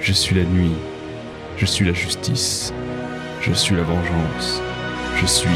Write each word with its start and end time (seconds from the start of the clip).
Je 0.00 0.12
suis 0.14 0.34
la 0.34 0.44
nuit. 0.44 0.72
Je 1.58 1.66
suis 1.66 1.84
la 1.84 1.92
justice. 1.92 2.72
Je 3.42 3.52
suis 3.52 3.76
la 3.76 3.82
vengeance. 3.82 4.60
Je 5.20 5.26
suis 5.26 5.48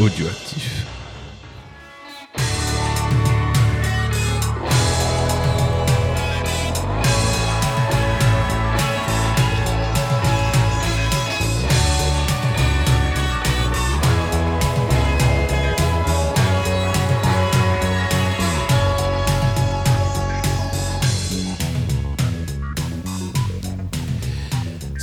audioactif. 0.00 0.83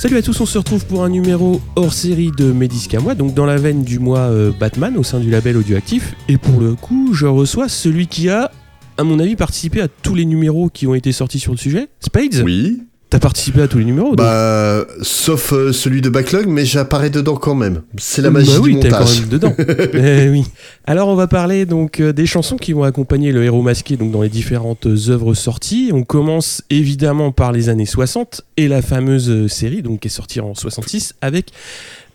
Salut 0.02 0.16
à 0.16 0.22
tous, 0.22 0.40
on 0.40 0.46
se 0.46 0.58
retrouve 0.58 0.84
pour 0.84 1.04
un 1.04 1.08
numéro 1.08 1.60
hors 1.76 1.92
série 1.92 2.32
de 2.36 2.46
Medisca 2.46 2.98
donc 3.14 3.34
dans 3.34 3.46
la 3.46 3.54
veine 3.54 3.84
du 3.84 4.00
mois 4.00 4.18
euh, 4.18 4.50
Batman 4.50 4.96
au 4.96 5.04
sein 5.04 5.20
du 5.20 5.30
label 5.30 5.56
Audioactif. 5.56 6.16
Et 6.26 6.38
pour 6.38 6.60
le 6.60 6.74
coup, 6.74 7.14
je 7.14 7.26
reçois 7.26 7.68
celui 7.68 8.08
qui 8.08 8.28
a, 8.28 8.50
à 8.98 9.04
mon 9.04 9.20
avis, 9.20 9.36
participé 9.36 9.80
à 9.80 9.86
tous 9.86 10.16
les 10.16 10.24
numéros 10.24 10.70
qui 10.70 10.88
ont 10.88 10.96
été 10.96 11.12
sortis 11.12 11.38
sur 11.38 11.52
le 11.52 11.56
sujet, 11.56 11.86
Spades. 12.00 12.42
Oui. 12.44 12.82
T'as 13.12 13.18
participé 13.18 13.60
à 13.60 13.68
tous 13.68 13.76
les 13.76 13.84
numéros 13.84 14.16
Bah, 14.16 14.86
sauf 15.02 15.52
euh, 15.52 15.70
celui 15.70 16.00
de 16.00 16.08
Backlog, 16.08 16.46
mais 16.46 16.64
j'apparais 16.64 17.10
dedans 17.10 17.36
quand 17.36 17.54
même. 17.54 17.82
C'est 17.98 18.22
la 18.22 18.30
magie 18.30 18.52
bah 18.52 18.60
oui, 18.62 18.70
du 18.70 18.76
montage. 18.76 18.92
quand 19.04 19.20
même 19.20 19.28
dedans. 19.28 19.54
eh 19.92 20.30
oui. 20.30 20.46
Alors 20.86 21.08
on 21.08 21.14
va 21.14 21.26
parler 21.26 21.66
donc 21.66 22.00
euh, 22.00 22.14
des 22.14 22.24
chansons 22.24 22.56
qui 22.56 22.72
vont 22.72 22.84
accompagner 22.84 23.30
le 23.30 23.44
héros 23.44 23.60
masqué 23.60 23.98
donc 23.98 24.12
dans 24.12 24.22
les 24.22 24.30
différentes 24.30 24.86
œuvres 25.08 25.34
sorties. 25.34 25.90
On 25.92 26.04
commence 26.04 26.62
évidemment 26.70 27.32
par 27.32 27.52
les 27.52 27.68
années 27.68 27.84
60 27.84 28.46
et 28.56 28.66
la 28.66 28.80
fameuse 28.80 29.28
euh, 29.28 29.46
série 29.46 29.82
donc 29.82 30.00
qui 30.00 30.08
est 30.08 30.10
sortie 30.10 30.40
en 30.40 30.54
66 30.54 31.12
avec 31.20 31.50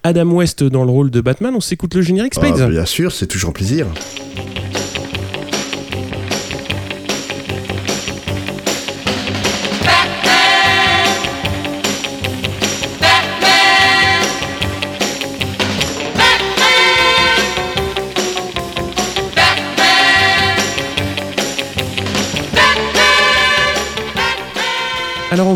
Adam 0.02 0.31
West 0.31 0.64
dans 0.64 0.83
le 0.83 0.89
rôle 0.89 1.11
de 1.11 1.21
Batman. 1.21 1.53
On 1.55 1.61
s'écoute 1.61 1.93
le 1.93 2.02
générique 2.02 2.33
Ah, 2.38 2.47
Spades. 2.47 2.71
bien 2.71 2.86
sûr, 2.86 3.11
c'est 3.11 3.27
toujours 3.27 3.52
un 3.52 3.53
plaisir. 3.53 3.86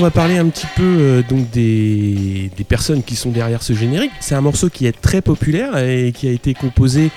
Va 0.01 0.09
parler 0.09 0.37
un 0.37 0.47
petit 0.49 0.65
peu 0.75 0.83
euh, 0.83 1.21
donc 1.21 1.51
des, 1.51 2.49
personnes 2.67 3.03
qui 3.03 3.15
sont 3.15 3.29
derrière 3.29 3.61
ce 3.61 3.73
générique. 3.73 4.11
C'est 4.19 4.33
un 4.33 4.41
morceau 4.41 4.69
qui 4.69 4.87
est 4.87 4.99
très 4.99 5.21
populaire 5.21 5.77
et 5.77 6.11
qui 6.11 6.27
a 6.27 6.31
été 6.31 6.53
composé 6.53 7.11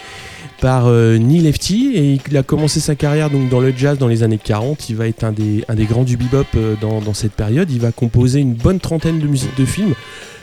par 0.61 0.87
euh, 0.87 1.17
Neil 1.17 1.41
Lefty 1.41 1.93
et 1.95 2.19
il 2.29 2.37
a 2.37 2.43
commencé 2.43 2.81
sa 2.81 2.95
carrière 2.95 3.31
donc 3.31 3.49
dans 3.49 3.61
le 3.61 3.73
jazz 3.75 3.97
dans 3.97 4.09
les 4.09 4.23
années 4.23 4.39
40. 4.43 4.91
Il 4.91 4.97
va 4.97 5.09
être 5.09 5.25
un 5.25 5.33
des, 5.33 5.65
grands 5.87 6.05
du 6.05 6.19
bebop 6.19 6.45
euh, 6.57 6.75
dans 6.81 7.15
cette 7.15 7.33
période. 7.33 7.71
Il 7.71 7.81
va 7.81 7.91
composer 7.91 8.41
une 8.41 8.55
bonne 8.55 8.81
trentaine 8.81 9.19
de 9.19 9.27
musiques 9.27 9.57
de 9.57 9.65
films, 9.65 9.95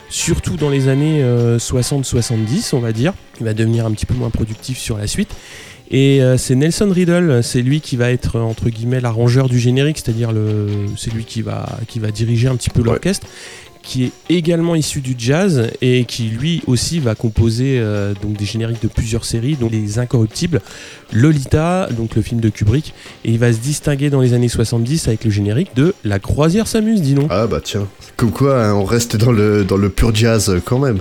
surtout 0.10 0.58
dans 0.58 0.70
les 0.70 0.88
années 0.88 1.24
60-70 1.24 2.74
on 2.74 2.80
va 2.80 2.92
dire. 2.92 3.14
Il 3.40 3.46
va 3.46 3.54
devenir 3.54 3.86
un 3.86 3.92
petit 3.92 4.08
peu 4.08 4.16
moins 4.16 4.32
productif 4.32 4.80
sur 4.80 4.98
la 4.98 5.06
suite. 5.06 5.36
Et 5.92 6.22
euh, 6.22 6.38
c'est 6.38 6.56
Nelson 6.56 6.90
Riddle, 6.90 7.42
c'est 7.44 7.62
lui 7.62 7.82
qui 7.82 7.98
va 7.98 8.12
être 8.12 8.40
entre 8.40 8.70
guillemets 8.70 9.02
l'arrangeur 9.02 9.50
du 9.50 9.60
générique, 9.60 9.98
c'est-à-dire 9.98 10.32
le, 10.32 10.68
c'est 10.96 11.14
lui 11.14 11.26
qui 11.26 11.42
va, 11.42 11.66
qui 11.88 12.00
va 12.00 12.12
diriger 12.12 12.48
un 12.48 12.56
petit 12.56 12.70
peu 12.70 12.82
l'orchestre, 12.82 13.28
qui 13.84 14.06
est 14.06 14.12
également 14.30 14.76
issu 14.76 15.02
du 15.02 15.16
jazz 15.18 15.70
et 15.82 16.06
qui 16.06 16.24
lui 16.30 16.64
aussi 16.66 17.00
va 17.00 17.14
composer 17.14 17.78
euh, 17.80 18.14
donc 18.22 18.38
des 18.38 18.46
génériques 18.46 18.82
de 18.82 18.88
plusieurs 18.88 19.26
séries, 19.26 19.58
dont 19.60 19.68
Les 19.70 20.00
Incorruptibles, 20.00 20.62
Lolita, 21.12 21.90
donc 21.92 22.16
le 22.16 22.22
film 22.22 22.40
de 22.40 22.48
Kubrick, 22.48 22.94
et 23.26 23.32
il 23.32 23.40
va 23.40 23.52
se 23.52 23.58
distinguer 23.58 24.10
dans 24.10 24.22
les 24.22 24.34
années 24.34 24.48
70 24.48 25.10
avec 25.10 25.26
le 25.26 25.32
générique 25.32 25.76
de 25.76 25.94
La 26.06 26.20
Croisière 26.20 26.68
s'amuse, 26.68 27.02
dis 27.02 27.16
donc. 27.16 27.28
Ah 27.30 27.48
bah 27.48 27.60
tiens. 27.62 27.86
Comme 28.16 28.32
quoi, 28.32 28.64
hein, 28.64 28.74
on 28.76 28.86
reste 28.86 29.18
dans 29.18 29.34
le, 29.34 29.66
dans 29.66 29.78
le 29.78 29.90
pur 29.90 30.16
jazz 30.16 30.56
quand 30.64 30.80
même. 30.80 31.00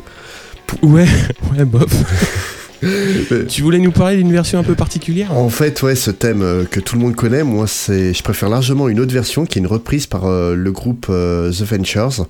Ouais, 0.82 1.06
ouais, 1.56 1.64
bof. 1.64 2.59
tu 3.48 3.62
voulais 3.62 3.78
nous 3.78 3.92
parler 3.92 4.16
d'une 4.16 4.32
version 4.32 4.58
un 4.58 4.62
peu 4.62 4.74
particulière 4.74 5.36
En 5.36 5.48
fait, 5.48 5.82
ouais, 5.82 5.94
ce 5.94 6.10
thème 6.10 6.42
euh, 6.42 6.64
que 6.64 6.80
tout 6.80 6.96
le 6.96 7.02
monde 7.02 7.16
connaît, 7.16 7.42
moi, 7.44 7.66
c'est, 7.66 8.14
je 8.14 8.22
préfère 8.22 8.48
largement 8.48 8.88
une 8.88 9.00
autre 9.00 9.12
version 9.12 9.44
qui 9.46 9.58
est 9.58 9.62
une 9.62 9.66
reprise 9.66 10.06
par 10.06 10.26
euh, 10.26 10.54
le 10.54 10.72
groupe 10.72 11.06
euh, 11.10 11.50
The 11.50 11.62
Ventures, 11.62 12.26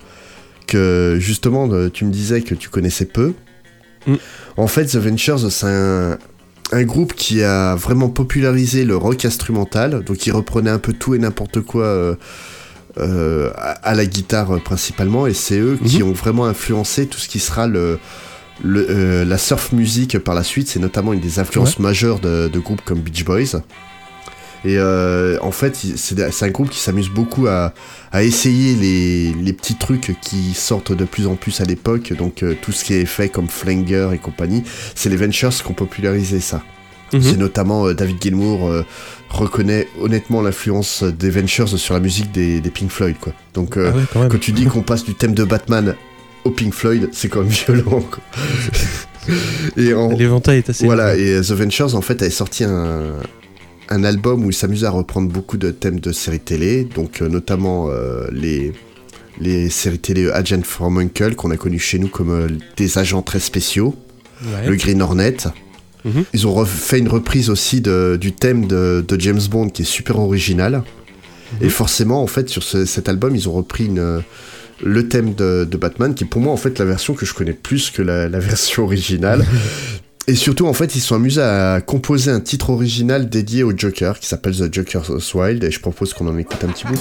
que 0.66 1.16
justement, 1.18 1.68
tu 1.90 2.04
me 2.04 2.10
disais 2.10 2.42
que 2.42 2.54
tu 2.54 2.68
connaissais 2.68 3.06
peu. 3.06 3.34
Mm. 4.06 4.14
En 4.56 4.66
fait, 4.66 4.86
The 4.86 4.96
Ventures, 4.96 5.50
c'est 5.50 5.66
un, 5.66 6.18
un 6.72 6.82
groupe 6.84 7.14
qui 7.14 7.42
a 7.42 7.74
vraiment 7.74 8.08
popularisé 8.08 8.84
le 8.84 8.96
rock 8.96 9.24
instrumental, 9.24 10.02
donc 10.04 10.26
il 10.26 10.32
reprenait 10.32 10.70
un 10.70 10.78
peu 10.78 10.92
tout 10.92 11.14
et 11.14 11.18
n'importe 11.18 11.60
quoi. 11.60 11.84
euh, 11.84 12.14
euh, 12.98 13.52
à, 13.54 13.70
à 13.70 13.94
la 13.94 14.04
guitare 14.04 14.56
euh, 14.56 14.58
principalement 14.58 15.28
et 15.28 15.32
c'est 15.32 15.60
eux 15.60 15.78
qui 15.86 16.02
ont 16.02 16.10
vraiment 16.10 16.46
influencé 16.46 17.06
tout 17.06 17.20
ce 17.20 17.28
qui 17.28 17.38
sera 17.38 17.68
le, 17.68 18.00
le, 18.62 18.86
euh, 18.90 19.24
la 19.24 19.38
surf 19.38 19.72
music 19.72 20.18
par 20.18 20.34
la 20.34 20.42
suite, 20.44 20.68
c'est 20.68 20.80
notamment 20.80 21.12
une 21.12 21.20
des 21.20 21.38
influences 21.38 21.78
majeures 21.78 22.18
de, 22.20 22.48
de 22.48 22.58
groupes 22.58 22.82
comme 22.84 23.00
Beach 23.00 23.24
Boys. 23.24 23.60
Et 24.62 24.76
euh, 24.76 25.38
en 25.40 25.52
fait, 25.52 25.74
c'est 25.96 26.42
un 26.42 26.48
groupe 26.50 26.68
qui 26.68 26.80
s'amuse 26.80 27.08
beaucoup 27.08 27.46
à, 27.46 27.72
à 28.12 28.22
essayer 28.22 28.74
les, 28.74 29.32
les 29.32 29.52
petits 29.54 29.76
trucs 29.76 30.14
qui 30.20 30.52
sortent 30.52 30.92
de 30.92 31.04
plus 31.06 31.26
en 31.26 31.34
plus 31.34 31.62
à 31.62 31.64
l'époque. 31.64 32.12
Donc 32.12 32.42
euh, 32.42 32.54
tout 32.60 32.70
ce 32.72 32.84
qui 32.84 32.92
est 32.92 33.06
fait 33.06 33.30
comme 33.30 33.48
Flanger 33.48 34.10
et 34.12 34.18
compagnie, 34.18 34.62
c'est 34.94 35.08
les 35.08 35.16
Ventures 35.16 35.48
qui 35.50 35.66
ont 35.66 35.72
popularisé 35.74 36.40
ça. 36.40 36.62
Mhm. 37.14 37.22
C'est 37.22 37.36
notamment 37.38 37.90
David 37.92 38.22
Gilmour 38.22 38.70
reconnaît 39.30 39.88
honnêtement 39.98 40.42
l'influence 40.42 41.02
des 41.02 41.30
Ventures 41.30 41.68
sur 41.68 41.94
la 41.94 42.00
musique 42.00 42.30
des, 42.30 42.60
des 42.60 42.70
Pink 42.70 42.90
Floyd. 42.90 43.16
Quoi. 43.18 43.32
Donc 43.54 43.76
Ah 43.78 43.90
ouais, 43.90 44.02
quand 44.12 44.20
même. 44.20 44.28
quand 44.28 44.38
tu 44.38 44.52
dis 44.52 44.66
qu'on 44.66 44.82
passe 44.82 45.04
du 45.04 45.14
thème 45.14 45.34
de 45.34 45.42
Batman 45.44 45.96
au 46.44 46.50
Pink 46.50 46.72
Floyd, 46.74 47.08
c'est 47.12 47.28
quand 47.28 47.40
même 47.42 47.48
violent. 47.66 48.00
quoi. 48.00 48.20
et 49.76 49.94
en, 49.94 50.10
L'éventail 50.10 50.58
est 50.58 50.70
assez. 50.70 50.84
voilà, 50.84 51.16
et 51.16 51.34
euh, 51.34 51.42
The 51.42 51.52
Ventures 51.52 51.94
en 51.94 52.00
fait 52.00 52.20
avait 52.22 52.30
sorti 52.30 52.64
un, 52.64 53.12
un 53.88 54.04
album 54.04 54.44
où 54.44 54.50
il 54.50 54.54
s'amusait 54.54 54.86
à 54.86 54.90
reprendre 54.90 55.30
beaucoup 55.30 55.56
de 55.56 55.70
thèmes 55.70 56.00
de 56.00 56.12
séries 56.12 56.40
télé, 56.40 56.84
donc 56.84 57.20
euh, 57.22 57.28
notamment 57.28 57.88
euh, 57.90 58.26
les, 58.32 58.72
les 59.40 59.68
séries 59.70 59.98
télé 59.98 60.30
Agent 60.30 60.62
from 60.62 60.98
Uncle 60.98 61.34
qu'on 61.34 61.50
a 61.50 61.56
connu 61.56 61.78
chez 61.78 61.98
nous 61.98 62.08
comme 62.08 62.30
euh, 62.30 62.48
des 62.76 62.98
agents 62.98 63.22
très 63.22 63.40
spéciaux, 63.40 63.94
Ouais. 64.42 64.66
le 64.66 64.74
Green 64.74 65.02
Hornet. 65.02 65.36
Mhm. 66.06 66.24
Ils 66.32 66.46
ont 66.46 66.54
refait 66.54 66.98
une 66.98 67.08
reprise 67.08 67.50
aussi 67.50 67.82
de- 67.82 68.16
du 68.18 68.32
thème 68.32 68.66
de, 68.66 69.04
de 69.06 69.20
James 69.20 69.40
Bond 69.50 69.68
qui 69.68 69.82
est 69.82 69.84
super 69.84 70.18
original. 70.18 70.76
Mhm. 71.60 71.66
Et 71.66 71.68
forcément, 71.68 72.22
en 72.22 72.26
fait, 72.26 72.48
sur 72.48 72.62
ce- 72.62 72.86
cet 72.86 73.10
album, 73.10 73.36
ils 73.36 73.50
ont 73.50 73.52
repris 73.52 73.84
une, 73.84 74.22
le 74.82 75.08
thème 75.08 75.34
de, 75.34 75.64
Batman, 75.76 76.14
qui 76.14 76.24
est 76.24 76.26
pour 76.26 76.40
moi 76.40 76.52
en 76.52 76.56
fait 76.56 76.78
la 76.78 76.84
version 76.84 77.14
que 77.14 77.26
je 77.26 77.34
connais 77.34 77.52
plus 77.52 77.90
que 77.90 78.02
la, 78.02 78.28
la 78.28 78.38
version 78.40 78.84
originale. 78.84 79.44
Et 80.26 80.34
surtout, 80.34 80.66
en 80.66 80.72
fait, 80.72 80.94
ils 80.94 81.00
sont 81.00 81.16
amusés 81.16 81.42
à 81.42 81.80
composer 81.80 82.30
un 82.30 82.40
titre 82.40 82.70
original 82.70 83.28
dédié 83.28 83.62
au 83.64 83.76
Joker, 83.76 84.18
qui 84.20 84.28
s'appelle 84.28 84.54
The 84.54 84.72
Joker's 84.72 85.34
Wild, 85.34 85.64
et 85.64 85.70
je 85.70 85.80
propose 85.80 86.14
qu'on 86.14 86.28
en 86.28 86.38
écoute 86.38 86.62
un 86.62 86.68
petit 86.68 86.86
bout. 86.86 87.00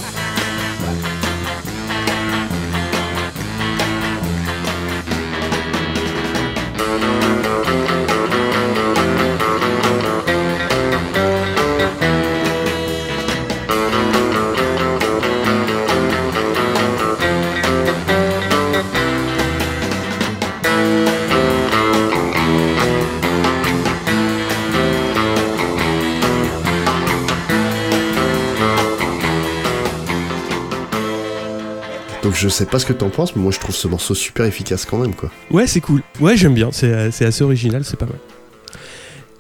Je 32.40 32.48
sais 32.50 32.66
pas 32.66 32.80
ce 32.80 32.86
que 32.86 32.94
t'en 32.94 33.10
penses, 33.10 33.36
mais 33.36 33.42
moi 33.42 33.52
je 33.52 33.60
trouve 33.60 33.76
ce 33.76 33.88
morceau 33.88 34.16
super 34.16 34.46
efficace 34.46 34.86
quand 34.86 34.98
même, 34.98 35.14
quoi. 35.14 35.30
Ouais, 35.52 35.68
c'est 35.68 35.82
cool. 35.82 36.02
Ouais, 36.20 36.38
j'aime 36.38 36.54
bien. 36.54 36.70
C'est 36.72 36.92
euh, 36.94 37.10
assez 37.10 37.44
original, 37.44 37.84
c'est 37.84 37.98
pas 38.00 38.06
mal. 38.06 38.16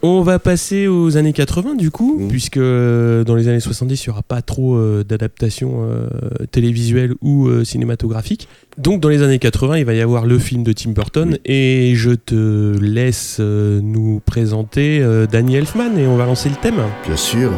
On 0.02 0.22
va 0.22 0.40
passer 0.40 0.88
aux 0.88 1.18
années 1.18 1.34
80 1.34 1.76
du 1.76 1.92
coup, 1.92 2.20
Mhm. 2.22 2.28
puisque 2.30 2.56
euh, 2.56 3.26
dans 3.26 3.36
les 3.36 3.50
années 3.50 3.60
70, 3.60 4.06
il 4.06 4.10
n'y 4.10 4.12
aura 4.12 4.22
pas 4.22 4.42
trop 4.42 4.76
euh, 4.78 5.04
d'adaptation 5.04 5.82
euh, 5.90 6.08
télévisuelle 6.52 7.16
ou 7.22 7.48
euh, 7.50 7.66
cinématographique. 7.66 8.48
Donc 8.78 9.02
dans 9.02 9.10
les 9.10 9.24
années 9.24 9.40
80, 9.40 9.78
il 9.80 9.84
va 9.86 9.94
y 9.94 10.00
avoir 10.02 10.26
le 10.26 10.40
film 10.40 10.64
de 10.64 10.72
Tim 10.72 10.92
Burton 10.92 11.38
et 11.44 11.94
je 11.96 12.12
te 12.12 12.78
laisse 12.80 13.40
nous 13.40 14.22
présenter 14.26 15.06
Danny 15.30 15.58
Elfman 15.58 15.98
et 15.98 16.08
on 16.08 16.16
va 16.16 16.26
lancer 16.26 16.48
le 16.48 16.56
thème. 16.56 16.80
Bien 17.06 17.18
sûr. 17.18 17.52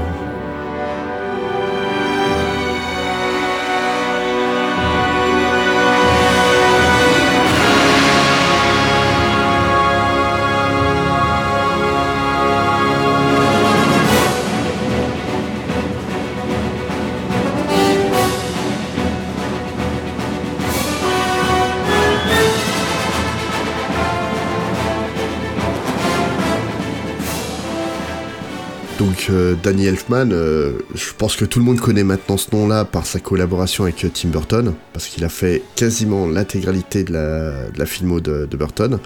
Danny 29.63 29.85
Elfman, 29.85 30.29
euh, 30.31 30.71
je 30.95 31.11
pense 31.17 31.35
que 31.35 31.45
tout 31.45 31.59
le 31.59 31.65
monde 31.65 31.79
connaît 31.79 32.03
maintenant 32.03 32.37
ce 32.37 32.47
nom-là 32.55 32.85
par 32.85 33.05
sa 33.05 33.19
collaboration 33.19 33.83
avec 33.85 34.03
euh, 34.05 34.09
Tim 34.13 34.29
Burton, 34.29 34.73
parce 34.93 35.07
qu'il 35.07 35.23
a 35.23 35.29
fait 35.29 35.61
quasiment 35.75 36.27
l'intégralité 36.27 37.03
de 37.03 37.13
la, 37.13 37.69
de 37.69 37.77
la 37.79 37.85
filmo 37.85 38.19
de, 38.19 38.47
de 38.49 38.57
Burton. 38.57 38.99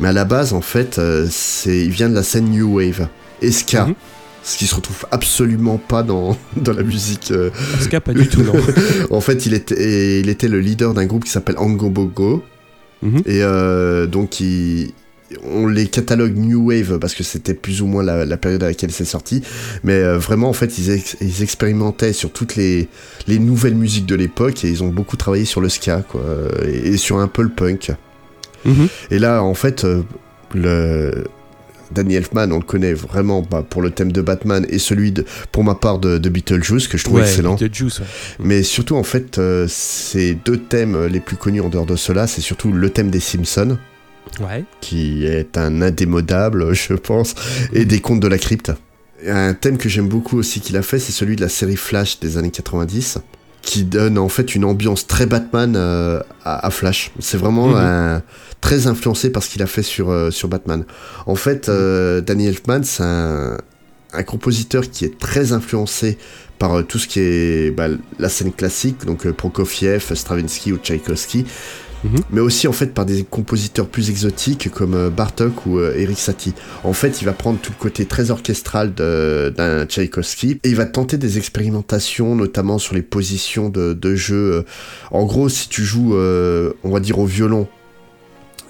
Mais 0.00 0.08
à 0.08 0.12
la 0.12 0.24
base, 0.24 0.52
en 0.54 0.60
fait, 0.62 0.98
euh, 0.98 1.26
il 1.66 1.90
vient 1.90 2.08
de 2.08 2.14
la 2.14 2.22
scène 2.22 2.50
New 2.50 2.76
Wave, 2.78 3.08
et 3.40 3.50
ska. 3.50 3.86
Mhm. 3.86 3.94
Ce 4.44 4.58
qui 4.58 4.66
se 4.66 4.74
retrouve 4.74 5.06
absolument 5.12 5.76
pas 5.78 6.02
dans, 6.02 6.36
dans 6.56 6.72
la 6.72 6.82
musique. 6.82 7.30
euh. 7.30 7.50
Pas 8.00 8.12
du 8.12 8.28
tout, 8.28 8.42
non. 8.42 8.54
En 9.10 9.20
fait, 9.20 9.46
il 9.46 9.54
était, 9.54 9.80
et 9.80 10.20
il 10.20 10.28
était 10.28 10.48
le 10.48 10.58
leader 10.60 10.94
d'un 10.94 11.06
groupe 11.06 11.24
qui 11.24 11.30
s'appelle 11.30 11.56
Angobogo. 11.58 12.42
Mhm. 13.02 13.22
Et 13.26 13.42
donc, 14.08 14.40
il- 14.40 14.92
on 15.44 15.66
les 15.66 15.86
catalogue 15.86 16.36
New 16.36 16.68
Wave 16.68 16.98
parce 16.98 17.14
que 17.14 17.22
c'était 17.22 17.54
plus 17.54 17.82
ou 17.82 17.86
moins 17.86 18.02
la, 18.02 18.24
la 18.24 18.36
période 18.36 18.62
à 18.62 18.66
laquelle 18.68 18.92
c'est 18.92 19.04
sorti. 19.04 19.42
Mais 19.84 19.94
euh, 19.94 20.18
vraiment, 20.18 20.48
en 20.48 20.52
fait, 20.52 20.78
ils, 20.78 20.90
ex- 20.90 21.16
ils 21.20 21.42
expérimentaient 21.42 22.12
sur 22.12 22.30
toutes 22.32 22.56
les, 22.56 22.88
les 23.26 23.38
nouvelles 23.38 23.74
musiques 23.74 24.06
de 24.06 24.14
l'époque 24.14 24.64
et 24.64 24.68
ils 24.70 24.82
ont 24.82 24.88
beaucoup 24.88 25.16
travaillé 25.16 25.44
sur 25.44 25.60
le 25.60 25.68
ska, 25.68 26.02
quoi, 26.02 26.22
et, 26.66 26.88
et 26.88 26.96
sur 26.96 27.18
un 27.18 27.28
peu 27.28 27.42
le 27.42 27.50
punk. 27.50 27.90
Mhm. 28.64 28.88
Et 29.10 29.18
là, 29.18 29.42
en 29.42 29.54
fait, 29.54 29.84
euh, 29.84 30.02
le. 30.54 31.24
Danny 31.94 32.14
Elfman, 32.14 32.50
on 32.52 32.56
le 32.56 32.64
connaît 32.64 32.94
vraiment 32.94 33.42
bah, 33.42 33.62
pour 33.68 33.82
le 33.82 33.90
thème 33.90 34.12
de 34.12 34.22
Batman 34.22 34.64
et 34.70 34.78
celui, 34.78 35.12
de, 35.12 35.26
pour 35.50 35.62
ma 35.62 35.74
part, 35.74 35.98
de, 35.98 36.16
de 36.16 36.28
Beetlejuice, 36.30 36.88
que 36.88 36.96
je 36.96 37.04
trouve 37.04 37.16
Ouais, 37.16 37.22
excellent. 37.22 37.54
Beetlejuice, 37.56 37.98
ouais. 37.98 38.06
Mais 38.42 38.62
surtout, 38.62 38.96
en 38.96 39.02
fait, 39.02 39.36
euh, 39.36 39.66
ces 39.68 40.32
deux 40.34 40.56
thèmes 40.56 40.94
euh, 40.94 41.08
les 41.10 41.20
plus 41.20 41.36
connus 41.36 41.60
en 41.60 41.68
dehors 41.68 41.84
de 41.84 41.96
cela, 41.96 42.26
c'est 42.26 42.40
surtout 42.40 42.72
le 42.72 42.88
thème 42.88 43.10
des 43.10 43.20
Simpsons, 43.20 43.76
Ouais. 44.40 44.64
qui 44.80 45.26
est 45.26 45.58
un 45.58 45.82
indémodable, 45.82 46.72
je 46.74 46.94
pense, 46.94 47.34
et 47.72 47.84
des 47.84 48.00
contes 48.00 48.20
de 48.20 48.28
la 48.28 48.38
crypte. 48.38 48.72
Un 49.26 49.54
thème 49.54 49.78
que 49.78 49.88
j'aime 49.88 50.08
beaucoup 50.08 50.38
aussi 50.38 50.60
qu'il 50.60 50.76
a 50.76 50.82
fait, 50.82 50.98
c'est 50.98 51.12
celui 51.12 51.36
de 51.36 51.40
la 51.42 51.48
série 51.48 51.76
Flash 51.76 52.18
des 52.18 52.38
années 52.38 52.50
90, 52.50 53.18
qui 53.62 53.84
donne 53.84 54.18
en 54.18 54.28
fait 54.28 54.54
une 54.56 54.64
ambiance 54.64 55.06
très 55.06 55.26
Batman 55.26 55.74
euh, 55.76 56.20
à, 56.44 56.66
à 56.66 56.70
Flash. 56.70 57.12
C'est 57.20 57.36
vraiment 57.36 57.68
Mhm. 57.68 57.76
un- 57.76 58.22
très 58.60 58.86
influencé 58.86 59.30
par 59.30 59.42
ce 59.42 59.50
qu'il 59.50 59.62
a 59.62 59.66
fait 59.66 59.82
sur, 59.82 60.10
euh, 60.10 60.30
sur 60.30 60.48
Batman. 60.48 60.84
En 61.26 61.34
fait, 61.34 61.68
euh, 61.68 62.20
Danny 62.20 62.46
Elfman, 62.46 62.82
c'est 62.84 63.02
un, 63.02 63.58
un 64.12 64.22
compositeur 64.24 64.88
qui 64.90 65.04
est 65.04 65.18
très 65.18 65.52
influencé 65.52 66.16
par 66.58 66.78
euh, 66.78 66.82
tout 66.82 66.98
ce 66.98 67.06
qui 67.08 67.18
est 67.20 67.70
bah, 67.76 67.88
la 68.20 68.28
scène 68.28 68.52
classique, 68.52 69.04
donc 69.04 69.28
Prokofiev, 69.32 70.14
Stravinsky 70.14 70.72
ou 70.72 70.78
Tchaïkovsky, 70.78 71.44
Mhm. 72.04 72.18
mais 72.30 72.40
aussi 72.40 72.66
en 72.66 72.72
fait 72.72 72.94
par 72.94 73.06
des 73.06 73.22
compositeurs 73.22 73.86
plus 73.86 74.10
exotiques 74.10 74.70
comme 74.70 74.94
euh, 74.94 75.10
Bartok 75.10 75.66
ou 75.66 75.78
euh, 75.78 75.94
Eric 75.96 76.18
Satie. 76.18 76.54
En 76.84 76.92
fait, 76.92 77.20
il 77.22 77.24
va 77.24 77.32
prendre 77.32 77.58
tout 77.60 77.72
le 77.76 77.80
côté 77.80 78.06
très 78.06 78.30
orchestral 78.30 78.92
d'un 78.94 79.86
Tchaïkovsky 79.86 80.60
et 80.62 80.68
il 80.68 80.76
va 80.76 80.86
tenter 80.86 81.16
des 81.16 81.38
expérimentations, 81.38 82.34
notamment 82.34 82.78
sur 82.78 82.94
les 82.94 83.02
positions 83.02 83.68
de, 83.68 84.14
jeu. 84.14 84.64
En 85.10 85.24
gros, 85.24 85.48
si 85.48 85.68
tu 85.68 85.84
joues, 85.84 86.14
euh, 86.14 86.72
on 86.84 86.90
va 86.90 87.00
dire 87.00 87.18
au 87.18 87.26
violon, 87.26 87.66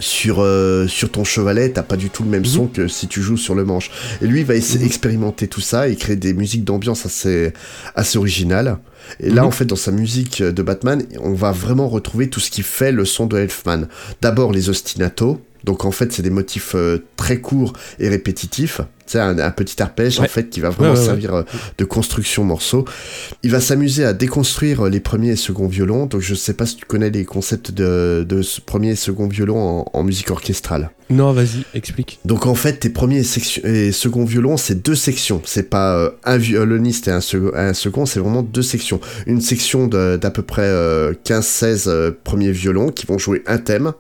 sur, 0.03 0.41
euh, 0.41 0.87
sur 0.89 1.11
ton 1.11 1.25
chevalet, 1.25 1.71
t'as 1.71 1.83
pas 1.83 1.97
du 1.97 2.11
tout 2.11 2.23
le 2.25 2.29
même 2.31 2.41
Mhm. 2.43 2.47
son 2.47 2.67
que 2.67 2.89
si 2.89 3.09
tu 3.09 3.23
joues 3.23 3.37
sur 3.37 3.55
le 3.55 3.65
manche. 3.65 3.91
Et 4.21 4.27
lui, 4.27 4.41
il 4.41 4.47
va 4.47 4.55
essayer 4.55 4.79
Mhm. 4.79 4.85
d'expérimenter 4.85 5.49
tout 5.49 5.61
ça 5.61 5.89
et 5.89 5.97
créer 5.97 6.17
des 6.17 6.35
musiques 6.35 6.65
d'ambiance 6.65 7.07
assez, 7.07 7.53
assez 7.95 8.19
originales. 8.19 8.79
Et 9.21 9.31
là, 9.31 9.43
Mhm. 9.43 9.49
en 9.49 9.51
fait, 9.51 9.65
dans 9.65 9.77
sa 9.77 9.91
musique 9.93 10.43
de 10.43 10.63
Batman, 10.63 11.03
on 11.21 11.33
va 11.33 11.53
vraiment 11.53 11.89
retrouver 11.89 12.29
tout 12.29 12.41
ce 12.41 12.51
qui 12.51 12.63
fait 12.63 12.93
le 12.93 13.05
son 13.05 13.27
de 13.27 13.39
Elfman. 13.39 13.87
D'abord, 14.21 14.53
les 14.53 14.69
ostinatos. 14.69 15.41
Donc, 15.65 15.85
en 15.85 15.91
fait, 15.93 16.13
c'est 16.13 16.23
des 16.23 16.31
motifs 16.31 16.73
euh, 16.75 16.99
très 17.17 17.41
courts 17.41 17.73
et 17.99 18.09
répétitifs. 18.09 18.81
C'est 19.07 19.19
un, 19.19 19.39
un 19.39 19.51
petit 19.51 19.83
arpège, 19.83 20.19
en 20.21 20.25
fait, 20.25 20.49
qui 20.49 20.61
va 20.61 20.71
vraiment 20.71 20.93
Ouais, 20.93 20.97
ouais, 20.99 21.01
ouais. 21.01 21.07
servir 21.07 21.35
euh, 21.35 21.43
de 21.77 21.85
construction 21.85 22.45
morceau. 22.45 22.85
Il 23.43 23.51
va 23.51 23.61
s'amuser 23.61 24.05
à 24.05 24.13
déconstruire 24.15 24.85
les 24.87 25.01
premiers 25.01 25.31
et 25.33 25.37
seconds 25.37 25.67
violons. 25.67 26.07
Donc, 26.07 26.21
je 26.23 26.35
sais 26.35 26.55
pas 26.55 26.65
si 26.67 26.77
tu 26.77 26.85
connais 26.87 27.11
les 27.11 27.25
concepts 27.25 27.73
de, 27.73 28.25
de 28.27 28.41
premier 28.65 28.91
et 28.93 28.97
second 28.97 29.29
violon 29.29 29.59
en- 29.59 29.85
en 29.93 30.03
musique 30.05 30.31
orchestrale. 30.31 30.91
Non, 31.11 31.33
vas-y, 31.33 31.65
explique. 31.75 32.21
Donc 32.25 32.47
en 32.47 32.55
fait, 32.55 32.79
tes 32.79 32.89
premiers 32.89 33.19
et, 33.19 33.23
section- 33.25 33.61
et 33.67 33.93
second 33.93 34.25
violons, 34.25 34.57
c'est 34.57 34.83
deux 34.83 34.95
sections. 34.95 35.43
C'est 35.45 35.69
pas 35.69 35.95
euh, 35.99 36.11
un 36.25 36.39
violoniste 36.39 37.07
et 37.09 37.11
un, 37.11 37.21
sec- 37.21 37.55
un 37.55 37.75
second, 37.75 38.07
c'est 38.07 38.19
vraiment 38.21 38.43
deux 38.43 38.63
sections. 38.63 38.99
Une 39.27 39.43
section 39.43 39.89
d'à 39.89 40.31
peu 40.31 40.43
près 40.43 40.63
euh, 40.65 41.13
15-16 41.27 41.85
euh, 41.89 42.13
premiers 42.25 42.53
violons 42.53 42.89
qui 42.89 43.05
vont 43.07 43.19
jouer 43.19 43.43
un 43.47 43.59
thème. 43.59 43.93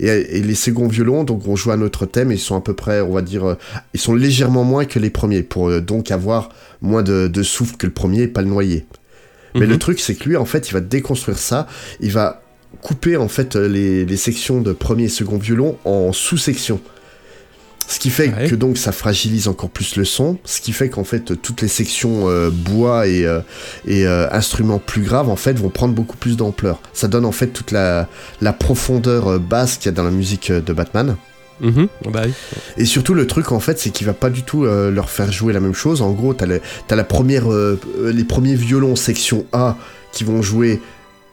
Et, 0.00 0.38
et 0.38 0.42
les 0.42 0.54
seconds 0.54 0.88
violons, 0.88 1.22
donc, 1.24 1.42
vont 1.42 1.54
jouer 1.56 1.74
un 1.74 1.82
autre 1.82 2.06
thème. 2.06 2.32
Et 2.32 2.34
ils 2.36 2.38
sont 2.38 2.56
à 2.56 2.60
peu 2.60 2.74
près, 2.74 3.00
on 3.00 3.12
va 3.12 3.22
dire, 3.22 3.44
euh, 3.44 3.54
ils 3.94 4.00
sont 4.00 4.14
légèrement 4.14 4.64
moins 4.64 4.84
que 4.86 4.98
les 4.98 5.10
premiers 5.10 5.42
pour 5.42 5.68
euh, 5.68 5.80
donc 5.80 6.10
avoir 6.10 6.48
moins 6.80 7.02
de, 7.02 7.28
de 7.28 7.42
souffle 7.42 7.76
que 7.76 7.86
le 7.86 7.92
premier 7.92 8.22
et 8.22 8.28
pas 8.28 8.42
le 8.42 8.48
noyer. 8.48 8.86
Mais 9.54 9.62
Mhm. 9.62 9.68
le 9.68 9.78
truc, 9.78 10.00
c'est 10.00 10.14
que 10.14 10.28
lui, 10.28 10.36
en 10.36 10.44
fait, 10.46 10.68
il 10.68 10.72
va 10.72 10.80
déconstruire 10.80 11.38
ça. 11.38 11.66
Il 12.00 12.12
va 12.12 12.42
couper, 12.82 13.16
en 13.16 13.28
fait, 13.28 13.56
euh, 13.56 13.68
les, 13.68 14.04
les 14.04 14.16
sections 14.16 14.60
de 14.60 14.72
premier 14.72 15.04
et 15.04 15.08
second 15.08 15.38
violon 15.38 15.76
en 15.84 16.12
sous-sections. 16.12 16.80
Ce 17.90 17.98
qui 17.98 18.08
fait 18.10 18.28
Ouais. 18.32 18.48
que 18.48 18.54
donc 18.54 18.78
ça 18.78 18.92
fragilise 18.92 19.48
encore 19.48 19.68
plus 19.68 19.96
le 19.96 20.04
son, 20.04 20.38
ce 20.44 20.60
qui 20.60 20.70
fait 20.72 20.88
qu'en 20.90 21.02
fait 21.02 21.40
toutes 21.42 21.60
les 21.60 21.66
sections 21.68 22.28
euh, 22.30 22.48
bois 22.48 23.08
et, 23.08 23.26
euh, 23.26 23.40
et 23.84 24.06
euh, 24.06 24.28
instruments 24.30 24.78
plus 24.78 25.02
graves 25.02 25.28
en 25.28 25.34
fait 25.34 25.58
vont 25.58 25.70
prendre 25.70 25.92
beaucoup 25.92 26.16
plus 26.16 26.36
d'ampleur. 26.36 26.80
Ça 26.92 27.08
donne 27.08 27.24
en 27.24 27.32
fait 27.32 27.48
toute 27.48 27.72
la, 27.72 28.08
la 28.40 28.52
profondeur 28.52 29.40
basse 29.40 29.76
qu'il 29.76 29.86
y 29.86 29.88
a 29.88 29.92
dans 29.92 30.04
la 30.04 30.12
musique 30.12 30.52
de 30.52 30.72
Batman. 30.72 31.16
Mhm. 31.60 31.88
Bah 32.12 32.22
oui. 32.24 32.32
Et 32.78 32.84
surtout, 32.86 33.12
le 33.12 33.26
truc, 33.26 33.52
en 33.52 33.60
fait, 33.60 33.78
c'est 33.78 33.90
qu'il 33.90 34.06
va 34.06 34.14
pas 34.14 34.30
du 34.30 34.44
tout 34.44 34.64
euh, 34.64 34.90
leur 34.90 35.10
faire 35.10 35.30
jouer 35.30 35.52
la 35.52 35.60
même 35.60 35.74
chose. 35.74 36.00
En 36.00 36.10
gros, 36.12 36.32
t'as 36.32 36.46
le- 36.46 36.62
la 36.88 37.04
première, 37.04 37.52
euh, 37.52 37.78
les 38.14 38.24
premiers 38.24 38.54
violons 38.54 38.96
section 38.96 39.44
A 39.52 39.76
qui 40.12 40.24
vont 40.24 40.40
jouer 40.40 40.80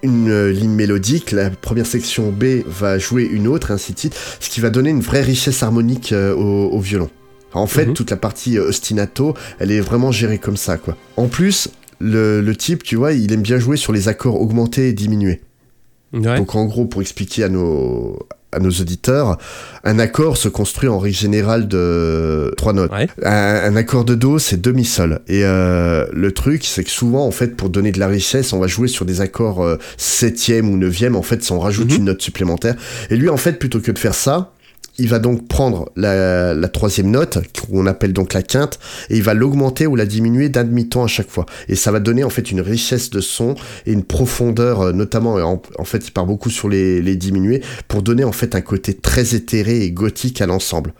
une 0.03 0.29
euh, 0.29 0.51
ligne 0.51 0.71
mélodique, 0.73 1.31
la 1.31 1.49
première 1.49 1.85
section 1.85 2.31
B 2.31 2.61
va 2.65 2.97
jouer 2.97 3.23
une 3.23 3.47
autre, 3.47 3.71
ainsi 3.71 3.93
de 3.93 3.99
suite, 3.99 4.15
ce 4.39 4.49
qui 4.49 4.59
va 4.61 4.69
donner 4.69 4.89
une 4.91 5.01
vraie 5.01 5.21
richesse 5.21 5.63
harmonique 5.63 6.11
euh, 6.13 6.33
au, 6.35 6.69
au 6.71 6.79
violon. 6.79 7.09
En 7.53 7.65
fait, 7.67 7.87
Mhm. 7.87 7.93
toute 7.93 8.11
la 8.11 8.17
partie 8.17 8.57
euh, 8.57 8.67
ostinato, 8.69 9.33
elle 9.59 9.71
est 9.71 9.79
vraiment 9.81 10.11
gérée 10.11 10.37
comme 10.37 10.57
ça, 10.57 10.77
quoi. 10.77 10.95
En 11.15 11.27
plus, 11.27 11.69
le, 11.99 12.41
le 12.41 12.55
type, 12.55 12.83
tu 12.83 12.95
vois, 12.95 13.13
il 13.13 13.31
aime 13.33 13.41
bien 13.41 13.57
jouer 13.57 13.77
sur 13.77 13.93
les 13.93 14.07
accords 14.07 14.39
augmentés 14.39 14.89
et 14.89 14.93
diminués. 14.93 15.41
Ouais. 16.13 16.37
Donc 16.37 16.55
en 16.55 16.65
gros, 16.65 16.85
pour 16.85 17.01
expliquer 17.01 17.43
à 17.45 17.49
nos, 17.49 18.19
à 18.53 18.59
nos 18.59 18.69
auditeurs, 18.71 19.37
un 19.83 19.99
accord 19.99 20.37
se 20.37 20.47
construit 20.47 20.87
en 20.89 20.99
règle 20.99 21.15
générale 21.17 21.67
de 21.67 22.53
trois 22.57 22.73
notes. 22.73 22.91
Ouais. 22.91 23.07
Un, 23.23 23.31
un 23.73 23.75
accord 23.75 24.05
de 24.05 24.15
Do, 24.15 24.39
c'est 24.39 24.61
demi-sol. 24.61 25.19
Et 25.27 25.41
euh, 25.43 26.05
le 26.13 26.31
truc, 26.31 26.63
c'est 26.65 26.83
que 26.83 26.89
souvent, 26.89 27.25
en 27.27 27.31
fait, 27.31 27.55
pour 27.57 27.69
donner 27.69 27.91
de 27.91 27.99
la 27.99 28.07
richesse, 28.07 28.53
on 28.53 28.59
va 28.59 28.67
jouer 28.67 28.87
sur 28.87 29.05
des 29.05 29.19
accords 29.21 29.63
euh, 29.63 29.77
septième 29.97 30.69
ou 30.69 30.77
neuvième, 30.77 31.15
en 31.15 31.21
fait, 31.23 31.43
ça 31.43 31.53
on 31.53 31.59
rajoute 31.59 31.91
Mhm. 31.91 31.97
une 31.97 32.05
note 32.05 32.21
supplémentaire. 32.21 32.75
Et 33.09 33.15
lui, 33.17 33.29
en 33.29 33.37
fait, 33.37 33.53
plutôt 33.59 33.79
que 33.79 33.91
de 33.91 33.99
faire 33.99 34.15
ça, 34.15 34.51
il 34.99 35.07
va 35.09 35.19
donc 35.19 35.47
prendre 35.47 35.89
la, 35.95 36.53
la 36.53 36.67
troisième 36.67 37.11
note, 37.11 37.37
qu'on 37.69 37.85
appelle 37.85 38.13
donc 38.13 38.33
la 38.33 38.41
quinte, 38.43 38.79
et 39.09 39.17
il 39.17 39.23
va 39.23 39.33
l'augmenter 39.33 39.85
ou 39.87 39.95
la 39.95 40.05
diminuer 40.05 40.49
d'un 40.49 40.63
demi-ton 40.63 41.03
à 41.03 41.07
chaque 41.07 41.29
fois. 41.29 41.45
Et 41.67 41.75
ça 41.75 41.91
va 41.91 41.99
donner 41.99 42.23
en 42.23 42.29
fait 42.29 42.51
une 42.51 42.61
richesse 42.61 43.09
de 43.09 43.21
son 43.21 43.55
et 43.85 43.91
une 43.93 44.03
profondeur, 44.03 44.81
euh, 44.81 44.91
notamment, 44.93 45.35
en, 45.35 45.61
en 45.77 45.83
fait, 45.85 46.07
il 46.07 46.11
part 46.11 46.25
beaucoup 46.25 46.49
sur 46.49 46.67
les, 46.69 47.01
les 47.01 47.15
diminués, 47.15 47.61
pour 47.87 48.01
donner 48.01 48.23
en 48.23 48.31
fait 48.31 48.55
un 48.55 48.61
côté 48.61 48.93
très 48.95 49.35
éthéré 49.35 49.81
et 49.83 49.91
gothique 49.91 50.41
à 50.41 50.45
l'ensemble. 50.45 50.93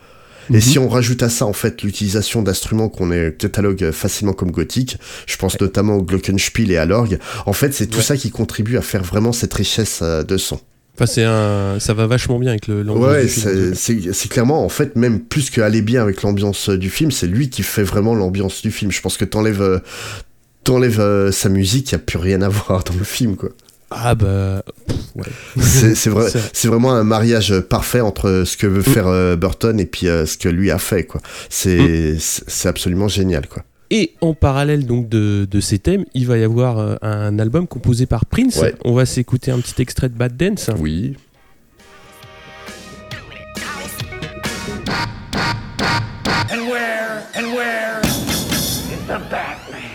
Et 0.50 0.54
Mhm. 0.54 0.60
si 0.62 0.78
on 0.78 0.88
rajoute 0.88 1.22
à 1.22 1.28
ça 1.28 1.44
en 1.44 1.52
fait 1.52 1.82
l'utilisation 1.82 2.40
d'instruments 2.40 2.88
qu'on 2.88 3.10
catalogue 3.38 3.90
facilement 3.90 4.32
comme 4.32 4.50
gothiques, 4.50 4.96
je 5.26 5.36
pense 5.36 5.60
notamment 5.60 5.96
au 5.96 6.02
glockenspiel 6.02 6.70
et 6.70 6.78
à 6.78 6.86
l'orgue, 6.86 7.18
en 7.44 7.52
fait 7.52 7.74
c'est 7.74 7.86
tout 7.86 7.98
Ouais. 7.98 8.02
ça 8.02 8.16
qui 8.16 8.30
contribue 8.30 8.78
à 8.78 8.80
faire 8.80 9.02
vraiment 9.02 9.32
cette 9.32 9.52
richesse 9.52 9.98
euh, 10.00 10.22
de 10.22 10.38
son. 10.38 10.58
Enfin, 11.00 11.06
c'est 11.06 11.22
un... 11.24 11.78
ça 11.78 11.94
va 11.94 12.06
vachement 12.08 12.38
bien 12.40 12.50
avec 12.50 12.66
l'ambiance 12.66 12.98
Ouais, 12.98 13.22
du 13.22 13.28
film. 13.28 13.74
c'est- 14.12 14.28
clairement, 14.28 14.64
en 14.64 14.68
fait, 14.68 14.96
même 14.96 15.20
plus 15.20 15.48
que 15.50 15.60
aller 15.60 15.80
bien 15.80 16.02
avec 16.02 16.22
l'ambiance 16.22 16.70
euh, 16.70 16.76
du 16.76 16.90
film, 16.90 17.12
c'est 17.12 17.28
lui 17.28 17.50
qui 17.50 17.62
fait 17.62 17.84
vraiment 17.84 18.14
l'ambiance 18.16 18.62
du 18.62 18.70
film. 18.72 18.90
Je 18.90 19.00
pense 19.00 19.16
que 19.16 19.24
t'enlèves 19.24 19.62
euh, 19.62 19.78
t'enlèves 20.64 21.00
euh, 21.00 21.30
sa 21.30 21.48
musique, 21.48 21.92
il 21.92 21.94
n'y 21.94 22.00
a 22.02 22.04
plus 22.04 22.18
rien 22.18 22.42
à 22.42 22.48
voir 22.50 22.82
dans 22.84 22.94
le 22.94 23.04
film, 23.04 23.36
quoi. 23.36 23.50
Ah 23.90 24.14
bah. 24.14 24.62
ouais. 25.14 25.24
C'est 25.62 26.10
vrai, 26.10 26.30
C'est- 26.52 26.68
vraiment 26.68 26.92
un 26.94 27.04
mariage 27.04 27.58
parfait 27.60 28.00
entre 28.00 28.42
ce 28.44 28.56
que 28.56 28.66
veut 28.66 28.80
Mm. 28.80 28.92
faire 28.94 29.06
euh, 29.06 29.36
Burton 29.36 29.78
et 29.80 29.86
puis 29.86 30.08
euh, 30.08 30.26
ce 30.26 30.36
que 30.36 30.48
lui 30.48 30.70
a 30.70 30.78
fait, 30.78 31.04
quoi. 31.04 31.20
C'est 31.48 32.16
c'est 32.18 32.68
absolument 32.68 33.08
génial, 33.08 33.46
quoi. 33.48 33.62
Et 33.90 34.14
en 34.20 34.34
parallèle 34.34 34.86
donc 34.86 35.08
de, 35.08 35.48
de 35.50 35.60
ces 35.60 35.78
thèmes, 35.78 36.04
il 36.12 36.26
va 36.26 36.36
y 36.36 36.44
avoir 36.44 36.78
euh, 36.78 36.96
un 37.00 37.38
album 37.38 37.66
composé 37.66 38.04
par 38.04 38.26
Prince. 38.26 38.56
Ouais. 38.58 38.74
On 38.84 38.92
va 38.92 39.06
s'écouter 39.06 39.50
un 39.50 39.60
petit 39.60 39.80
extrait 39.80 40.10
de 40.10 40.14
Bad 40.14 40.36
Dance. 40.36 40.70
Oui. 40.78 41.16
And 46.50 46.68
where, 46.68 47.22
and 47.34 47.54
where? 47.54 48.00
Is 48.04 49.06
the 49.06 49.18
Batman? 49.30 49.87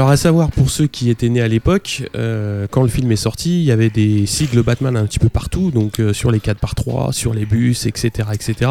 Alors 0.00 0.08
à 0.08 0.16
savoir 0.16 0.50
pour 0.50 0.70
ceux 0.70 0.86
qui 0.86 1.10
étaient 1.10 1.28
nés 1.28 1.42
à 1.42 1.46
l'époque, 1.46 2.08
euh, 2.16 2.66
quand 2.70 2.80
le 2.80 2.88
film 2.88 3.12
est 3.12 3.16
sorti, 3.16 3.60
il 3.60 3.66
y 3.66 3.70
avait 3.70 3.90
des 3.90 4.24
sigles 4.24 4.62
Batman 4.62 4.96
un 4.96 5.04
petit 5.04 5.18
peu 5.18 5.28
partout, 5.28 5.70
donc 5.70 6.00
euh, 6.00 6.14
sur 6.14 6.30
les 6.30 6.38
4x3, 6.38 7.12
sur 7.12 7.34
les 7.34 7.44
bus, 7.44 7.84
etc. 7.84 8.30
etc. 8.32 8.70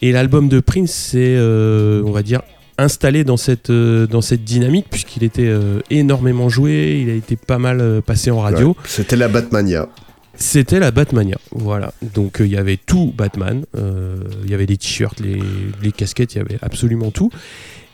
Et 0.00 0.12
l'album 0.12 0.48
de 0.48 0.60
Prince 0.60 0.92
c'est, 0.92 1.34
euh, 1.36 2.04
on 2.06 2.12
va 2.12 2.22
dire, 2.22 2.40
installé 2.78 3.24
dans 3.24 3.36
cette, 3.36 3.72
dans 3.72 4.20
cette 4.20 4.44
dynamique, 4.44 4.86
puisqu'il 4.88 5.24
était 5.24 5.52
énormément 5.90 6.48
joué, 6.48 7.00
il 7.02 7.10
a 7.10 7.14
été 7.14 7.34
pas 7.34 7.58
mal 7.58 8.00
passé 8.06 8.30
en 8.30 8.38
radio. 8.38 8.68
Ouais, 8.68 8.74
C'était 8.84 9.16
la 9.16 9.26
Batmania. 9.26 9.88
C'était 10.36 10.80
la 10.80 10.90
Batmania, 10.90 11.38
voilà. 11.52 11.92
Donc 12.02 12.40
euh, 12.40 12.46
il 12.46 12.52
y 12.52 12.56
avait 12.56 12.76
tout 12.76 13.12
Batman, 13.16 13.64
euh, 13.76 14.16
il 14.44 14.50
y 14.50 14.54
avait 14.54 14.66
les 14.66 14.76
t-shirts, 14.76 15.20
les, 15.20 15.40
les 15.80 15.92
casquettes, 15.92 16.34
il 16.34 16.38
y 16.38 16.40
avait 16.40 16.58
absolument 16.60 17.12
tout. 17.12 17.30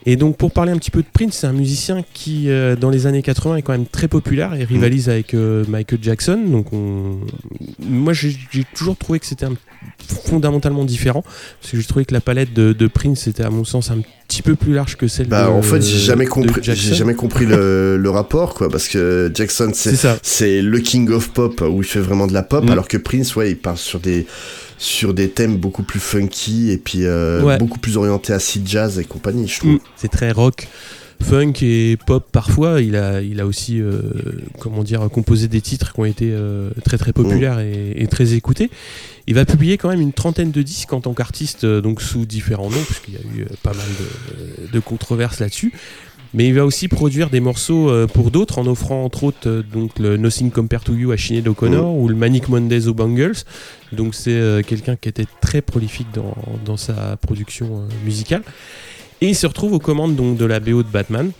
Et 0.05 0.15
donc 0.15 0.35
pour 0.37 0.51
parler 0.51 0.71
un 0.71 0.77
petit 0.77 0.89
peu 0.91 1.01
de 1.01 1.07
Prince, 1.13 1.37
c'est 1.41 1.47
un 1.47 1.53
musicien 1.53 2.03
qui 2.13 2.49
euh, 2.49 2.75
dans 2.75 2.89
les 2.89 3.05
années 3.05 3.21
80 3.21 3.57
est 3.57 3.61
quand 3.61 3.71
même 3.73 3.85
très 3.85 4.07
populaire 4.07 4.53
et 4.55 4.63
rivalise 4.63 5.09
avec 5.09 5.33
euh, 5.35 5.63
Michael 5.67 5.99
Jackson. 6.01 6.41
Donc 6.47 6.73
on... 6.73 7.19
moi 7.79 8.11
j'ai 8.13 8.35
toujours 8.73 8.97
trouvé 8.97 9.19
que 9.19 9.25
c'était 9.27 9.45
un- 9.45 9.53
fondamentalement 10.07 10.85
différent 10.85 11.23
parce 11.59 11.71
que 11.71 11.77
j'ai 11.77 11.83
trouvé 11.83 12.05
que 12.05 12.13
la 12.13 12.21
palette 12.21 12.53
de, 12.53 12.73
de 12.73 12.87
Prince 12.87 13.27
était 13.27 13.43
à 13.43 13.49
mon 13.49 13.63
sens 13.63 13.91
un 13.91 13.99
petit 14.27 14.41
peu 14.41 14.55
plus 14.55 14.73
large 14.73 14.95
que 14.97 15.07
celle 15.07 15.27
Bah, 15.27 15.45
de 15.45 15.49
en 15.51 15.61
fait, 15.61 15.81
j'ai 15.81 15.97
jamais 15.97 16.25
compris, 16.25 16.61
j'ai 16.63 16.75
jamais 16.75 17.15
compris 17.15 17.45
le, 17.45 17.97
le 17.97 18.09
rapport, 18.09 18.53
quoi, 18.53 18.69
parce 18.69 18.87
que 18.87 19.31
Jackson, 19.33 19.71
C'est 20.23 20.61
le 20.61 20.79
king 20.79 21.09
of 21.11 21.29
pop 21.29 21.61
où 21.67 21.81
il 21.81 21.87
fait 21.87 21.99
vraiment 21.99 22.27
de 22.27 22.33
la 22.33 22.43
pop, 22.43 22.63
Mm. 22.65 22.69
alors 22.71 22.87
que 22.87 22.97
Prince, 22.97 23.35
ouais, 23.35 23.51
il 23.51 23.57
part 23.57 23.77
sur 23.77 23.99
des, 23.99 24.25
sur 24.81 25.13
des 25.13 25.29
thèmes 25.29 25.57
beaucoup 25.57 25.83
plus 25.83 25.99
funky 25.99 26.71
et 26.71 26.77
puis 26.79 27.05
euh, 27.05 27.43
Ouais. 27.43 27.57
beaucoup 27.59 27.77
plus 27.77 27.97
orientés 27.97 28.33
acid 28.33 28.67
jazz 28.67 28.97
et 28.97 29.05
compagnie, 29.05 29.47
je 29.47 29.59
trouve. 29.59 29.73
Mm. 29.73 29.79
C'est 29.95 30.07
très 30.09 30.31
rock, 30.31 30.67
funk 31.21 31.53
et 31.61 31.97
pop 32.07 32.25
parfois. 32.31 32.81
Il 32.81 32.95
a, 32.95 33.21
il 33.21 33.39
a 33.39 33.45
aussi, 33.45 33.79
euh, 33.79 34.01
comment 34.59 34.83
dire, 34.83 35.07
composé 35.11 35.47
des 35.47 35.61
titres 35.61 35.93
qui 35.93 35.99
ont 35.99 36.05
été 36.05 36.31
euh, 36.31 36.71
très 36.83 36.97
très 36.97 37.13
populaires 37.13 37.59
et, 37.59 37.93
et 37.95 38.07
très 38.07 38.33
écoutés. 38.33 38.71
Il 39.27 39.35
va 39.35 39.45
publier 39.45 39.77
quand 39.77 39.89
même 39.89 40.01
une 40.01 40.13
trentaine 40.13 40.49
de 40.49 40.63
disques 40.63 40.91
en 40.93 40.99
tant 40.99 41.13
qu'artiste, 41.13 41.63
donc 41.63 42.01
sous 42.01 42.25
différents 42.25 42.71
noms, 42.71 42.83
puisqu'il 42.83 43.13
y 43.13 43.17
a 43.17 43.19
eu 43.43 43.45
pas 43.61 43.73
mal 43.73 43.85
de, 43.99 44.71
de 44.73 44.79
controverses 44.79 45.39
là-dessus. 45.39 45.71
Mais 46.33 46.47
il 46.47 46.53
va 46.53 46.65
aussi 46.65 46.87
produire 46.87 47.29
des 47.29 47.41
morceaux 47.41 47.89
euh, 47.89 48.07
pour 48.07 48.31
d'autres, 48.31 48.59
en 48.59 48.67
offrant 48.67 49.03
entre 49.03 49.25
autres 49.25 49.47
euh, 49.47 49.63
donc 49.63 49.99
le 49.99 50.15
Nothing 50.15 50.49
Compared 50.49 50.83
to 50.83 50.93
You 50.93 51.11
à 51.11 51.17
Sinead 51.17 51.47
O'Connor 51.47 51.93
ou 51.95 52.07
le 52.07 52.15
Manic 52.15 52.47
Mondays 52.47 52.87
aux 52.87 52.93
Bangles. 52.93 53.35
Donc 53.91 54.15
c'est 54.15 54.31
euh, 54.31 54.61
quelqu'un 54.61 54.95
qui 54.95 55.09
était 55.09 55.27
très 55.41 55.61
prolifique 55.61 56.07
dans, 56.13 56.35
dans 56.63 56.77
sa 56.77 57.17
production 57.17 57.87
musicale. 58.05 58.43
Et 59.19 59.27
il 59.27 59.35
se 59.35 59.45
retrouve 59.45 59.73
aux 59.73 59.79
commandes 59.79 60.15
donc, 60.15 60.37
de 60.37 60.45
la 60.45 60.59
BO 60.59 60.83
de 60.83 60.87
Batman. 60.87 61.31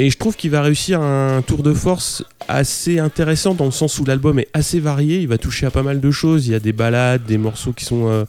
Et 0.00 0.10
je 0.10 0.16
trouve 0.16 0.36
qu'il 0.36 0.52
va 0.52 0.62
réussir 0.62 1.02
un 1.02 1.42
tour 1.42 1.64
de 1.64 1.74
force 1.74 2.22
assez 2.46 3.00
intéressant 3.00 3.54
dans 3.54 3.64
le 3.64 3.72
sens 3.72 3.98
où 3.98 4.04
l'album 4.04 4.38
est 4.38 4.46
assez 4.52 4.78
varié. 4.78 5.18
Il 5.18 5.26
va 5.26 5.38
toucher 5.38 5.66
à 5.66 5.72
pas 5.72 5.82
mal 5.82 6.00
de 6.00 6.10
choses. 6.12 6.46
Il 6.46 6.52
y 6.52 6.54
a 6.54 6.60
des 6.60 6.72
balades, 6.72 7.24
des 7.24 7.36
morceaux 7.36 7.72
qui 7.72 7.84
sont, 7.84 8.08
euh, 8.08 8.24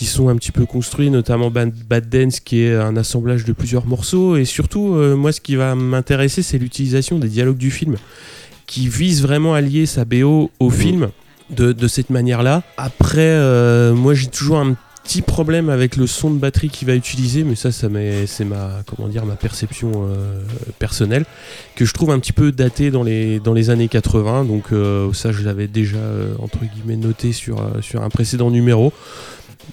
qui 0.00 0.06
sont 0.06 0.30
un 0.30 0.36
petit 0.36 0.50
peu 0.50 0.64
construits, 0.64 1.10
notamment 1.10 1.50
Bad, 1.50 2.08
Dance 2.08 2.40
qui 2.40 2.62
est 2.62 2.74
un 2.74 2.96
assemblage 2.96 3.44
de 3.44 3.52
plusieurs 3.52 3.84
morceaux. 3.84 4.34
Et 4.38 4.46
surtout, 4.46 4.94
euh, 4.94 5.14
moi, 5.14 5.30
ce 5.30 5.42
qui 5.42 5.56
va 5.56 5.74
m'intéresser, 5.74 6.40
c'est 6.40 6.56
l'utilisation 6.56 7.18
des 7.18 7.28
dialogues 7.28 7.58
du 7.58 7.70
film 7.70 7.96
qui 8.66 8.88
vise 8.88 9.20
vraiment 9.20 9.52
à 9.52 9.60
lier 9.60 9.84
sa 9.84 10.06
BO 10.06 10.50
au 10.58 10.70
film 10.70 11.10
de, 11.50 11.86
cette 11.86 12.08
manière-là. 12.08 12.62
Après, 12.78 13.20
euh, 13.20 13.92
moi, 13.92 14.14
j'ai 14.14 14.28
toujours 14.28 14.60
un 14.60 14.74
petit 15.04 15.20
problème 15.20 15.68
avec 15.68 15.96
le 15.96 16.06
son 16.06 16.30
de 16.30 16.38
batterie 16.38 16.70
qu'il 16.70 16.88
va 16.88 16.94
utiliser, 16.94 17.44
mais 17.44 17.54
ça, 17.54 17.70
ça 17.70 17.88
c'est 18.26 18.44
ma, 18.46 18.82
comment 18.86 19.06
dire, 19.06 19.26
ma 19.26 19.36
perception 19.36 19.92
euh, 20.08 20.40
personnelle, 20.78 21.26
que 21.76 21.84
je 21.84 21.92
trouve 21.92 22.10
un 22.10 22.20
petit 22.20 22.32
peu 22.32 22.52
daté 22.52 22.90
dans 22.90 23.02
les, 23.02 23.68
années 23.68 23.88
80. 23.88 24.46
Donc 24.46 24.68
ça, 25.14 25.30
je 25.30 25.42
l'avais 25.42 25.66
déjà, 25.66 25.98
entre 26.38 26.60
guillemets, 26.60 26.96
noté 26.96 27.32
sur 27.32 27.60
un 27.60 28.08
précédent 28.08 28.50
numéro. 28.50 28.94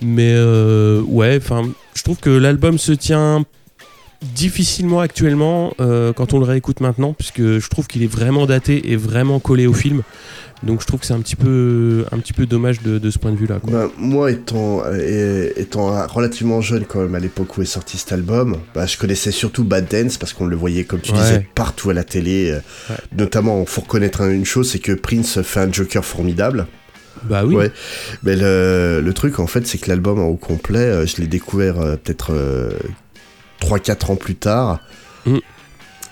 Mais 0.02 0.34
euh, 0.36 1.02
ouais, 1.02 1.38
enfin, 1.42 1.64
je 1.96 2.04
trouve 2.04 2.18
que 2.18 2.30
l'album 2.30 2.78
se 2.78 2.92
tient 2.92 3.46
difficilement 4.36 5.00
actuellement 5.00 5.74
euh, 5.80 6.12
quand 6.12 6.34
on 6.34 6.40
le 6.40 6.46
réécoute 6.46 6.82
maintenant, 6.82 7.14
puisque 7.14 7.42
je 7.60 7.70
trouve 7.70 7.86
qu'il 7.88 8.02
est 8.04 8.08
vraiment 8.12 8.46
daté 8.48 8.92
et 8.92 8.96
vraiment 8.96 9.40
collé 9.40 9.68
au 9.68 9.74
film. 9.74 10.02
Donc 10.64 10.82
je 10.82 10.88
trouve 10.88 11.00
que 11.02 11.06
c'est 11.06 11.14
un 11.14 11.20
petit 11.20 11.36
peu, 11.36 12.04
un 12.12 12.18
petit 12.18 12.34
peu 12.34 12.48
dommage 12.48 12.82
de, 12.82 12.98
de 12.98 13.12
ce 13.12 13.20
point 13.20 13.32
de 13.32 13.38
vue-là. 13.38 13.60
quoi. 13.60 13.72
Bah, 13.72 13.92
moi, 14.00 14.32
étant, 14.32 14.82
euh, 14.86 15.50
étant 15.56 16.08
relativement 16.08 16.62
jeune 16.62 16.86
quand 16.86 17.00
même 17.00 17.14
à 17.14 17.20
l'époque 17.20 17.56
où 17.60 17.62
est 17.62 17.66
sorti 17.66 17.98
cet 18.00 18.12
album, 18.12 18.58
bah, 18.74 18.88
je 18.88 18.98
connaissais 18.98 19.30
surtout 19.32 19.64
Bad 19.64 19.88
Dance 19.88 20.18
parce 20.18 20.34
qu'on 20.34 20.48
le 20.48 20.56
voyait, 20.56 20.84
comme 20.84 21.00
tu 21.00 21.12
Ouais. 21.12 21.20
disais, 21.20 21.48
partout 21.54 21.92
à 21.92 21.94
la 21.94 22.04
télé. 22.04 22.56
Ouais. 22.90 22.96
Notamment, 23.16 23.64
faut 23.68 23.82
reconnaître 23.82 24.22
un- 24.22 24.32
une 24.32 24.46
chose, 24.46 24.72
c'est 24.72 24.80
que 24.80 24.94
Prince 24.94 25.44
fait 25.44 25.60
un 25.60 25.72
Joker 25.72 26.04
formidable. 26.04 26.66
Bah 27.24 27.44
oui. 27.46 27.56
Ouais. 27.56 27.72
Mais 28.24 28.36
le, 28.36 29.02
le 29.04 29.14
truc, 29.14 29.40
en 29.40 29.48
fait, 29.48 29.66
c'est 29.68 29.78
que 29.78 29.90
l'album 29.90 30.20
au 30.20 30.36
complet, 30.36 30.80
euh, 30.80 31.06
je 31.06 31.18
l'ai 31.18 31.28
découvert 31.28 31.80
euh, 31.80 31.96
peut-être 31.96 32.34
3-4 33.62 34.12
ans 34.12 34.16
plus 34.16 34.36
tard. 34.36 34.80
Mm. 35.26 35.38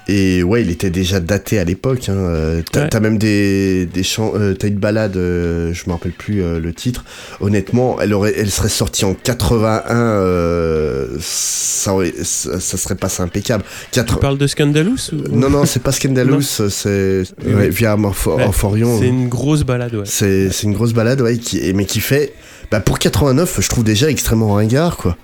Et 0.08 0.44
ouais, 0.44 0.62
il 0.62 0.70
était 0.70 0.92
déjà 0.92 1.20
daté 1.20 1.58
à 1.58 1.64
l'époque. 1.64 2.10
Hein. 2.10 2.14
Euh, 2.16 2.62
T'as 2.72 2.90
Ouais. 2.90 3.00
même 3.00 3.18
des, 3.18 3.88
des 3.88 4.04
chants. 4.04 4.34
euh, 4.36 4.54
T'as 4.54 4.68
une 4.68 4.76
balade, 4.76 5.18
euh, 5.18 5.74
je 5.74 5.84
me 5.88 5.94
rappelle 5.94 6.12
plus 6.12 6.44
euh, 6.44 6.60
le 6.60 6.74
titre. 6.74 7.04
Honnêtement, 7.42 7.98
elle, 8.00 8.14
aurait, 8.14 8.34
elle 8.38 8.52
serait 8.52 8.70
sortie 8.70 9.04
en 9.06 9.16
81. 9.16 9.96
euh, 9.96 11.08
ça, 11.20 11.94
aurait- 11.94 12.14
ça, 12.24 12.60
ça 12.60 12.78
serait 12.78 12.96
passé 12.96 13.24
impeccable. 13.24 13.64
Tu 13.92 14.00
4... 14.00 14.20
parles 14.20 14.38
de 14.38 14.48
Scandalous 14.48 15.10
ou- 15.14 15.36
Non, 15.36 15.50
non, 15.50 15.66
c'est 15.66 15.82
pas 15.82 15.92
Scandalous, 15.96 16.42
c'est 16.42 17.24
Oui, 17.44 17.54
ouais, 17.54 17.62
oui. 17.64 17.70
via 17.70 17.96
Morpho- 17.98 18.36
Ouais, 18.36 18.44
Orphorion. 18.46 19.00
C'est 19.00 19.08
une 19.08 19.28
grosse 19.30 19.64
balade, 19.64 19.96
ouais. 19.96 20.04
C'est 20.06 20.50
c'est 20.52 20.64
une 20.68 20.74
grosse 20.74 20.94
balade, 20.94 21.22
ouais, 21.22 21.38
qui, 21.38 21.74
mais 21.74 21.86
qui 21.86 22.00
fait. 22.00 22.34
Bah 22.72 22.80
pour 22.80 23.00
89, 23.00 23.60
je 23.62 23.70
trouve 23.70 23.84
déjà 23.84 24.10
extrêmement 24.10 24.54
ringard, 24.54 24.98
quoi. 24.98 25.18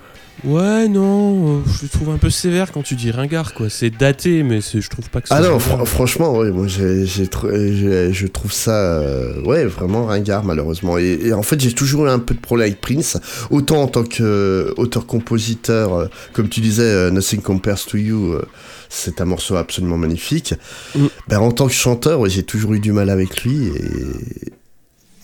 Ouais, 0.44 0.88
non, 0.88 1.58
euh, 1.58 1.62
je 1.66 1.82
le 1.84 1.88
trouve 1.88 2.10
un 2.10 2.18
peu 2.18 2.28
sévère 2.28 2.72
quand 2.72 2.82
tu 2.82 2.96
dis 2.96 3.12
ringard, 3.12 3.54
quoi. 3.54 3.70
C'est 3.70 3.90
daté, 3.90 4.42
mais 4.42 4.60
c'est- 4.60 4.80
je 4.80 4.90
trouve 4.90 5.08
pas 5.08 5.20
que 5.20 5.28
ça 5.28 5.36
Ah 5.36 5.40
non, 5.40 5.58
fr- 5.58 5.84
franchement, 5.86 6.36
ouais, 6.36 6.50
moi 6.50 6.66
tr- 6.66 8.12
je 8.12 8.26
trouve 8.26 8.52
ça, 8.52 8.72
euh, 9.00 9.40
ouais, 9.44 9.64
vraiment 9.66 10.06
ringard 10.06 10.42
malheureusement. 10.44 10.98
Et, 10.98 11.18
et 11.26 11.32
en 11.32 11.42
fait, 11.44 11.60
j'ai 11.60 11.72
toujours 11.72 12.06
eu 12.06 12.08
un 12.08 12.18
peu 12.18 12.34
de 12.34 12.40
problème 12.40 12.66
avec 12.66 12.80
Prince, 12.80 13.18
autant 13.50 13.82
en 13.82 13.86
tant 13.86 14.02
qu'auteur-compositeur, 14.02 15.94
euh, 15.94 16.06
comme 16.32 16.48
tu 16.48 16.60
disais, 16.60 16.82
euh, 16.82 17.10
Nothing 17.10 17.40
Compares 17.40 17.84
to 17.86 17.96
You, 17.98 18.32
euh, 18.32 18.42
c'est 18.88 19.20
un 19.20 19.24
morceau 19.26 19.54
absolument 19.54 19.96
magnifique. 19.96 20.54
Mm. 20.96 21.06
Ben, 21.28 21.38
en 21.38 21.52
tant 21.52 21.66
que 21.68 21.72
chanteur, 21.72 22.18
ouais, 22.18 22.30
j'ai 22.30 22.42
toujours 22.42 22.74
eu 22.74 22.80
du 22.80 22.90
mal 22.90 23.10
avec 23.10 23.44
lui 23.44 23.68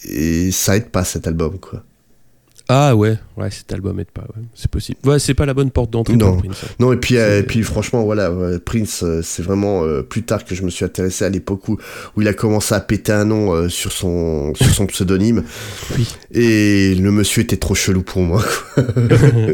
et, 0.05 0.47
et 0.47 0.53
ça 0.53 0.77
aide 0.77 0.91
pas 0.91 1.03
cet 1.05 1.27
album, 1.27 1.59
quoi. 1.59 1.83
Ah 2.71 2.95
ouais, 2.95 3.17
ouais, 3.39 3.51
cet 3.51 3.73
album 3.73 3.99
aide 3.99 4.11
pas, 4.11 4.23
ouais. 4.37 4.43
c'est 4.55 4.71
possible. 4.71 4.99
Ouais, 5.05 5.19
c'est 5.19 5.33
pas 5.33 5.47
la 5.47 5.55
bonne 5.55 5.71
porte 5.71 5.91
d'entrée 5.91 6.17
Non. 6.17 6.35
pour 6.35 6.43
Prince. 6.43 6.63
ouais. 6.65 6.69
Non, 6.79 6.93
et 6.93 6.99
puis, 6.99 7.17
euh, 7.17 7.41
et 7.41 7.43
puis 7.43 7.63
franchement, 7.63 8.05
voilà, 8.05 8.29
euh, 8.29 8.59
Prince, 8.63 9.03
euh, 9.05 9.23
c'est 9.23 9.43
vraiment 9.43 9.85
euh, 9.85 10.03
plus 10.03 10.23
tard 10.23 10.45
que 10.45 10.55
je 10.55 10.63
me 10.63 10.69
suis 10.69 10.85
intéressé 10.85 11.25
à 11.25 11.31
l'époque 11.31 11.67
où, 11.69 11.79
où 12.15 12.21
il 12.21 12.29
a 12.29 12.35
commencé 12.35 12.75
à 12.75 12.81
péter 12.81 13.13
un 13.13 13.25
nom 13.25 13.53
euh, 13.55 13.71
sur 13.71 13.91
son, 13.93 14.53
sur 14.55 14.67
son 14.69 14.87
pseudonyme. 14.87 15.45
Oui. 15.97 16.07
Et 16.33 16.95
le 16.95 17.11
monsieur 17.11 17.43
était 17.43 17.57
trop 17.57 17.75
chelou 17.75 18.03
pour 18.03 18.21
moi. 18.21 18.45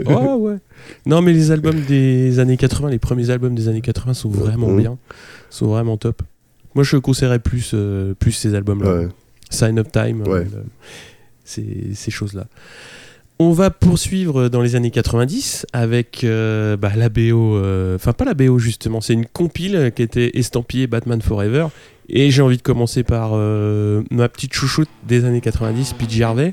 oh 0.07 0.35
ouais. 0.41 0.57
Non, 1.07 1.23
mais 1.23 1.33
les 1.33 1.53
albums 1.53 1.81
des 1.83 2.41
années 2.41 2.57
80, 2.57 2.91
les 2.91 2.99
premiers 2.99 3.31
albums 3.31 3.55
des 3.55 3.69
années 3.69 3.81
80 3.81 4.15
sont 4.15 4.29
vraiment 4.29 4.69
Mhm. 4.71 4.79
bien, 4.81 4.99
sont 5.51 5.67
vraiment 5.69 5.97
top. 5.97 6.21
Moi, 6.75 6.83
je 6.83 6.97
conseillerais 6.97 7.39
plus, 7.39 7.77
plus 8.19 8.33
ces 8.33 8.57
albums-là. 8.57 8.93
Ouais. 9.03 9.09
Sign 9.51 9.79
of 9.79 9.93
Time, 9.93 10.23
Ouais. 10.27 10.47
ces, 11.45 11.93
ces 11.95 12.11
choses-là. 12.11 12.47
On 13.41 13.51
va 13.51 13.71
poursuivre 13.71 14.49
dans 14.49 14.61
les 14.63 14.77
années 14.77 14.93
90 14.93 15.67
avec 15.73 16.23
euh, 16.23 16.77
bah, 16.77 16.93
la 16.95 17.09
BO, 17.09 17.57
euh, 17.57 17.97
enfin 17.97 18.13
pas 18.13 18.25
la 18.25 18.35
BO 18.35 18.61
justement, 18.61 19.01
c'est 19.01 19.13
une 19.13 19.27
compile 19.27 19.91
qui 19.97 20.03
était 20.03 20.39
estampillée 20.39 20.87
Batman 20.87 21.21
Forever. 21.21 21.67
Et 22.09 22.31
j'ai 22.31 22.43
envie 22.43 22.59
de 22.59 22.63
commencer 22.63 23.03
par 23.03 23.31
euh, 23.33 24.03
ma 24.11 24.29
petite 24.29 24.53
chouchoute 24.53 24.89
des 25.09 25.25
années 25.25 25.41
90, 25.41 25.95
PJ 25.95 26.21
Harvey. 26.21 26.53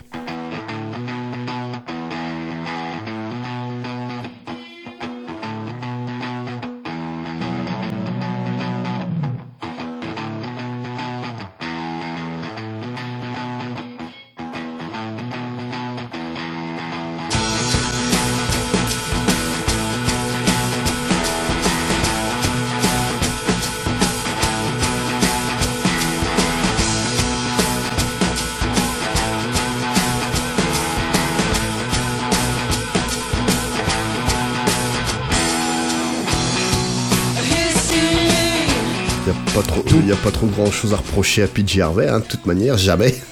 Pas 40.18 40.32
trop- 40.32 40.48
grand 40.48 40.72
chose 40.72 40.94
à 40.94 40.98
reprocher 40.98 41.44
à 41.44 41.48
PJ 41.48 41.80
Harvey, 41.80 42.08
hein, 42.08 42.20
de 42.20 42.25
toute 42.25 42.46
manière, 42.46 42.77
jamais. 42.77 43.15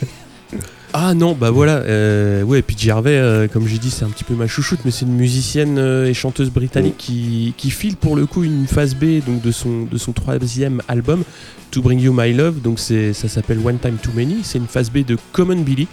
Ah 0.92 1.14
non, 1.14 1.34
bah 1.34 1.52
voilà, 1.52 1.78
euh, 1.84 2.42
ouais, 2.42 2.64
puis 2.64 2.76
Gervais, 2.76 3.12
euh, 3.16 3.48
comme 3.48 3.68
j'ai 3.68 3.78
dit, 3.78 3.92
c'est 3.92 4.06
un 4.06 4.10
petit 4.10 4.24
peu 4.24 4.34
ma 4.34 4.48
chouchoute, 4.48 4.80
mais 4.86 4.90
c'est 4.90 5.06
une 5.06 5.14
musicienne 5.16 5.78
euh, 5.78 6.08
et 6.08 6.16
chanteuse 6.16 6.50
britannique 6.50 6.96
qui, 6.98 7.54
qui 7.58 7.70
file 7.70 7.96
pour 7.96 8.16
le 8.16 8.26
coup 8.26 8.44
une 8.44 8.66
phase 8.66 8.96
B 8.96 9.24
donc 9.24 9.40
de 9.44 9.52
son, 9.52 9.88
troisième 10.16 10.82
album, 10.88 11.24
To 11.70 11.84
Bring 11.84 12.00
You 12.02 12.12
My 12.12 12.34
Love, 12.34 12.62
donc 12.62 12.80
ça 12.80 13.14
s'appelle 13.14 13.60
One 13.64 13.78
Time 13.78 13.98
Too 14.02 14.10
Many, 14.16 14.38
c'est 14.42 14.58
une 14.58 14.66
phase 14.68 14.90
B 14.90 15.06
de 15.06 15.16
Common 15.32 15.58
Billy, 15.62 15.88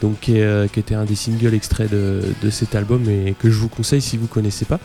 donc 0.00 0.28
euh, 0.28 0.66
qui 0.66 0.80
était 0.80 0.96
un 0.96 1.04
des 1.04 1.14
singles 1.14 1.54
extraits 1.54 1.88
de, 1.92 2.22
de 2.42 2.50
cet 2.50 2.74
album 2.74 3.08
et 3.08 3.36
que 3.38 3.48
je 3.48 3.56
vous 3.60 3.68
conseille 3.68 4.02
si 4.02 4.16
vous 4.16 4.26
connaissez 4.26 4.64
pas. 4.64 4.80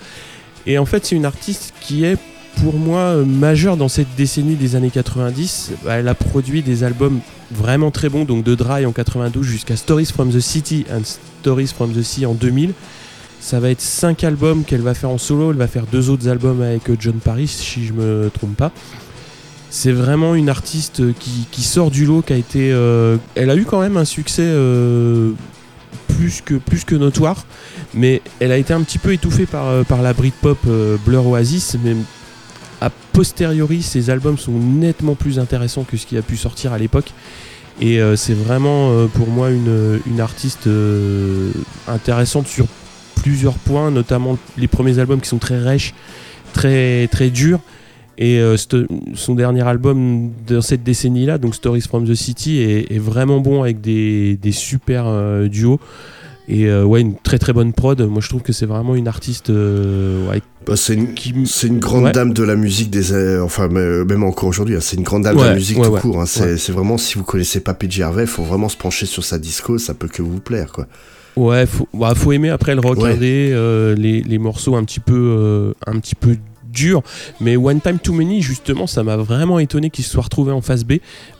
Et 0.67 0.77
en 0.77 0.85
fait, 0.85 1.03
c'est 1.03 1.15
une 1.15 1.25
artiste 1.25 1.73
qui 1.81 2.05
est 2.05 2.17
pour 2.61 2.75
moi 2.75 2.99
euh, 2.99 3.25
majeure 3.25 3.77
dans 3.77 3.87
cette 3.87 4.07
décennie 4.17 4.55
des 4.55 4.75
années 4.75 4.89
90. 4.89 5.71
Bah, 5.85 5.95
Elle 5.95 6.07
a 6.07 6.15
produit 6.15 6.61
des 6.61 6.83
albums 6.83 7.19
vraiment 7.51 7.91
très 7.91 8.09
bons, 8.09 8.25
donc 8.25 8.43
de 8.43 8.55
Dry 8.55 8.85
en 8.85 8.91
92 8.91 9.45
jusqu'à 9.45 9.75
Stories 9.75 10.05
from 10.07 10.31
the 10.31 10.39
City 10.39 10.85
and 10.91 11.01
Stories 11.41 11.67
from 11.67 11.93
the 11.93 12.01
Sea 12.01 12.25
en 12.25 12.33
2000. 12.33 12.73
Ça 13.39 13.59
va 13.59 13.69
être 13.69 13.81
cinq 13.81 14.23
albums 14.23 14.63
qu'elle 14.63 14.81
va 14.81 14.93
faire 14.93 15.09
en 15.11 15.17
solo. 15.17 15.51
Elle 15.51 15.57
va 15.57 15.67
faire 15.67 15.85
deux 15.91 16.09
autres 16.09 16.27
albums 16.27 16.61
avec 16.61 16.89
euh, 16.89 16.95
John 16.99 17.15
Paris, 17.15 17.47
si 17.47 17.85
je 17.85 17.93
me 17.93 18.29
trompe 18.33 18.55
pas. 18.57 18.71
C'est 19.69 19.91
vraiment 19.91 20.33
une 20.33 20.49
artiste 20.49 21.13
qui, 21.19 21.45
qui 21.51 21.61
sort 21.61 21.91
du 21.91 22.05
lot, 22.05 22.21
qui 22.21 22.33
a 22.33 22.37
été. 22.37 22.71
euh, 22.71 23.17
elle 23.35 23.49
a 23.49 23.55
eu 23.55 23.65
quand 23.65 23.81
même 23.81 23.97
un 23.97 24.05
succès 24.05 24.43
euh, 24.45 25.31
plus, 26.07 26.41
que, 26.41 26.55
plus 26.55 26.85
que 26.85 26.95
notoire, 26.95 27.45
mais 27.93 28.21
elle 28.39 28.51
a 28.51 28.57
été 28.57 28.73
un 28.73 28.81
petit 28.81 28.97
peu 28.97 29.11
étouffée 29.13 29.45
par, 29.45 29.67
euh, 29.67 29.83
par 29.83 30.01
la 30.01 30.13
Britpop 30.13 30.57
euh, 30.67 30.95
Blur 31.05 31.27
Oasis. 31.27 31.75
A 32.81 32.89
posteriori, 33.13 33.81
ses 33.81 34.09
albums 34.09 34.37
sont 34.37 34.51
nettement 34.51 35.15
plus 35.15 35.39
intéressants 35.39 35.83
que 35.83 35.97
ce 35.97 36.05
qui 36.05 36.17
a 36.17 36.21
pu 36.21 36.37
sortir 36.37 36.73
à 36.73 36.77
l'époque. 36.77 37.11
Et 37.79 38.01
euh, 38.01 38.15
c'est 38.15 38.33
vraiment 38.33 38.91
euh, 38.91 39.07
pour 39.07 39.27
moi 39.27 39.51
une, 39.51 39.99
une 40.07 40.19
artiste 40.19 40.67
euh, 40.67 41.51
intéressante 41.87 42.47
sur 42.47 42.65
plusieurs 43.15 43.55
points, 43.55 43.91
notamment 43.91 44.37
les 44.57 44.67
premiers 44.67 44.99
albums 44.99 45.21
qui 45.21 45.29
sont 45.29 45.37
très 45.37 45.59
rêches, 45.59 45.93
très, 46.53 47.07
très 47.07 47.29
durs. 47.29 47.59
Et 48.19 48.39
euh, 48.39 48.57
son 49.13 49.35
dernier 49.35 49.61
album 49.67 50.31
dans 50.47 50.61
cette 50.61 50.83
décennie-là, 50.83 51.37
donc 51.37 51.53
Stories 51.53 51.81
from 51.81 52.07
the 52.07 52.15
City, 52.15 52.57
est, 52.57 52.91
est 52.91 52.99
vraiment 52.99 53.39
bon 53.39 53.61
avec 53.61 53.79
des, 53.79 54.37
des 54.37 54.51
super 54.51 55.03
euh, 55.05 55.47
duos. 55.47 55.79
Et 56.49 56.65
euh, 56.67 56.83
ouais, 56.85 57.01
une 57.01 57.15
très 57.15 57.37
très 57.39 57.51
bonne 57.51 57.73
prod. 57.73 58.01
Moi 58.01 58.21
je 58.21 58.29
trouve 58.29 58.41
que 58.41 58.53
c'est 58.53 58.65
vraiment 58.65 58.95
une 58.95 59.07
artiste 59.09 59.49
euh, 59.49 60.29
ouais, 60.29 60.41
Bah, 60.65 60.75
c'est 60.77 60.93
une, 60.93 61.13
qui. 61.13 61.33
c'est 61.45 61.67
une 61.67 61.79
grande 61.79 62.05
Ouais. 62.05 62.11
dame 62.13 62.31
de 62.33 62.43
la 62.43 62.55
musique 62.55 62.89
des 62.89 63.11
euh, 63.11 63.43
enfin 63.43 63.67
même 63.67 64.23
encore 64.23 64.47
aujourd'hui 64.47 64.75
hein, 64.75 64.79
c'est 64.81 64.95
une 64.97 65.03
grande 65.03 65.23
dame 65.23 65.35
de 65.35 65.43
la 65.43 65.53
musique 65.55 65.81
tout 65.81 65.91
court 65.91 66.21
hein. 66.21 66.25
c'est 66.25 66.69
vraiment 66.71 66.97
si 66.97 67.15
vous 67.17 67.23
connaissez 67.25 67.59
pas 67.59 67.73
PJ 67.73 67.99
Harvey 68.01 68.25
faut 68.25 68.43
vraiment 68.43 68.69
se 68.69 68.77
pencher 68.77 69.05
sur 69.05 69.25
sa 69.25 69.37
disco 69.39 69.77
ça 69.77 69.93
peut 69.93 70.07
que 70.07 70.21
vous 70.21 70.39
plaire 70.39 70.71
quoi 70.71 70.87
Ouais, 71.35 71.65
faut, 71.67 71.87
bah, 71.93 72.13
faut 72.15 72.31
aimer 72.31 72.49
après 72.49 72.73
le 72.73 72.81
rock 72.81 72.97
indé, 73.03 73.51
euh, 73.53 73.93
les, 73.95 74.21
les 74.23 74.37
morceaux 74.39 74.75
un 74.75 74.83
petit 74.83 74.99
peu, 74.99 75.73
un 75.85 75.99
petit 75.99 76.15
peu 76.15 76.35
durs. 76.71 77.01
Mais 77.41 77.57
One 77.57 77.81
Time 77.81 77.99
Too 77.99 78.13
Many, 78.13 78.41
justement, 78.41 78.87
ça 78.87 79.03
m'a 79.03 79.17
vraiment 79.17 79.59
étonné 79.59 79.89
qu'il 79.89 80.03
se 80.03 80.11
soit 80.11 80.23
retrouvé 80.23 80.51
en 80.51 80.61
phase 80.61 80.83
B. 80.85 80.93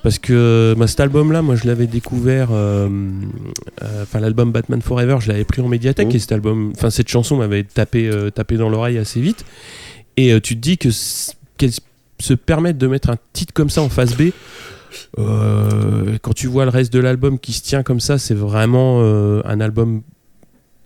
Parce 0.04 0.20
que 0.20 0.76
bah, 0.78 0.88
cet 0.88 1.00
album-là, 1.00 1.42
moi, 1.42 1.56
je 1.56 1.68
l'avais 1.68 1.88
découvert. 1.88 2.50
euh, 2.52 2.88
euh, 3.84 4.04
Enfin, 4.04 4.20
l'album 4.20 4.52
Batman 4.52 4.82
Forever, 4.82 5.18
je 5.20 5.28
l'avais 5.30 5.44
pris 5.44 5.62
en 5.62 5.68
médiathèque. 5.68 6.08
Mhm. 6.10 6.16
Et 6.16 6.20
cet 6.20 6.32
album, 6.32 6.72
enfin, 6.76 6.90
cette 6.90 7.10
chanson 7.10 7.38
m'avait 7.38 7.64
tapé, 7.64 8.08
euh, 8.08 8.30
tapé 8.30 8.58
dans 8.58 8.70
l'oreille 8.70 8.98
assez 8.98 9.22
vite. 9.22 9.46
Et 10.16 10.34
euh, 10.34 10.40
tu 10.40 10.56
te 10.56 10.62
dis 10.62 10.78
que 10.78 10.90
qu'elle 11.58 11.72
se 12.20 12.34
permettre 12.34 12.80
de 12.80 12.88
mettre 12.88 13.10
un 13.10 13.18
titre 13.34 13.54
comme 13.54 13.70
ça 13.70 13.82
en 13.82 13.90
phase 13.90 14.16
B. 14.16 14.32
euh, 15.20 16.18
quand 16.22 16.34
tu 16.34 16.48
vois 16.48 16.64
le 16.66 16.72
reste 16.72 16.92
de 16.94 17.00
l'album 17.00 17.40
qui 17.40 17.54
se 17.54 17.62
tient 17.62 17.84
comme 17.84 18.00
ça, 18.00 18.18
c'est 18.18 18.34
vraiment 18.34 19.00
euh, 19.02 19.42
un 19.46 19.60
album 19.60 20.02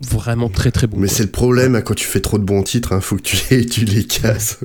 vraiment 0.09 0.49
très 0.49 0.71
très 0.71 0.87
bon. 0.87 0.97
mais 0.97 1.07
c'est 1.07 1.23
le 1.23 1.29
problème 1.31 1.75
hein, 1.75 1.81
quand 1.81 1.93
tu 1.95 2.05
fais 2.05 2.21
trop 2.21 2.37
de 2.39 2.43
bons 2.43 2.63
titres 2.63 2.93
hein, 2.93 3.01
faut 3.01 3.15
que 3.17 3.21
tu 3.21 3.37
les, 3.51 3.65
tu 3.67 3.85
les 3.85 4.03
casses 4.05 4.59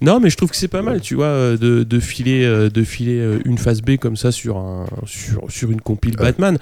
Non, 0.00 0.18
mais 0.18 0.30
je 0.30 0.36
trouve 0.36 0.50
que 0.50 0.56
c'est 0.56 0.66
pas 0.68 0.82
mal, 0.82 1.00
tu 1.00 1.14
vois, 1.14 1.26
euh, 1.26 1.56
de, 1.56 1.84
de 1.84 2.00
filer, 2.00 2.44
euh, 2.44 2.68
de 2.70 2.82
filer 2.82 3.18
euh, 3.20 3.38
une 3.44 3.56
phase 3.56 3.82
B 3.82 3.96
comme 3.96 4.16
ça 4.16 4.32
sur, 4.32 4.56
un, 4.56 4.84
sur, 5.06 5.44
sur 5.48 5.70
une 5.70 5.80
compile 5.80 6.16
Ouais. 6.18 6.24
Batman. 6.26 6.58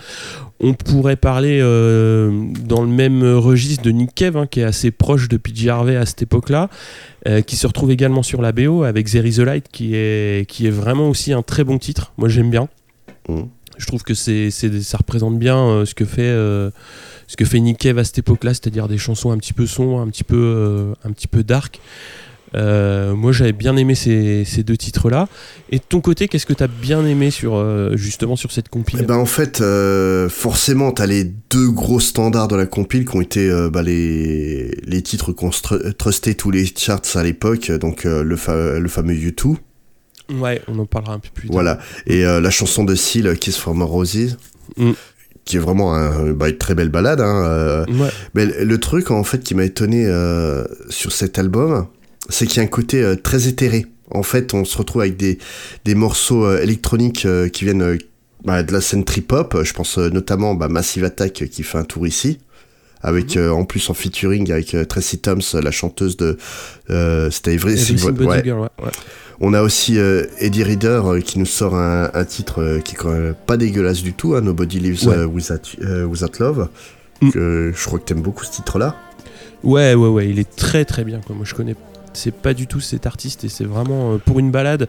On 0.60 0.74
pourrait 0.74 1.16
parler 1.16 1.58
euh, 1.62 2.30
dans 2.66 2.82
le 2.82 2.88
même 2.88 3.22
registre 3.24 3.82
de 3.82 3.90
Nick 3.92 4.14
Cave, 4.14 4.36
hein, 4.36 4.46
qui 4.46 4.60
est 4.60 4.64
assez 4.64 4.90
proche 4.90 5.28
de 5.28 5.38
PJ 5.38 5.68
Harvey 5.68 5.96
à 5.96 6.04
cette 6.04 6.20
époque-là, 6.22 6.68
euh, 7.26 7.40
qui 7.40 7.56
se 7.56 7.66
retrouve 7.66 7.90
également 7.90 8.22
sur 8.22 8.42
la 8.42 8.52
BO 8.52 8.82
avec 8.82 9.10
is 9.12 9.40
a 9.40 9.44
Light, 9.44 9.66
qui 9.72 9.94
est, 9.94 10.46
qui 10.48 10.66
est 10.66 10.70
vraiment 10.70 11.08
aussi 11.08 11.32
un 11.32 11.42
très 11.42 11.64
bon 11.64 11.78
titre. 11.78 12.12
Moi, 12.18 12.28
j'aime 12.28 12.50
bien. 12.50 12.68
Mhm. 13.30 13.48
Je 13.78 13.86
trouve 13.86 14.02
que 14.02 14.14
c'est, 14.14 14.50
c'est- 14.50 14.80
ça 14.82 14.98
représente 14.98 15.38
bien 15.38 15.58
euh, 15.58 15.84
ce 15.86 15.94
que 15.94 16.04
fait. 16.04 16.22
Ce 17.26 17.36
que 17.36 17.44
fait 17.44 17.60
Nick 17.60 17.78
Cave 17.78 17.98
à 17.98 18.04
cette 18.04 18.18
époque-là, 18.18 18.54
c'est-à-dire 18.54 18.88
des 18.88 18.98
chansons 18.98 19.30
un 19.30 19.38
petit 19.38 19.52
peu 19.52 19.66
sombres, 19.66 20.00
un 20.00 20.08
petit 20.08 20.24
peu, 20.24 20.36
euh, 20.36 20.94
un 21.04 21.12
petit 21.12 21.26
peu 21.28 21.42
dark. 21.42 21.80
Euh, 22.54 23.14
moi, 23.14 23.32
j'avais 23.32 23.52
bien 23.52 23.76
aimé 23.76 23.94
ces, 23.96 24.44
ces 24.44 24.62
deux 24.62 24.76
titres-là. 24.76 25.28
Et 25.70 25.78
de 25.78 25.82
ton 25.86 26.00
côté, 26.00 26.28
qu'est-ce 26.28 26.46
que 26.46 26.52
tu 26.52 26.62
as 26.62 26.68
bien 26.68 27.04
aimé 27.04 27.30
sur, 27.32 27.56
euh, 27.56 27.96
justement 27.96 28.36
sur 28.36 28.52
cette 28.52 28.68
compile 28.68 29.00
Eh 29.02 29.04
ben 29.04 29.16
en 29.16 29.26
fait, 29.26 29.60
euh, 29.60 30.28
forcément, 30.28 30.92
t'as 30.92 31.06
les 31.06 31.24
deux 31.24 31.68
gros 31.70 32.00
standards 32.00 32.48
de 32.48 32.56
la 32.56 32.64
compile 32.66 33.04
qui 33.04 33.16
ont 33.16 33.20
été 33.20 33.50
bah, 33.72 33.82
les, 33.82 34.70
les 34.86 35.02
titres 35.02 35.32
qu'on 35.32 35.50
trustait 35.98 36.34
tous 36.34 36.50
les 36.52 36.64
charts 36.66 37.00
à 37.16 37.24
l'époque, 37.24 37.70
donc 37.72 38.04
le, 38.04 38.36
fa- 38.36 38.78
le 38.78 38.88
fameux 38.88 39.14
U2, 39.14 39.56
Ouais, 40.40 40.60
on 40.66 40.78
en 40.80 40.86
parlera 40.86 41.14
un 41.14 41.18
peu 41.20 41.28
plus 41.34 41.48
tard. 41.48 41.52
voilà, 41.52 41.78
et 42.06 42.22
la 42.22 42.50
chanson 42.50 42.84
de 42.84 42.94
Seal, 42.94 43.36
Kiss 43.38 43.56
from 43.58 43.82
Roses, 43.82 44.36
Mm. 44.76 44.90
Qui 45.46 45.56
est 45.56 45.60
vraiment 45.60 45.94
un, 45.94 46.32
bah, 46.32 46.50
une 46.50 46.58
très 46.58 46.74
belle 46.74 46.90
balade. 46.90 47.22
Hein, 47.22 47.44
euh, 47.44 47.86
Ouais, 47.86 48.10
mais 48.34 48.44
le 48.44 48.78
truc 48.78 49.10
en 49.10 49.24
fait 49.24 49.42
qui 49.42 49.54
m'a 49.54 49.64
étonné 49.64 50.04
euh, 50.06 50.64
sur 50.90 51.12
cet 51.12 51.38
album, 51.38 51.86
c'est 52.28 52.46
qu'il 52.46 52.58
y 52.58 52.60
a 52.60 52.64
un 52.64 52.68
côté 52.68 53.02
euh, 53.02 53.14
très 53.16 53.48
éthéré. 53.48 53.86
En 54.10 54.22
fait, 54.22 54.52
on 54.52 54.64
se 54.64 54.76
retrouve 54.76 55.02
avec 55.02 55.16
des, 55.16 55.38
des 55.84 55.94
morceaux 55.94 56.56
électroniques 56.58 57.26
qui 57.52 57.64
viennent 57.64 57.98
bah, 58.44 58.62
de 58.62 58.72
la 58.72 58.80
scène 58.80 59.04
trip-hop. 59.04 59.56
Je 59.64 59.72
pense 59.72 59.98
notamment 59.98 60.54
bah, 60.54 60.68
Massive 60.68 61.04
Attack 61.04 61.44
qui 61.50 61.62
fait 61.64 61.78
un 61.78 61.84
tour 61.84 62.06
ici. 62.06 62.38
Avec 63.02 63.36
euh, 63.36 63.50
en 63.50 63.64
plus 63.64 63.88
en 63.90 63.94
featuring 63.94 64.50
avec 64.50 64.74
euh, 64.74 64.84
Tracy 64.84 65.18
Thoms, 65.18 65.40
la 65.54 65.70
chanteuse 65.70 66.16
de 66.16 66.38
euh, 66.90 67.30
c'était 67.30 67.56
But 67.56 68.20
ouais. 68.20 68.42
Girl, 68.42 68.60
ouais, 68.60 68.68
ouais. 68.84 68.90
On 69.38 69.52
a 69.52 69.62
aussi 69.62 69.98
euh, 69.98 70.24
Eddie 70.38 70.64
Reader 70.64 71.02
qui 71.24 71.38
nous 71.38 71.46
sort 71.46 71.76
un, 71.76 72.10
un 72.14 72.24
titre 72.24 72.80
qui 72.84 72.94
est 72.94 72.98
quand 72.98 73.12
même 73.12 73.34
pas 73.46 73.56
dégueulasse 73.56 74.02
du 74.02 74.14
tout, 74.14 74.34
hein, 74.34 74.40
Nobody 74.40 74.80
Lives 74.80 75.06
without, 75.32 75.76
Without 76.08 76.38
Love. 76.40 76.68
Mm. 77.20 77.30
Que 77.30 77.72
je 77.74 77.84
crois 77.84 77.98
que 77.98 78.04
t'aimes 78.04 78.22
beaucoup 78.22 78.44
ce 78.44 78.52
titre-là. 78.52 78.96
Ouais, 79.62 79.94
ouais, 79.94 80.08
ouais, 80.08 80.28
il 80.28 80.38
est 80.38 80.56
très 80.56 80.84
très 80.84 81.04
bien. 81.04 81.20
Quoi. 81.20 81.36
Moi, 81.36 81.44
je 81.44 81.54
connais. 81.54 81.76
C'est 82.12 82.34
pas 82.34 82.54
du 82.54 82.66
tout 82.66 82.80
cet 82.80 83.06
artiste 83.06 83.44
et 83.44 83.48
c'est 83.48 83.64
vraiment 83.64 84.18
pour 84.18 84.38
une 84.38 84.50
balade. 84.50 84.88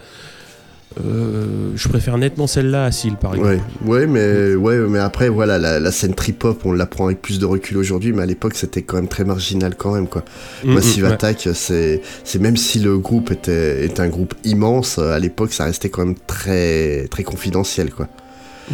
Euh, 1.06 1.72
je 1.76 1.88
préfère 1.90 2.18
nettement 2.18 2.48
celle-là 2.48 2.86
à 2.86 2.92
Seal, 2.92 3.18
par 3.18 3.36
exemple. 3.36 3.60
Ouais, 3.86 4.00
ouais, 4.00 4.08
mais 4.08 4.56
ouais, 4.56 4.78
mais 4.78 5.00
après 5.00 5.30
voilà, 5.30 5.60
la, 5.60 5.80
la 5.80 5.92
scène 5.92 6.16
trip-hop, 6.16 6.62
on 6.66 6.72
la 6.72 6.86
prend 6.86 7.06
avec 7.06 7.22
plus 7.22 7.40
de 7.40 7.46
recul 7.46 7.78
aujourd'hui, 7.78 8.14
mais 8.14 8.24
à 8.24 8.26
l'époque 8.26 8.56
c'était 8.56 8.82
quand 8.82 8.96
même 8.96 9.08
très 9.08 9.24
marginal 9.24 9.76
quand 9.76 9.94
même 9.94 10.08
quoi. 10.08 10.24
Mm, 10.64 10.74
Massive 10.74 11.04
mm, 11.04 11.08
ouais. 11.08 11.14
Attack, 11.14 11.50
c'est 11.54 12.02
c'est 12.24 12.40
même 12.40 12.58
si 12.58 12.80
le 12.80 12.98
groupe 12.98 13.32
était 13.32 13.86
est 13.86 14.00
un 14.00 14.08
groupe 14.08 14.34
immense, 14.44 14.98
euh, 14.98 15.12
à 15.12 15.20
l'époque 15.20 15.54
ça 15.54 15.66
restait 15.66 15.90
quand 15.90 16.06
même 16.06 16.16
très 16.26 17.08
très 17.10 17.24
confidentiel 17.24 17.92
quoi. 17.92 18.08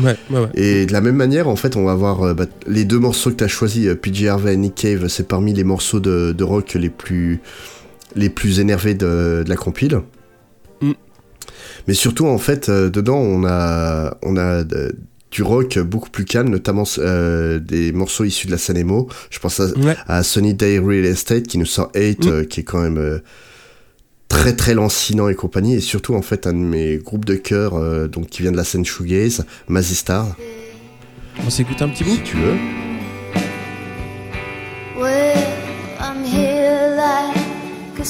Ouais, 0.02 0.16
ouais, 0.32 0.40
ouais. 0.40 0.50
Et 0.56 0.86
de 0.86 0.94
la 0.94 1.02
même 1.02 1.16
manière, 1.16 1.48
en 1.48 1.56
fait, 1.56 1.76
on 1.76 1.84
va 1.84 1.94
voir 1.94 2.24
euh, 2.24 2.34
bah, 2.34 2.46
les 2.66 2.84
deux 2.84 2.98
morceaux 2.98 3.30
que 3.30 3.36
tu 3.36 3.44
as 3.44 3.48
choisis, 3.48 3.86
euh, 3.88 3.96
PJ 3.96 4.26
Harvey 4.26 4.54
et 4.54 4.58
Nick 4.58 4.74
Cave, 4.74 5.08
c'est 5.08 5.28
parmi 5.28 5.54
les 5.54 5.64
morceaux 5.64 6.00
de, 6.00 6.34
de 6.36 6.44
rock 6.44 6.74
les 6.74 6.90
plus, 6.90 7.42
les 8.16 8.30
plus 8.30 8.60
énervés 8.60 8.96
de, 8.96 9.44
de 9.46 9.50
la 9.50 9.56
compile. 9.56 10.02
Mais 11.88 11.94
surtout, 11.94 12.26
en 12.28 12.38
fait, 12.38 12.70
euh, 12.70 12.90
dedans, 12.90 13.18
on 13.18 13.44
a, 13.46 14.18
on 14.24 14.38
a 14.38 14.64
de- 14.64 14.96
du 15.32 15.42
rock 15.44 15.80
beaucoup 15.80 16.10
plus 16.10 16.26
calme, 16.26 16.50
notamment 16.50 16.84
euh, 17.00 17.60
des 17.60 17.92
morceaux 17.92 18.24
issus 18.24 18.48
de 18.48 18.52
la 18.52 18.58
scène 18.58 18.78
emo. 18.78 19.10
Je 19.32 19.40
pense 19.40 19.60
à, 19.60 19.66
Ouais. 19.80 19.96
à 20.08 20.22
Sunny 20.24 20.54
Day 20.54 20.78
Real 20.80 21.06
Estate 21.06 21.44
qui 21.48 21.58
nous 21.58 21.66
sort 21.66 21.90
8, 21.96 22.26
Mm. 22.26 22.30
euh, 22.30 22.44
qui 22.46 22.60
est 22.60 22.64
quand 22.64 22.82
même 22.82 22.98
euh, 23.00 23.20
très 24.30 24.56
très 24.56 24.74
lancinant 24.76 25.28
et 25.30 25.36
compagnie. 25.36 25.76
Et 25.76 25.80
surtout, 25.82 26.14
en 26.14 26.22
fait, 26.22 26.46
un 26.48 26.54
de 26.54 26.58
mes 26.60 26.98
groupes 26.98 27.26
de 27.26 27.36
cœur, 27.36 27.74
euh, 27.76 28.08
donc 28.08 28.28
qui 28.28 28.44
vient 28.44 28.52
de 28.52 28.58
la 28.58 28.64
scène 28.64 28.86
shoegaze, 28.86 29.46
Mazzy 29.68 29.96
Star. 29.96 30.36
On 31.46 31.50
s'écoute 31.50 31.82
un 31.82 31.90
petit 31.90 32.04
bout 32.04 32.12
Si 32.12 32.22
tu 32.22 32.38
veux. 32.38 32.54
Well, 34.96 35.38
I'm 36.00 36.24
here 36.24 36.96
like 36.96 38.00
a 38.00 38.06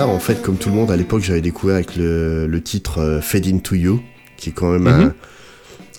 en 0.00 0.18
fait, 0.18 0.40
comme 0.42 0.56
tout 0.56 0.68
le 0.70 0.74
monde 0.74 0.90
à 0.90 0.96
l'époque, 0.96 1.22
j'avais 1.22 1.40
découvert 1.40 1.76
avec 1.76 1.96
le, 1.96 2.46
le 2.46 2.62
titre 2.62 2.98
euh, 2.98 3.20
Fade 3.20 3.46
Into 3.46 3.74
You, 3.74 4.02
qui 4.36 4.50
est 4.50 4.52
quand 4.52 4.70
même 4.72 4.82
Mhm. 4.84 5.12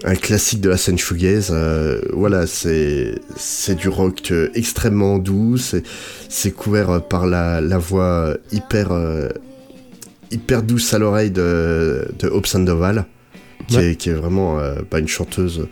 un, 0.03 0.11
un 0.11 0.15
classique 0.15 0.61
de 0.61 0.69
la 0.69 0.77
scène 0.77 0.97
shoegaze. 0.97 1.49
Euh, 1.51 2.01
voilà, 2.11 2.47
c'est 2.47 3.15
c'est 3.37 3.75
du 3.75 3.89
rock 3.89 4.31
euh, 4.31 4.49
extrêmement 4.55 5.17
doux, 5.19 5.57
c'est 5.57 5.83
c'est 6.29 6.51
couvert 6.51 6.89
euh, 6.89 6.99
par 6.99 7.25
la, 7.27 7.61
la 7.61 7.77
voix 7.77 8.35
hyper 8.51 8.89
hyper 10.31 10.63
douce 10.63 10.93
à 10.93 10.99
l'oreille 10.99 11.31
de, 11.31 12.07
de 12.19 12.27
Hope 12.27 12.47
Sandoval, 12.47 13.05
qui, 13.67 13.77
Ouais. 13.77 13.91
est, 13.91 13.95
qui 13.95 14.09
est 14.09 14.13
vraiment 14.13 14.57
bah, 14.89 14.99
une 14.99 15.07
chanteuse. 15.07 15.67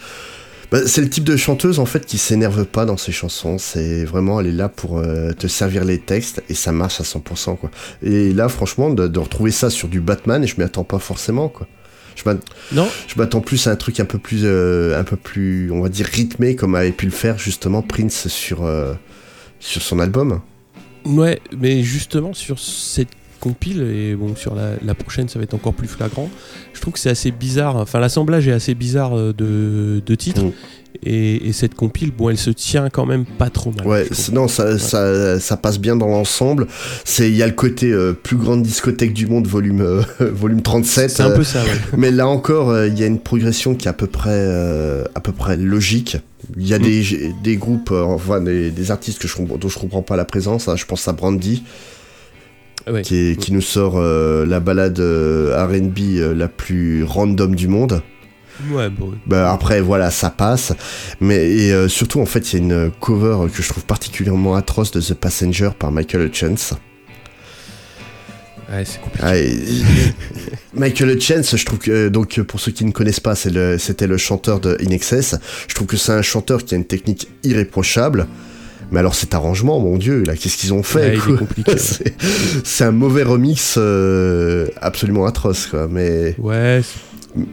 Bah, 0.71 0.79
c'est 0.88 1.01
le 1.01 1.10
type 1.10 1.25
de 1.25 1.36
chanteuse 1.36 1.79
en 1.79 1.86
fait 1.86 2.05
qui 2.05 2.17
s'énerve 2.17 2.63
pas 2.65 2.86
dans 2.86 2.95
ses 2.97 3.12
chansons. 3.12 3.57
C'est 3.57 4.05
vraiment 4.05 4.39
elle 4.39 4.47
est 4.47 4.51
là 4.53 4.69
pour 4.69 4.99
euh, 4.99 5.34
te 5.34 5.47
servir 5.47 5.84
les 5.84 5.99
textes 5.99 6.41
et 6.47 6.53
ça 6.53 6.71
marche 6.71 7.01
à 7.01 7.03
100% 7.03 7.57
quoi. 7.57 7.69
Et 8.01 8.31
là 8.34 8.47
franchement 8.47 8.89
de, 8.89 9.07
de 9.07 9.19
retrouver 9.19 9.51
ça 9.51 9.69
sur 9.69 9.89
du 9.89 9.99
Batman, 9.99 10.47
je 10.47 10.55
m'y 10.57 10.63
attends 10.63 10.86
pas 10.86 10.99
forcément 10.99 11.49
quoi. 11.49 11.67
Je 12.15 12.23
m'att- 12.25 12.43
Non, 12.71 12.88
je 13.07 13.15
m'attends 13.19 13.41
plus 13.41 13.67
à 13.67 13.71
un 13.71 13.75
truc 13.75 13.99
un 13.99 14.05
peu 14.05 14.17
plus 14.17 14.41
euh, 14.43 14.97
un 14.99 15.03
peu 15.03 15.17
plus 15.17 15.71
on 15.71 15.81
va 15.81 15.89
dire 15.89 16.05
rythmé 16.05 16.55
comme 16.55 16.75
avait 16.75 16.91
pu 16.91 17.05
le 17.05 17.12
faire 17.12 17.38
justement 17.38 17.81
Prince 17.81 18.27
sur 18.29 18.63
euh, 18.63 18.93
sur 19.60 19.81
son 19.81 19.99
album. 19.99 20.39
ouais, 21.05 21.41
mais 21.57 21.84
justement 21.84 22.34
sur 22.34 22.60
cette 22.60 23.10
compile, 23.41 23.82
et 23.82 24.15
bon, 24.15 24.36
sur 24.38 24.56
la, 24.56 24.75
la 24.86 24.93
prochaine, 24.95 25.27
ça 25.27 25.38
va 25.39 25.43
être 25.43 25.54
encore 25.54 25.73
plus 25.73 25.88
flagrant. 25.89 26.30
Je 26.73 26.80
trouve 26.80 26.93
que 26.93 26.99
c'est 26.99 27.10
assez 27.10 27.32
bizarre. 27.32 27.75
Enfin, 27.75 27.99
l'assemblage 27.99 28.47
est 28.47 28.54
assez 28.54 28.73
bizarre 28.75 29.17
euh, 29.17 29.34
de, 29.34 30.01
de 30.06 30.15
titres. 30.15 30.43
Mm. 30.45 30.51
Et, 31.04 31.47
et 31.47 31.54
cette 31.54 31.73
compile, 31.73 32.12
bon, 32.12 32.30
elle 32.30 32.38
se 32.38 32.51
tient 32.51 32.89
quand 32.89 33.06
même 33.06 33.25
pas 33.25 33.49
trop 33.49 33.71
mal. 33.71 33.88
Ouais, 33.88 34.08
non, 34.34 34.47
ça, 34.47 34.77
ça, 34.77 35.39
ça 35.39 35.58
passe 35.58 35.80
bien 35.80 35.95
dans 35.95 36.08
l'ensemble. 36.08 36.67
C'est, 37.06 37.27
il 37.30 37.36
y 37.36 37.41
a 37.41 37.47
le 37.47 37.54
côté 37.54 37.91
euh, 37.91 38.13
plus 38.13 38.36
grande 38.38 38.62
discothèque 38.62 39.13
du 39.13 39.25
monde, 39.25 39.47
volume, 39.47 39.82
euh, 39.82 40.01
volume 40.19 40.62
37. 40.62 41.10
C'est 41.10 41.23
un 41.23 41.32
peu 41.32 41.43
ça, 41.43 41.63
ouais. 41.63 41.69
mais 41.97 42.12
là 42.12 42.27
encore, 42.27 42.77
il 42.86 42.99
y 42.99 43.04
a 43.04 43.08
une 43.08 43.19
progression 43.19 43.73
qui 43.73 43.88
est 43.88 43.89
à 43.89 43.93
peu 43.93 44.06
près, 44.08 44.45
à 45.15 45.19
peu 45.21 45.32
près 45.32 45.58
logique. 45.58 46.17
Il 46.58 46.67
y 46.67 46.73
a 46.73 46.80
Mm. 46.80 46.82
des, 46.84 47.34
des 47.43 47.56
groupes, 47.56 47.91
enfin 47.91 48.41
des, 48.41 48.69
des 48.69 48.91
artistes 48.91 49.19
que 49.19 49.27
je, 49.27 49.36
dont 49.41 49.69
je 49.69 49.80
comprends 49.80 50.01
pas 50.04 50.17
la 50.17 50.25
présence. 50.25 50.67
hein. 50.67 50.75
Je 50.75 50.86
pense 50.86 51.08
à 51.08 51.13
Brandy, 51.13 51.63
Ouais. 52.89 53.02
qui, 53.04 53.15
est- 53.15 53.36
qui 53.39 53.54
nous 53.54 53.62
sort 53.62 53.96
euh, 53.98 54.46
la 54.46 54.60
balade 54.60 55.00
euh, 55.00 55.56
R&B 55.65 56.00
euh, 56.17 56.34
la 56.34 56.48
plus 56.48 57.04
random 57.04 57.56
du 57.56 57.67
monde. 57.67 58.02
Ouais, 58.72 58.89
bon, 58.89 59.13
Bah, 59.26 59.52
après, 59.52 59.82
voilà, 59.82 60.12
ça 60.12 60.30
passe. 60.30 60.74
Mais 61.20 61.50
et, 61.52 61.74
euh, 61.74 61.88
surtout, 61.88 62.20
en 62.22 62.26
fait, 62.26 62.54
il 62.54 62.60
y 62.60 62.62
a 62.62 62.63
une 62.63 62.91
cover 63.00 63.52
que 63.52 63.62
je 63.63 63.67
trouve 63.70 63.86
particulièrement 63.86 64.56
atroce 64.56 64.91
de 64.91 65.02
The 65.02 65.13
Passenger 65.15 65.70
par 65.78 65.91
Michael 65.91 66.26
Hutchence. 66.28 66.74
ouais, 68.72 68.84
c'est 68.86 69.02
compliqué. 69.02 69.26
Ah, 69.26 69.34
Michael 70.74 71.12
Hutchence, 71.12 71.56
je 71.56 71.65
trouve 71.65 71.80
que, 71.80 72.10
donc, 72.10 72.39
pour 72.41 72.60
ceux 72.60 72.72
qui 72.72 72.86
ne 72.86 72.91
connaissent 72.91 73.20
pas, 73.20 73.36
c'est 73.36 73.50
le- 73.52 73.78
c'était 73.78 74.08
le, 74.08 74.17
chanteur 74.17 74.60
de 74.60 74.78
In 74.86 74.91
Excess. 74.91 75.36
Je 75.67 75.74
trouve 75.76 75.88
que 75.88 75.98
c'est 75.98 76.12
un 76.13 76.22
chanteur 76.22 76.63
qui 76.63 76.76
a 76.76 76.78
une 76.78 76.86
technique 76.86 77.28
irréprochable. 77.44 78.28
Mais 78.91 78.99
alors, 78.99 79.15
cet 79.15 79.34
arrangement, 79.34 79.80
mon 79.80 79.97
dieu, 79.97 80.23
là, 80.23 80.36
qu'est-ce 80.36 80.58
qu'ils 80.58 80.73
ont 80.73 80.84
fait 80.84 81.17
Ouais. 81.17 81.73
C'est 82.63 82.84
un 82.84 82.91
mauvais 82.91 83.23
remix 83.23 83.75
euh, 83.77 84.67
absolument 84.82 85.25
atroce, 85.25 85.67
quoi. 85.67 85.88
Mais, 85.89 86.36
Ouais, 86.38 86.82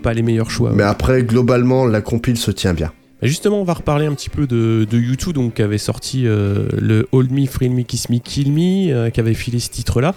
pas 0.02 0.12
les 0.14 0.22
meilleurs 0.22 0.50
choix. 0.50 0.72
mais 0.74 0.82
ouais. 0.82 0.88
après, 0.88 1.22
globalement, 1.22 1.86
la 1.86 2.00
compile 2.00 2.36
se 2.36 2.50
tient 2.50 2.74
bien. 2.74 2.92
Justement, 3.22 3.60
on 3.60 3.64
va 3.64 3.74
reparler 3.74 4.06
un 4.06 4.14
petit 4.14 4.30
peu 4.30 4.46
de, 4.46 4.86
de 4.88 4.98
U2, 4.98 5.32
donc, 5.32 5.54
qui 5.54 5.62
avait 5.62 5.78
sorti 5.78 6.22
euh, 6.26 6.66
le 6.80 7.08
Hold 7.12 7.32
Me, 7.32 7.46
Thrill 7.46 7.72
Me, 7.72 7.82
Kiss 7.82 8.08
Me, 8.10 8.18
Kill 8.18 8.52
Me, 8.52 8.92
euh, 8.92 9.10
qui 9.10 9.18
avait 9.20 9.34
filé 9.34 9.58
ce 9.58 9.70
titre-là, 9.70 10.14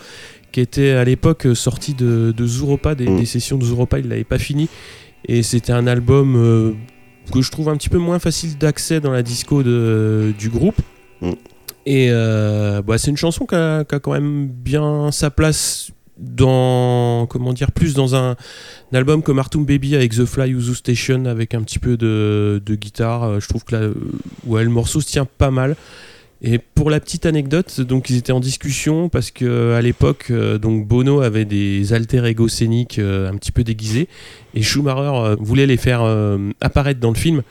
qui 0.52 0.60
était 0.60 0.92
à 0.92 1.04
l'époque 1.04 1.48
sorti 1.56 1.94
de, 1.94 2.32
de 2.36 2.46
Zuropa, 2.48 2.94
des, 2.96 3.08
Mm. 3.08 3.20
des 3.20 3.26
sessions 3.26 3.58
de 3.58 3.64
Zuropa, 3.66 3.98
il 4.00 4.08
l'avait 4.08 4.24
pas 4.24 4.38
fini. 4.40 4.70
Et 5.28 5.42
c'était 5.44 5.72
un 5.72 5.88
album 5.88 6.36
euh, 6.36 6.72
que 7.34 7.42
je 7.42 7.50
trouve 7.52 7.70
un 7.70 7.78
petit 7.78 7.90
peu 7.90 7.98
moins 8.00 8.20
facile 8.20 8.58
d'accès 8.60 9.00
dans 9.00 9.12
la 9.12 9.22
disco 9.24 9.62
de- 9.64 10.34
du 10.38 10.50
groupe. 10.50 10.80
Mm. 11.22 11.32
Et 11.86 12.08
euh, 12.12 12.82
bah, 12.82 12.98
c'est 12.98 13.10
une 13.10 13.18
chanson 13.18 13.46
qui 13.46 13.56
a, 13.56 13.84
quand 13.84 14.12
même 14.12 14.48
bien 14.48 15.12
sa 15.12 15.30
place 15.30 15.92
dans 16.18 17.26
comment 17.28 17.54
dire 17.54 17.72
plus 17.72 17.96
dans 17.96 18.16
un, 18.16 18.36
album 18.94 19.24
comme 19.24 19.40
Artum 19.40 19.66
Baby 19.66 19.96
avec 19.96 20.14
The 20.14 20.26
Fly 20.26 20.54
ou 20.54 20.62
The 20.62 20.76
Station 20.76 21.26
avec 21.26 21.56
un 21.56 21.64
petit 21.64 21.80
peu 21.80 21.98
de, 21.98 22.62
guitare 22.70 23.24
euh, 23.24 23.40
je 23.40 23.48
trouve 23.48 23.64
que 23.64 23.76
euh, 23.76 23.94
ouais, 24.46 24.64
le 24.64 24.70
morceau 24.70 25.02
se 25.02 25.08
tient 25.08 25.26
pas 25.26 25.50
mal 25.50 25.76
et 26.44 26.58
pour 26.58 26.90
la 26.90 27.00
petite 27.00 27.26
anecdote 27.26 27.82
donc 27.82 28.10
ils 28.10 28.18
étaient 28.18 28.32
en 28.32 28.40
discussion 28.40 29.10
parce 29.10 29.30
que 29.32 29.74
à 29.74 29.82
l'époque 29.82 30.28
euh, 30.32 30.58
donc 30.58 30.88
Bono 30.88 31.22
avait 31.22 31.46
des 31.46 31.94
alter 31.94 32.26
ego 32.26 32.48
scéniques 32.48 32.98
euh, 33.00 33.30
un 33.30 33.36
petit 33.36 33.52
peu 33.52 33.64
déguisés 33.64 34.08
et 34.56 34.62
Schumacher 34.64 35.12
euh, 35.14 35.36
voulait 35.40 35.68
les 35.68 35.78
faire 35.78 36.02
euh, 36.04 36.38
apparaître 36.60 37.00
dans 37.00 37.12
le 37.12 37.18
film 37.18 37.44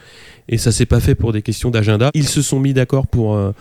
et 0.49 0.57
ça 0.57 0.71
s'est 0.73 0.85
pas 0.85 0.99
fait 0.99 1.15
pour 1.15 1.31
des 1.31 1.41
questions 1.41 1.69
d'agenda 1.71 2.11
ils 2.13 2.27
se 2.27 2.41
sont 2.41 2.59
mis 2.59 2.73
d'accord 2.73 3.07
pour 3.07 3.35
euh, 3.35 3.51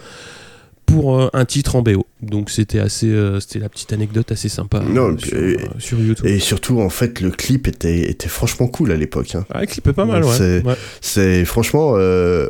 pour 0.86 1.20
euh, 1.20 1.28
un 1.32 1.44
titre 1.44 1.76
en 1.76 1.82
BO 1.82 2.04
donc 2.22 2.50
c'était 2.50 2.80
assez 2.80 3.06
euh, 3.06 3.38
c'était 3.38 3.60
la 3.60 3.68
petite 3.68 3.92
anecdote 3.92 4.32
assez 4.32 4.48
sympa 4.48 4.80
Non, 4.80 5.10
euh, 5.12 5.16
et 5.16 5.20
sur, 5.24 5.36
euh, 5.38 5.56
sur 5.78 6.00
YouTube 6.00 6.26
Et 6.26 6.38
surtout, 6.40 6.80
en 6.80 6.90
fait, 6.90 7.20
le 7.20 7.30
clip 7.30 7.68
était, 7.68 8.10
était 8.10 8.28
franchement 8.28 8.66
cool 8.66 8.90
à 8.90 8.96
l'époque. 8.96 9.34
hein. 9.36 9.46
Ah, 9.50 9.60
le 9.60 9.66
clip 9.66 9.86
est 9.86 9.92
pas 9.92 10.04
mal, 10.04 10.24
ouais. 10.24 10.34
C'est- 10.36 10.62
Ouais. 10.66 11.44
Franchement 11.44 11.92
euh, 11.96 12.48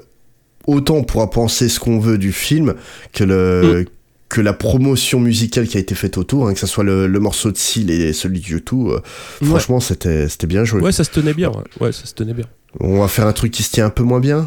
autant 0.67 0.97
on 0.97 1.05
pourra 1.05 1.31
penser 1.31 1.69
ce 1.69 1.81
qu'on 1.81 1.99
veut 1.99 2.19
du 2.19 2.33
film 2.33 2.75
que 3.13 3.25
le 3.25 3.83
Mm. 3.83 3.85
que 4.29 4.41
la 4.41 4.53
promotion 4.53 5.19
musicale 5.19 5.67
qui 5.67 5.77
a 5.77 5.81
été 5.81 5.95
faite 5.97 6.17
autour, 6.17 6.47
hein, 6.49 6.55
que 6.55 6.61
ce 6.61 6.67
soit 6.69 6.85
le, 6.85 7.07
le 7.09 7.19
morceau 7.19 7.51
de 7.51 7.57
Seal 7.57 7.91
et 7.91 8.13
celui 8.13 8.39
de 8.41 8.47
YouTube. 8.47 8.87
euh, 8.89 9.01
franchement, 9.45 9.81
c'était 9.81 10.29
c'était 10.29 10.47
bien 10.47 10.65
joué. 10.65 10.81
Ouais, 10.83 10.93
ça 10.93 11.03
se 11.05 11.11
tenait 11.11 11.35
bien. 11.35 11.51
Ouais, 11.51 11.65
Ouais, 11.81 11.93
ça 11.93 12.05
se 12.07 12.15
tenait 12.15 12.35
bien. 12.35 12.47
On 12.79 13.01
va 13.01 13.09
faire 13.09 13.27
un 13.27 13.33
truc 13.33 13.51
qui 13.53 13.65
se 13.65 13.73
tient 13.73 13.87
un 13.87 13.91
peu 13.91 14.05
moins 14.05 14.21
bien. 14.21 14.45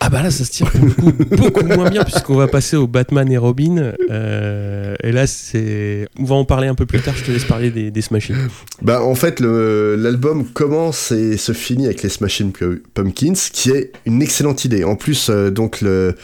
Ah 0.00 0.10
bah 0.10 0.22
là, 0.22 0.30
ça 0.30 0.44
se 0.44 0.50
tient 0.52 0.68
beaucoup, 0.78 1.12
beaucoup 1.36 1.64
moins 1.66 1.88
bien 1.90 2.04
puisqu'on 2.04 2.34
va 2.36 2.46
passer 2.48 2.76
au 2.76 2.86
Batman 2.86 3.30
et 3.32 3.38
Robin. 3.38 3.92
Euh, 4.10 4.94
et 5.02 5.10
là, 5.10 5.26
c'est, 5.26 6.06
on 6.18 6.24
va 6.24 6.34
en 6.36 6.44
parler 6.44 6.68
un 6.68 6.74
peu 6.74 6.86
plus 6.86 7.00
tard. 7.00 7.14
Je 7.16 7.24
te 7.24 7.30
laisse 7.32 7.44
parler 7.44 7.70
des, 7.70 7.90
des 7.90 8.02
Smashing. 8.02 8.36
Bah 8.82 9.02
en 9.02 9.14
fait 9.14 9.40
le- 9.40 9.96
l'album 9.96 10.44
commence 10.44 11.12
et 11.12 11.36
se 11.38 11.52
finit 11.52 11.86
avec 11.86 12.02
les 12.02 12.08
Smashing 12.10 12.52
Pu- 12.52 12.82
Pumpkins 12.94 13.32
qui 13.52 13.70
est 13.70 13.92
une 14.04 14.22
excellente 14.22 14.64
idée. 14.64 14.84
En 14.84 14.96
plus 14.96 15.28
euh, 15.30 15.50
donc 15.50 15.80
le, 15.80 16.14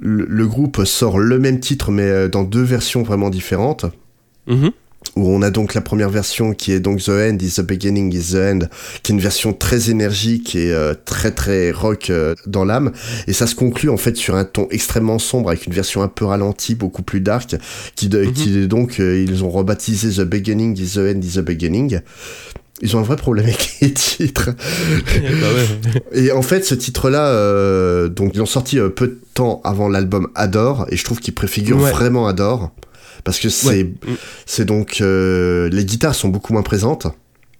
le, 0.00 0.26
le 0.28 0.46
groupe 0.46 0.82
sort 0.84 1.18
le 1.18 1.38
même 1.38 1.60
titre 1.60 1.90
mais 1.90 2.02
euh, 2.10 2.28
dans 2.28 2.42
deux 2.42 2.62
versions 2.62 3.02
vraiment 3.02 3.30
différentes. 3.30 3.86
Mhm. 4.48 4.72
Où 5.16 5.28
on 5.28 5.42
a 5.42 5.50
donc 5.50 5.74
la 5.74 5.82
première 5.82 6.08
version 6.08 6.54
qui 6.54 6.72
est 6.72 6.80
donc 6.80 7.00
The 7.02 7.10
End 7.10 7.36
is 7.40 7.56
the 7.56 7.60
Beginning 7.60 8.14
is 8.14 8.32
the 8.32 8.36
End, 8.36 8.58
qui 9.02 9.12
est 9.12 9.14
une 9.14 9.20
version 9.20 9.52
très 9.52 9.90
énergique 9.90 10.54
et 10.56 10.72
euh, 10.72 10.94
très 11.04 11.32
très 11.32 11.70
rock 11.70 12.08
euh, 12.08 12.34
dans 12.46 12.64
l'âme. 12.64 12.92
Et 13.26 13.32
ça 13.34 13.46
se 13.46 13.54
conclut 13.54 13.90
en 13.90 13.98
fait 13.98 14.16
sur 14.16 14.34
un 14.36 14.44
ton 14.44 14.68
extrêmement 14.70 15.18
sombre 15.18 15.50
avec 15.50 15.66
une 15.66 15.74
version 15.74 16.02
un 16.02 16.08
peu 16.08 16.24
ralentie, 16.24 16.74
beaucoup 16.74 17.02
plus 17.02 17.20
dark, 17.20 17.56
qui, 17.94 18.08
de- 18.08 18.24
Mhm. 18.24 18.32
qui 18.32 18.66
donc 18.68 19.00
euh, 19.00 19.22
ils 19.28 19.44
ont 19.44 19.50
rebaptisé 19.50 20.08
The 20.10 20.26
Beginning 20.26 20.78
is 20.80 20.94
the 20.94 20.98
End 21.14 21.20
is 21.22 21.34
the 21.34 21.40
Beginning. 21.40 22.00
Ils 22.80 22.96
ont 22.96 23.00
un 23.00 23.04
vrai 23.04 23.16
problème 23.16 23.44
avec 23.46 23.76
les 23.82 23.92
titres. 23.92 24.50
Bah 25.06 25.46
ouais. 25.54 26.02
Et 26.24 26.32
en 26.32 26.42
fait, 26.42 26.64
ce 26.64 26.74
titre-là, 26.74 28.08
donc 28.08 28.32
ils 28.34 28.40
ont 28.40 28.46
sorti 28.46 28.78
peu 28.96 29.08
de 29.08 29.20
temps 29.34 29.60
avant 29.64 29.88
l'album 29.88 30.28
Adore, 30.34 30.86
et 30.90 30.96
je 30.96 31.04
trouve 31.04 31.20
qu'il 31.20 31.34
préfigure 31.34 31.78
Ouais. 31.80 31.90
vraiment 31.90 32.26
Adore, 32.26 32.72
parce 33.24 33.38
que 33.38 33.48
c'est 33.48 33.68
Ouais. 33.84 33.92
c'est 34.46 34.64
donc 34.64 35.00
euh, 35.00 35.68
les 35.70 35.84
guitares 35.84 36.14
sont 36.14 36.28
beaucoup 36.28 36.52
moins 36.52 36.62
présentes. 36.62 37.06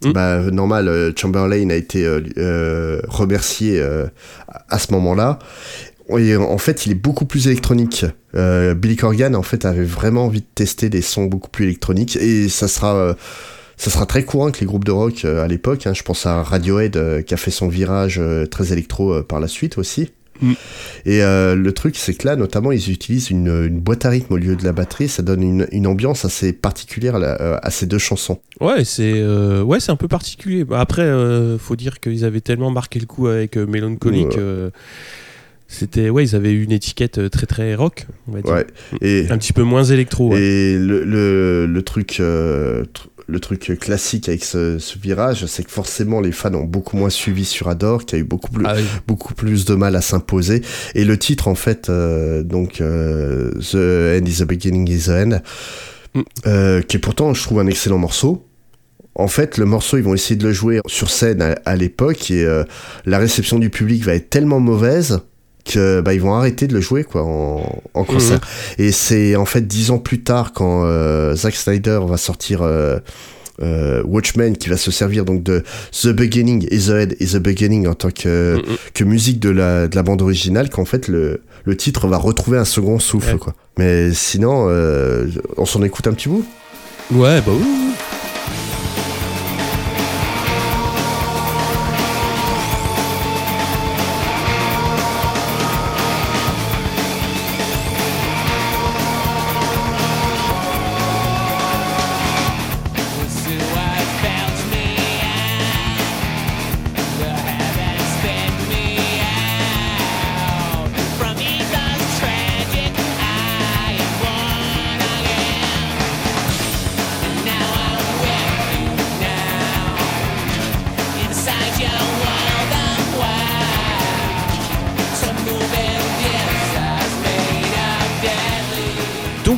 Mm. 0.05 0.13
Bah, 0.13 0.41
normal, 0.51 0.89
euh, 0.89 1.13
Chamberlain 1.17 1.71
a 1.71 1.75
été 1.77 2.05
euh, 2.05 2.21
euh, 2.37 3.01
remercié 3.09 3.79
euh, 3.81 4.07
à 4.69 4.79
ce 4.79 4.93
moment-là. 4.93 5.39
Et 6.19 6.37
en 6.37 6.59
fait, 6.59 6.85
il 6.85 6.93
est 6.93 6.97
beaucoup 6.97 7.25
plus 7.25 7.47
électronique. 7.47 8.05
Euh, 8.35 8.75
Billy 8.75 8.97
Corgan, 8.97 9.35
en 9.37 9.43
fait, 9.43 9.65
avait 9.65 9.85
vraiment 9.85 10.27
envie 10.27 10.41
de 10.41 10.47
tester 10.55 10.91
des 10.91 11.01
sons 11.01 11.25
beaucoup 11.27 11.49
plus 11.49 11.65
électroniques. 11.65 12.17
Et 12.17 12.49
ça 12.49 12.67
sera, 12.69 12.95
euh, 12.97 13.15
ça 13.77 13.91
sera 13.91 14.05
très 14.05 14.25
courant 14.25 14.47
avec 14.47 14.61
les 14.61 14.67
groupes 14.67 14.85
de 14.85 14.91
rock 14.91 15.25
euh, 15.25 15.43
à 15.45 15.49
l'époque. 15.49 15.87
hein. 15.87 15.95
Je 15.95 16.03
pense 16.03 16.27
à 16.27 16.43
Radiohead 16.43 16.97
euh, 16.97 17.23
qui 17.23 17.33
a 17.33 17.37
fait 17.39 17.53
son 17.53 17.69
virage 17.69 18.19
euh, 18.21 18.45
très 18.47 18.73
électro 18.73 19.23
par 19.23 19.39
la 19.41 19.49
suite 19.49 19.79
aussi. 19.79 20.11
Mm. 20.43 20.53
Et 21.07 21.23
euh, 21.23 21.55
le 21.55 21.73
truc, 21.73 21.97
c'est 21.97 22.15
que 22.15 22.27
là, 22.27 22.37
notamment, 22.37 22.71
ils 22.73 22.91
utilisent 22.91 23.31
une, 23.31 23.49
une 23.49 23.81
boîte 23.81 24.05
à 24.07 24.11
rythme 24.11 24.35
au 24.35 24.37
lieu 24.37 24.55
de 24.57 24.65
la 24.65 24.73
batterie. 24.73 25.09
Ça 25.09 25.23
donne 25.23 25.43
une, 25.43 25.67
une 25.73 25.87
ambiance 25.87 26.25
assez 26.25 26.53
particulière 26.53 27.19
là, 27.19 27.37
euh, 27.41 27.57
à 27.63 27.71
ces 27.71 27.87
deux 27.87 27.99
chansons. 27.99 28.41
Ouais, 28.61 28.85
c'est 28.85 29.13
euh, 29.15 29.63
ouais, 29.63 29.81
c'est 29.81 29.91
un 29.93 29.97
peu 29.97 30.09
particulier. 30.09 30.65
Bah, 30.65 30.81
Après, 30.81 31.03
euh, 31.03 31.59
faut 31.59 31.77
dire 31.77 31.99
qu'ils 32.01 32.25
avaient 32.25 32.41
tellement 32.41 32.71
marqué 32.71 33.01
le 33.01 33.07
coup 33.07 33.27
avec 33.29 33.57
Melancholy 33.57 34.27
Ouais. 34.27 34.71
c'était 35.69 36.11
ouais, 36.11 36.25
ils 36.25 36.37
avaient 36.37 36.53
une 36.53 36.71
étiquette 36.73 37.31
très 37.31 37.47
très 37.47 37.75
rock, 37.75 38.07
on 38.29 38.33
va 38.33 38.43
dire. 38.43 38.53
Ouais. 38.53 38.67
Et, 39.01 39.27
Un 39.31 39.39
petit 39.39 39.53
peu 39.55 39.63
moins 39.63 39.85
électro. 39.85 40.31
ouais. 40.33 40.41
Et 40.41 40.79
le, 40.79 41.03
le, 41.05 41.67
le 41.67 41.83
truc, 41.83 42.19
euh, 42.21 42.83
tr- 42.85 43.07
le 43.33 43.41
truc 43.41 43.79
classique 43.81 44.29
avec 44.29 44.45
ce, 44.45 44.79
ce 44.79 44.99
virage, 44.99 45.47
c'est 45.47 45.65
que 45.65 45.71
forcément 45.71 46.21
les 46.21 46.31
fans 46.33 46.55
ont 46.55 46.65
beaucoup 46.65 46.97
moins 46.97 47.11
suivi 47.11 47.45
sur 47.45 47.69
Adore, 47.69 48.05
qui 48.05 48.15
a 48.15 48.19
eu 48.19 48.25
beaucoup 48.25 48.51
plus, 48.53 48.65
Ah 48.69 48.75
oui. 48.77 48.83
beaucoup 49.09 49.35
plus 49.35 49.65
de 49.65 49.75
mal 49.75 49.97
à 49.97 50.01
s'imposer. 50.03 50.63
Et 50.95 51.05
le 51.05 51.19
titre, 51.19 51.49
en 51.49 51.55
fait, 51.55 51.89
euh, 51.89 52.43
donc 52.43 52.81
euh, 52.81 53.51
The 53.61 54.21
End 54.23 54.27
is 54.27 54.39
the 54.39 54.45
Beginning 54.47 54.89
is 54.91 55.05
the 55.07 55.09
End, 55.11 55.39
Mm. 56.15 56.21
euh, 56.47 56.83
qui 56.83 56.99
est 56.99 57.01
pourtant, 57.01 57.33
je 57.33 57.43
trouve, 57.43 57.59
un 57.61 57.67
excellent 57.67 57.97
morceau. 57.99 58.47
En 59.15 59.29
fait, 59.29 59.57
le 59.57 59.65
morceau, 59.65 59.97
ils 59.97 60.03
vont 60.03 60.15
essayer 60.15 60.37
de 60.37 60.47
le 60.47 60.53
jouer 60.53 60.81
sur 60.87 61.09
scène 61.11 61.41
à, 61.41 61.55
à 61.65 61.75
l'époque 61.75 62.31
et 62.31 62.47
la 63.07 63.19
réception 63.19 63.59
du 63.59 63.71
public 63.71 64.05
va 64.05 64.15
être 64.15 64.29
tellement 64.31 64.61
mauvaise 64.61 65.21
que 65.65 66.01
bah, 66.01 66.13
ils 66.15 66.21
vont 66.21 66.35
arrêter 66.35 66.67
de 66.67 66.75
le 66.75 66.81
jouer 66.81 67.05
quoi 67.05 67.23
en, 67.23 67.83
en 67.95 68.05
concert. 68.05 68.41
Et 68.79 68.93
c'est 68.93 69.37
en 69.37 69.45
fait 69.45 69.67
dix 69.67 69.91
ans 69.91 69.99
plus 69.99 70.23
tard 70.23 70.53
quand 70.53 70.85
euh, 70.85 71.35
Zack 71.37 71.55
Snyder 71.55 72.01
va 72.07 72.17
sortir 72.17 72.63
euh, 72.63 72.99
euh, 73.63 74.03
Watchmen 74.05 74.57
qui 74.57 74.69
va 74.69 74.77
se 74.77 74.91
servir 74.91 75.25
donc 75.25 75.43
de 75.43 75.63
The 75.93 76.09
Beginning 76.09 76.67
is 76.71 76.87
the 76.87 76.91
End 76.91 77.09
is 77.21 77.33
the 77.33 77.39
Beginning 77.39 77.87
en 77.87 77.95
tant 77.95 78.11
que, 78.11 78.57
mm. 78.57 78.77
que 78.95 79.05
musique 79.05 79.39
de 79.41 79.51
la, 79.51 79.87
de 79.89 79.95
la 79.95 80.03
bande 80.03 80.23
originale 80.23 80.69
qu'en 80.71 80.85
fait 80.85 81.07
le, 81.09 81.43
le 81.65 81.77
titre 81.77 82.09
va 82.09 82.17
retrouver 82.17 82.59
un 82.59 82.65
second 82.65 82.99
souffle 82.99 83.35
Ouais. 83.35 83.39
quoi. 83.39 83.55
Mais 83.79 84.13
sinon 84.13 84.69
on 85.57 85.65
s'en 85.67 85.83
écoute 85.83 86.07
un 86.07 86.13
petit 86.13 86.29
bout? 86.29 86.45
Ouais, 87.13 87.41
bah 87.43 87.53
oui. 87.53 87.92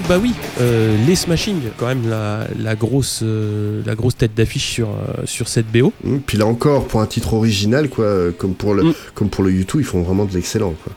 Bah 0.09 0.19
oui, 0.21 0.33
euh, 0.61 0.97
les 1.07 1.15
Smashing, 1.17 1.57
quand 1.79 1.87
même 1.87 2.09
la, 2.09 2.47
la 2.59 2.75
grosse, 2.75 3.21
euh, 3.23 3.81
la 3.87 3.95
grosse 3.95 4.17
tête 4.17 4.35
d'affiche 4.35 4.71
sur, 4.71 4.89
euh, 4.91 5.23
sur 5.25 5.49
cette 5.49 5.67
BO. 5.73 5.93
Mm, 6.05 6.19
Puis 6.27 6.37
là 6.37 6.45
encore 6.47 6.87
pour 6.87 7.01
un 7.01 7.07
titre 7.07 7.33
original 7.35 7.89
quoi 7.89 8.31
comme 8.37 8.55
pour 8.55 8.75
le 8.75 8.83
Mm. 8.85 8.95
comme 9.15 9.29
pour 9.31 9.45
le 9.45 9.51
U2 9.53 9.79
ils 9.79 9.85
font 9.85 10.03
vraiment 10.03 10.27
de 10.27 10.35
l'excellent 10.35 10.75
quoi. 10.85 10.93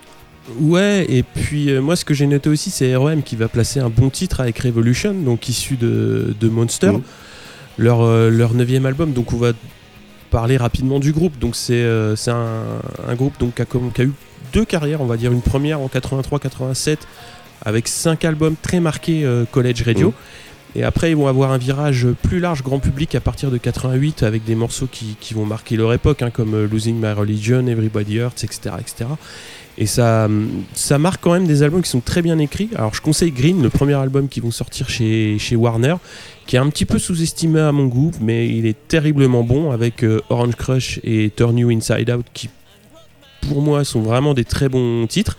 Ouais, 0.60 1.06
et 1.10 1.24
puis 1.24 1.70
euh, 1.72 1.82
moi 1.82 1.96
ce 1.96 2.04
que 2.06 2.14
j'ai 2.14 2.28
noté 2.28 2.50
aussi 2.50 2.70
c'est 2.70 2.96
REM 2.96 3.22
qui 3.24 3.36
va 3.38 3.48
placer 3.48 3.80
un 3.80 3.90
bon 3.90 4.10
titre 4.10 4.42
avec 4.42 4.60
Revolution, 4.60 5.14
donc 5.14 5.48
issu 5.48 5.78
de, 5.78 6.36
de 6.40 6.50
Monster, 6.50 6.92
Mhm. 6.92 7.02
leur, 7.78 8.02
euh, 8.02 8.30
leur 8.30 8.54
neuvième 8.54 8.86
album. 8.86 9.14
Donc 9.14 9.32
on 9.32 9.38
va 9.38 9.52
parler 10.32 10.58
rapidement 10.58 11.00
du 11.00 11.14
groupe. 11.14 11.40
Donc 11.40 11.56
c'est 11.56 11.74
euh, 11.76 12.18
c'est 12.18 12.32
un, 12.32 12.64
un 13.08 13.16
groupe 13.16 13.40
donc, 13.40 13.56
qui, 13.56 13.62
a, 13.62 13.66
comm- 13.66 13.92
qui 13.94 14.02
a 14.02 14.04
eu 14.06 14.12
deux 14.54 14.66
carrières, 14.66 15.00
on 15.02 15.06
va 15.06 15.16
dire 15.18 15.32
une 15.32 15.42
première 15.42 15.80
en 15.80 15.88
83-87 15.88 16.98
avec 17.68 17.90
cinq 17.90 18.24
albums 18.24 18.56
très 18.62 18.80
marqués 18.80 19.26
euh, 19.26 19.44
College 19.52 19.84
Radio. 19.86 20.08
Mhm. 20.08 20.14
Et 20.76 20.84
après, 20.84 21.12
ils 21.12 21.18
vont 21.18 21.28
avoir 21.28 21.52
un 21.52 21.58
virage 21.58 22.08
plus 22.22 22.40
large 22.40 22.64
grand 22.64 22.80
public 22.80 23.14
à 23.14 23.20
partir 23.20 23.52
de 23.52 23.58
88 23.58 24.24
avec 24.24 24.46
des 24.46 24.56
morceaux 24.56 24.88
qui, 24.90 25.18
qui 25.20 25.34
vont 25.34 25.46
marquer 25.46 25.76
leur 25.76 25.92
époque, 25.92 26.22
hein, 26.22 26.30
comme 26.30 26.54
euh, 26.54 26.68
Losing 26.68 26.96
My 26.96 27.12
Religion, 27.12 27.68
Everybody 27.68 28.16
Hurts, 28.16 28.44
etc. 28.44 28.76
etc. 28.80 29.06
Et 29.78 29.86
ça, 29.86 30.26
hum, 30.26 30.64
ça 30.74 30.98
marque 30.98 31.22
quand 31.22 31.34
même 31.34 31.46
des 31.46 31.62
albums 31.62 31.82
qui 31.82 31.90
sont 31.90 32.00
très 32.00 32.22
bien 32.22 32.40
écrits. 32.40 32.70
Alors 32.76 32.94
je 32.94 33.02
conseille 33.02 33.32
Green, 33.32 33.62
le 33.62 33.70
premier 33.70 33.96
album 33.96 34.30
qui 34.30 34.40
vont 34.40 34.52
sortir 34.52 34.90
chez, 34.90 35.38
chez 35.38 35.58
Warner, 35.58 35.96
qui 36.46 36.56
est 36.56 36.60
un 36.60 36.70
petit 36.70 36.86
peu 36.86 37.00
sous-estimé 37.00 37.60
à 37.60 37.74
mon 37.74 37.88
goût, 37.88 38.12
mais 38.22 38.48
il 38.48 38.66
est 38.66 38.88
terriblement 38.88 39.44
bon 39.44 39.72
avec 39.72 40.04
euh, 40.04 40.22
Orange 40.30 40.56
Crush 40.56 41.02
et 41.04 41.32
Turn 41.36 41.58
You 41.58 41.70
Inside 41.70 42.10
Out 42.12 42.26
qui, 42.34 42.50
pour 43.42 43.62
moi, 43.62 43.84
sont 43.84 44.02
vraiment 44.02 44.34
des 44.34 44.46
très 44.46 44.70
bons 44.70 45.06
titres. 45.06 45.38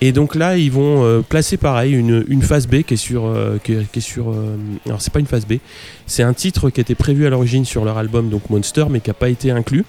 Et 0.00 0.12
donc 0.12 0.34
là, 0.34 0.56
ils 0.58 0.70
vont 0.70 1.04
euh, 1.04 1.22
placer 1.22 1.56
pareil 1.56 1.94
une, 1.94 2.24
une 2.28 2.42
phase 2.42 2.66
B 2.66 2.82
qui 2.82 2.94
est 2.94 2.98
sur. 2.98 3.24
euh, 3.26 3.58
qui 3.62 3.74
qui 3.92 3.98
est 4.00 4.02
sur 4.02 4.30
euh, 4.30 4.56
alors, 4.86 5.00
c'est 5.00 5.12
pas 5.12 5.20
une 5.20 5.26
phase 5.26 5.46
B, 5.46 5.54
c'est 6.06 6.22
un 6.22 6.34
titre 6.34 6.68
qui 6.70 6.80
était 6.80 6.94
prévu 6.94 7.26
à 7.26 7.30
l'origine 7.30 7.64
sur 7.64 7.84
leur 7.84 7.96
album 7.96 8.28
donc 8.28 8.50
Monster, 8.50 8.86
mais 8.90 9.00
qui 9.00 9.10
n'a 9.10 9.14
pas 9.14 9.28
été 9.28 9.50
inclus. 9.50 9.84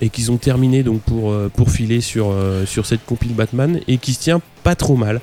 Et 0.00 0.10
qu'ils 0.10 0.32
ont 0.32 0.36
terminé 0.38 0.82
donc 0.82 1.00
pour, 1.02 1.32
pour 1.54 1.70
filer 1.70 2.00
sur, 2.00 2.34
sur 2.66 2.84
cette 2.84 3.06
compile 3.06 3.32
Batman 3.32 3.80
et 3.86 3.96
qui 3.96 4.12
se 4.12 4.20
tient 4.20 4.40
pas 4.64 4.74
trop 4.74 4.96
mal. 4.96 5.20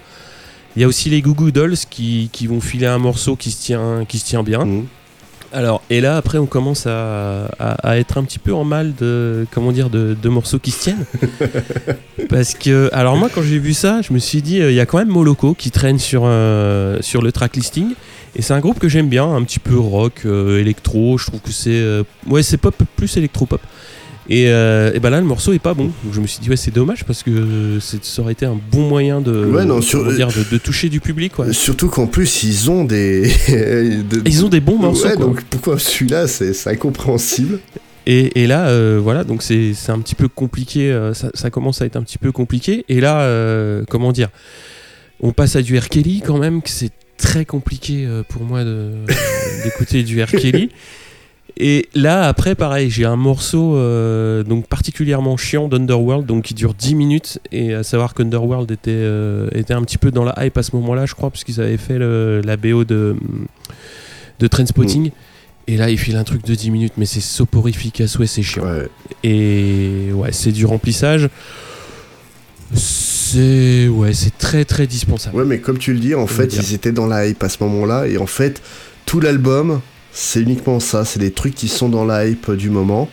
Il 0.76 0.82
y 0.82 0.86
a 0.86 0.88
aussi 0.88 1.10
les 1.10 1.22
Goo 1.22 1.34
Goo 1.34 1.52
Dolls 1.52 1.76
qui, 1.90 2.30
qui 2.32 2.48
vont 2.48 2.62
filer 2.62 2.86
un 2.86 2.98
morceau 2.98 3.36
qui 3.36 3.52
se 3.52 3.62
tient, 3.62 4.06
qui 4.08 4.18
se 4.18 4.26
tient 4.26 4.44
bien. 4.44 4.64
Mm. 4.64 4.86
Alors, 5.54 5.82
et 5.90 6.00
là, 6.00 6.16
après, 6.18 6.38
on 6.38 6.46
commence 6.46 6.86
à, 6.88 7.46
à- 7.60 7.90
à 7.90 7.98
être 7.98 8.18
un 8.18 8.24
petit 8.24 8.40
peu 8.40 8.54
en 8.54 8.64
mal 8.64 8.94
de, 8.96 9.46
comment 9.52 9.72
dire, 9.72 9.90
de, 9.90 10.16
de 10.20 10.30
morceaux 10.30 10.60
qui 10.60 10.72
se 10.72 10.82
tiennent. 10.84 11.06
Parce 12.30 12.54
que, 12.54 12.90
alors 12.94 13.18
moi, 13.18 13.30
quand 13.34 13.42
j'ai 13.42 13.60
vu 13.60 13.74
ça, 13.74 14.02
je 14.02 14.14
me 14.14 14.20
suis 14.20 14.42
dit, 14.42 14.62
euh, 14.62 14.72
il 14.72 14.76
y 14.76 14.80
a 14.80 14.86
quand 14.86 14.98
même 14.98 15.10
Moloko 15.10 15.54
qui 15.54 15.70
traîne 15.72 16.00
sur, 16.00 16.24
euh, 16.26 16.98
sur 17.02 17.22
le 17.22 17.32
track 17.32 17.56
listing. 17.58 17.90
Et 18.36 18.42
c'est 18.42 18.54
un 18.54 18.60
groupe 18.62 18.80
que 18.80 18.88
j'aime 18.88 19.10
bien, 19.10 19.26
un 19.26 19.44
petit 19.44 19.60
peu 19.60 19.78
rock, 19.78 20.22
euh, 20.26 20.60
électro. 20.60 21.18
Je 21.18 21.26
trouve 21.28 21.42
que 21.42 21.52
c'est, 21.52 21.72
euh, 21.72 22.04
ouais, 22.28 22.44
c'est 22.44 22.58
pop 22.58 22.76
plus 22.96 23.18
électro-pop. 23.18 23.60
Et, 24.34 24.48
euh, 24.48 24.94
et 24.94 25.00
ben 25.02 25.10
là, 25.10 25.20
le 25.20 25.26
morceau 25.26 25.52
est 25.52 25.60
pas 25.60 25.74
bon. 25.74 25.92
Donc 26.06 26.14
je 26.14 26.22
me 26.22 26.26
suis 26.26 26.40
dit, 26.40 26.50
ouais, 26.50 26.56
c'est 26.56 26.72
dommage 26.74 27.04
parce 27.04 27.22
que 27.22 27.80
ça 27.82 28.22
aurait 28.22 28.32
été 28.32 28.46
un 28.46 28.58
bon 28.72 28.88
moyen 28.88 29.20
de, 29.20 29.44
Ouais, 29.46 29.66
non, 29.66 29.82
sur- 29.82 30.00
comment 30.00 30.14
dire, 30.16 30.30
de, 30.30 30.46
de 30.50 30.58
toucher 30.58 30.88
du 30.88 31.02
public. 31.02 31.34
quoi. 31.34 31.52
Surtout 31.52 31.90
qu'en 31.90 32.08
plus 32.08 32.44
ils 32.44 32.72
ont 32.72 32.86
des 32.86 33.24
de- 33.50 34.22
Ils 34.26 34.46
ont 34.46 34.50
des 34.50 34.62
bons 34.62 34.78
morceaux. 34.78 35.08
Ouais, 35.08 35.16
quoi. 35.16 35.26
donc 35.26 35.44
pourquoi 35.44 35.78
celui-là 35.78 36.28
c'est 36.28 36.56
incompréhensible. 36.68 37.60
Et, 38.08 38.42
et 38.42 38.48
là, 38.48 38.70
euh, 38.70 39.00
voilà, 39.04 39.24
donc 39.26 39.44
c'est 39.44 39.74
un 39.90 40.00
petit 40.00 40.16
peu 40.16 40.28
compliqué, 40.30 40.92
euh, 40.92 41.14
ça, 41.14 41.30
ça 41.34 41.50
commence 41.50 41.82
à 41.82 41.86
être 41.86 41.98
un 41.98 42.04
petit 42.04 42.18
peu 42.18 42.32
compliqué. 42.32 42.86
Et 42.88 43.02
là, 43.02 43.22
euh, 43.24 43.84
comment 43.90 44.14
dire, 44.14 44.30
on 45.20 45.34
passe 45.34 45.58
à 45.58 45.62
du 45.62 45.78
R. 45.78 45.90
Kelly 45.90 46.24
quand 46.26 46.38
même, 46.38 46.62
que 46.62 46.70
c'est 46.70 46.90
très 47.18 47.44
compliqué 47.46 48.08
pour 48.30 48.44
moi 48.44 48.64
d'écouter 49.64 50.04
du 50.04 50.24
R. 50.24 50.28
Kelly. 50.32 50.70
Et 51.58 51.90
là, 51.94 52.28
après, 52.28 52.56
pareil, 52.56 52.90
j'ai 52.90 53.06
un 53.06 53.16
morceau 53.16 53.76
euh, 53.76 54.44
donc 54.44 54.68
particulièrement 54.68 55.38
chiant 55.38 55.68
d'Underworld, 55.68 56.26
donc 56.26 56.44
qui 56.46 56.54
dure 56.54 56.74
10 56.74 56.96
minutes. 56.96 57.40
Et 57.52 57.74
à 57.74 57.84
savoir 57.84 58.14
qu'Underworld 58.14 58.72
était, 58.72 58.92
euh, 58.92 59.48
était 59.54 59.74
un 59.74 59.82
petit 59.84 59.98
peu 59.98 60.12
dans 60.12 60.24
la 60.24 60.34
hype 60.46 60.58
à 60.58 60.64
ce 60.64 60.76
moment-là, 60.76 61.06
je 61.06 61.14
crois, 61.14 61.30
puisqu'ils 61.30 61.62
avaient 61.62 61.78
fait 61.78 61.98
le- 62.00 62.42
la 62.44 62.58
BO 62.58 62.84
de, 62.84 63.16
de 64.40 64.48
Trainspotting. 64.48 65.12
Et 65.68 65.78
là, 65.78 65.90
il 65.92 65.98
file 66.00 66.16
un 66.16 66.24
truc 66.24 66.44
de 66.44 66.56
10 66.56 66.72
minutes, 66.72 66.94
mais 66.98 67.06
c'est 67.06 67.20
soporifique 67.22 68.02
à 68.02 68.08
souhait, 68.08 68.26
c'est 68.28 68.42
chiant. 68.44 68.64
Ouais. 68.64 68.88
Et 69.24 70.10
ouais, 70.14 70.32
c'est 70.32 70.52
du 70.52 70.66
remplissage. 70.66 71.30
C'est 72.74 73.88
ouais, 73.88 74.14
c'est 74.14 74.38
très 74.38 74.66
très 74.66 74.88
dispensable. 74.88 75.36
Ouais, 75.38 75.46
mais 75.46 75.60
comme 75.60 75.78
tu 75.78 75.94
le 75.94 76.00
dis, 76.00 76.16
en 76.16 76.28
fait, 76.28 76.56
ils 76.56 76.74
étaient 76.74 76.92
dans 76.92 77.08
la 77.08 77.28
hype 77.28 77.44
à 77.44 77.50
ce 77.50 77.58
moment-là, 77.64 78.08
et 78.08 78.18
en 78.18 78.26
fait, 78.26 78.62
tout 79.06 79.20
l'album, 79.20 79.82
c'est 80.14 80.42
uniquement 80.42 80.80
ça, 80.80 81.06
c'est 81.06 81.20
des 81.20 81.32
trucs 81.32 81.56
qui 81.56 81.68
sont 81.68 81.90
dans 81.90 82.06
la 82.06 82.28
hype 82.28 82.52
du 82.52 82.70
moment, 82.70 83.10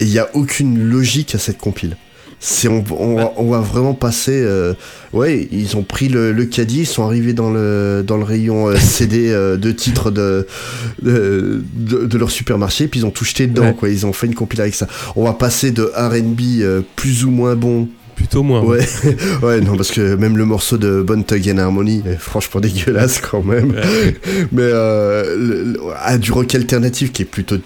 et 0.00 0.04
il 0.04 0.10
n'y 0.10 0.18
a 0.18 0.28
aucune 0.34 0.78
logique 0.90 1.34
à 1.34 1.38
cette 1.38 1.58
compile. 1.58 1.96
C'est 2.40 2.68
on, 2.68 2.84
on, 2.98 3.14
va, 3.16 3.32
on 3.38 3.48
va 3.48 3.60
vraiment 3.60 3.94
passer. 3.94 4.42
euh, 4.44 4.74
ouais, 5.14 5.48
ils 5.50 5.76
ont 5.78 5.82
pris 5.82 6.08
le, 6.08 6.32
le 6.32 6.44
caddie, 6.44 6.80
ils 6.80 6.86
sont 6.86 7.02
arrivés 7.04 7.32
dans 7.32 7.50
le 7.50 8.04
dans 8.06 8.18
le 8.18 8.24
rayon 8.24 8.68
euh, 8.68 8.76
CD 8.78 9.30
euh, 9.30 9.56
de 9.56 9.70
titres 9.72 10.10
de 10.10 10.46
de, 11.00 11.62
de- 11.74 12.18
leur 12.18 12.30
supermarché, 12.30 12.86
puis 12.88 13.00
ils 13.00 13.06
ont 13.06 13.10
tout 13.10 13.24
jeté 13.24 13.46
dedans. 13.46 13.68
Ouais. 13.68 13.74
Quoi, 13.74 13.88
ils 13.88 14.04
ont 14.04 14.12
fait 14.12 14.26
une 14.26 14.34
compile 14.34 14.60
avec 14.60 14.74
ça. 14.74 14.86
On 15.16 15.24
va 15.24 15.32
passer 15.32 15.70
de 15.70 15.84
R&B 15.96 16.60
euh, 16.60 16.82
plus 16.96 17.24
ou 17.24 17.30
moins 17.30 17.54
bon 17.54 17.88
Plutôt 18.16 18.42
moins. 18.42 18.62
Ouais, 18.62 18.86
ouais, 19.42 19.60
non, 19.60 19.76
parce 19.76 19.90
que 19.90 20.14
même 20.14 20.36
le 20.36 20.44
morceau 20.44 20.76
de 20.78 21.02
Bonne 21.02 21.24
Tug 21.24 21.48
and 21.52 21.58
Harmony 21.58 22.02
est 22.06 22.16
franchement 22.16 22.60
dégueulasse 22.60 23.20
quand 23.20 23.42
même. 23.42 23.74
Mais 24.52 24.62
euh, 24.62 25.36
le- 25.36 25.64
le- 25.72 25.80
ah, 26.00 26.16
du 26.18 26.30
rock 26.32 26.54
alternatif 26.54 27.12
qui 27.12 27.22
est 27.22 27.26
plutôt 27.26 27.56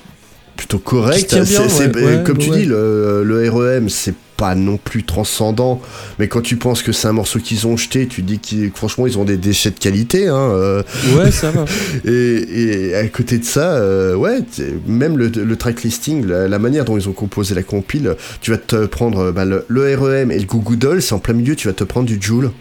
plutôt 0.56 0.78
correct. 0.78 1.32
Bien, 1.34 1.62
ouais, 1.62 2.02
ouais, 2.04 2.22
comme 2.24 2.38
tu 2.38 2.50
dis, 2.50 2.64
le, 2.64 3.22
le 3.24 3.48
REM, 3.50 3.88
c'est 3.88 4.14
pas 4.38 4.55
non 4.55 4.79
plus 4.79 5.03
transcendant. 5.03 5.83
Mais 6.18 6.29
quand 6.29 6.40
tu 6.40 6.57
penses 6.57 6.83
que 6.83 6.92
c'est 6.92 7.09
un 7.09 7.12
morceau 7.12 7.40
qu'ils 7.40 7.66
ont 7.66 7.77
jeté, 7.77 8.07
tu 8.07 8.22
dis 8.22 8.38
que 8.38 8.70
franchement, 8.74 9.07
ils 9.07 9.18
ont 9.18 9.24
des 9.24 9.37
déchets 9.37 9.70
de 9.72 9.79
qualité. 9.79 10.29
Hein, 10.29 10.37
euh, 10.53 10.83
Ouais, 11.16 11.31
ça 11.33 11.51
va. 11.51 11.64
et, 12.11 12.90
et 12.90 12.94
à 12.94 13.07
côté 13.09 13.38
de 13.38 13.44
ça, 13.44 13.72
euh, 13.72 14.14
ouais, 14.14 14.38
même 14.87 15.18
le, 15.18 15.27
le 15.29 15.57
track 15.57 15.83
listing, 15.83 16.24
la, 16.24 16.46
la 16.48 16.59
manière 16.61 16.85
dont 16.85 16.96
ils 16.96 17.09
ont 17.09 17.12
composé 17.12 17.55
la 17.55 17.64
compile, 17.64 18.14
tu 18.40 18.53
vas 18.53 18.59
te 18.59 18.87
prendre 18.87 19.18
euh, 19.18 19.33
bah, 19.33 19.44
le, 19.44 19.64
le 19.68 19.94
REM 19.96 20.31
et 20.31 20.38
le 20.38 20.46
Goo 20.46 20.61
Goo 20.61 20.77
Dolls, 20.77 21.03
c'est 21.03 21.14
en 21.14 21.18
plein 21.18 21.35
milieu, 21.35 21.57
tu 21.57 21.66
vas 21.66 21.74
te 21.74 21.85
prendre 21.85 22.07
du 22.07 22.18
Joule. 22.20 22.53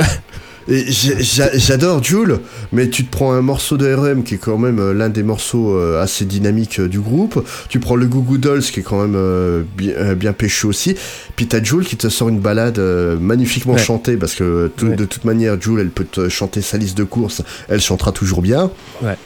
J'adore 0.68 2.02
Jules, 2.02 2.38
mais 2.72 2.88
tu 2.88 3.04
te 3.04 3.10
prends 3.10 3.32
un 3.32 3.40
morceau 3.40 3.76
de 3.76 3.92
RM 3.92 4.24
qui 4.24 4.34
est 4.34 4.38
quand 4.38 4.58
même 4.58 4.78
euh, 4.80 4.92
l'un 4.92 5.08
des 5.08 5.22
morceaux 5.22 5.76
euh, 5.76 6.02
assez 6.02 6.24
dynamiques 6.24 6.80
euh, 6.80 6.88
du 6.88 6.98
groupe. 7.00 7.44
Tu 7.68 7.78
prends 7.78 7.94
le 7.96 8.06
Goo 8.06 8.20
Goo 8.22 8.36
Dolls 8.38 8.62
qui 8.62 8.80
est 8.80 8.82
quand 8.82 9.06
même 9.06 9.64
bien, 9.76 10.14
bien 10.14 10.32
péchu 10.32 10.66
aussi. 10.66 10.96
Puis 11.36 11.46
t'as 11.46 11.62
Jules 11.62 11.84
qui 11.84 11.96
te 11.96 12.08
sort 12.08 12.28
une 12.28 12.40
balade 12.40 12.78
magnifiquement 13.20 13.74
Ouais. 13.74 13.78
chantée 13.82 14.16
parce 14.16 14.34
que 14.34 14.70
tout- 14.76 14.86
Ouais. 14.86 14.96
de 14.96 15.04
toute 15.04 15.24
manière, 15.24 15.60
Jules, 15.60 15.78
elle 15.80 15.90
peut 15.90 16.04
te 16.04 16.28
chanter 16.28 16.62
sa 16.62 16.78
liste 16.78 16.96
de 16.96 17.04
courses. 17.04 17.42
Elle 17.68 17.80
chantera 17.80 18.10
toujours 18.12 18.42
bien. 18.42 18.70
Ouais. 19.02 19.16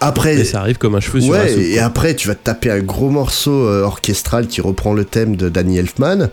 Après, 0.00 0.36
Et 0.36 0.44
ça 0.44 0.60
arrive 0.60 0.78
comme 0.78 0.94
un 0.94 1.00
cheveu 1.00 1.20
sur 1.20 1.32
la 1.32 1.40
ouais, 1.44 1.48
soupe. 1.50 1.62
et 1.62 1.78
après 1.78 2.14
tu 2.16 2.26
vas 2.28 2.34
te 2.34 2.42
taper 2.42 2.70
un 2.70 2.80
gros 2.80 3.08
morceau 3.10 3.66
orchestral 3.68 4.46
qui 4.48 4.60
reprend 4.60 4.94
le 4.94 5.04
thème 5.04 5.36
de 5.36 5.48
Danny 5.48 5.78
Elfman. 5.78 6.28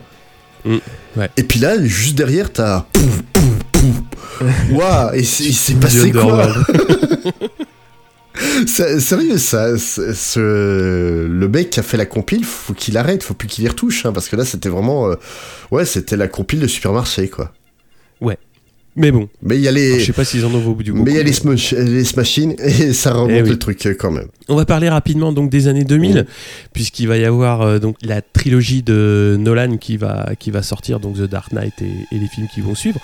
Mm, 0.64 0.76
ouais. 1.16 1.30
Et 1.36 1.42
puis 1.44 1.58
là, 1.60 1.82
juste 1.82 2.16
derrière, 2.16 2.52
t'as. 2.52 2.86
pouf. 2.92 3.22
Waouh, 4.72 5.10
et 5.14 5.22
c'est- 5.24 5.44
il 5.44 5.54
s'est 5.54 5.74
passé 5.74 6.10
quoi 6.12 6.46
Sérieux, 8.66 9.38
ça, 9.38 9.76
ce, 9.76 11.26
le 11.26 11.48
mec 11.48 11.70
qui 11.70 11.80
a 11.80 11.82
fait 11.82 11.96
la 11.96 12.06
compile, 12.06 12.44
faut 12.44 12.72
qu'il 12.72 12.96
arrête, 12.96 13.22
faut 13.22 13.34
plus 13.34 13.48
qu'il 13.48 13.64
y 13.64 13.68
retouche, 13.68 14.06
hein, 14.06 14.12
parce 14.12 14.28
que 14.28 14.36
là, 14.36 14.44
c'était 14.44 14.68
vraiment, 14.68 15.10
euh, 15.10 15.16
ouais, 15.70 15.84
c'était 15.84 16.16
la 16.16 16.28
compile 16.28 16.60
de 16.60 16.66
supermarché, 16.66 17.28
quoi. 17.28 17.52
Mais 18.96 19.12
bon, 19.12 19.28
Mais 19.40 19.54
il 19.56 19.62
y 19.62 19.68
a 19.68 19.70
alors, 19.70 19.80
je 19.82 19.98
les, 19.98 20.04
sais 20.04 20.12
pas 20.12 20.24
s'ils 20.24 20.44
en 20.44 20.52
ont 20.52 20.66
au 20.66 20.74
bout 20.74 20.82
du 20.82 20.92
mais 20.92 21.12
il 21.12 21.16
y 21.16 21.20
a 21.20 21.22
les, 21.22 21.32
smash- 21.32 21.76
les 21.76 22.04
smashines 22.04 22.56
et 22.58 22.92
ça 22.92 23.12
remonte 23.12 23.30
Eh 23.32 23.42
oui. 23.42 23.48
le 23.50 23.58
truc 23.58 23.86
euh, 23.86 23.94
quand 23.96 24.10
même. 24.10 24.26
On 24.48 24.56
va 24.56 24.64
parler 24.64 24.88
rapidement 24.88 25.32
donc 25.32 25.48
des 25.48 25.68
années 25.68 25.84
2000, 25.84 26.22
Mm. 26.22 26.24
puisqu'il 26.72 27.06
va 27.06 27.16
y 27.16 27.24
avoir 27.24 27.62
euh, 27.62 27.78
donc 27.78 27.96
la 28.02 28.20
trilogie 28.20 28.82
de 28.82 29.36
Nolan 29.38 29.76
qui 29.76 29.96
va 29.96 30.30
qui 30.40 30.50
va 30.50 30.62
sortir, 30.62 30.98
donc 30.98 31.16
The 31.18 31.22
Dark 31.22 31.52
Knight 31.52 31.74
et, 31.80 31.84
et 32.14 32.18
les 32.18 32.26
films 32.26 32.48
qui 32.52 32.62
vont 32.62 32.74
suivre. 32.74 32.98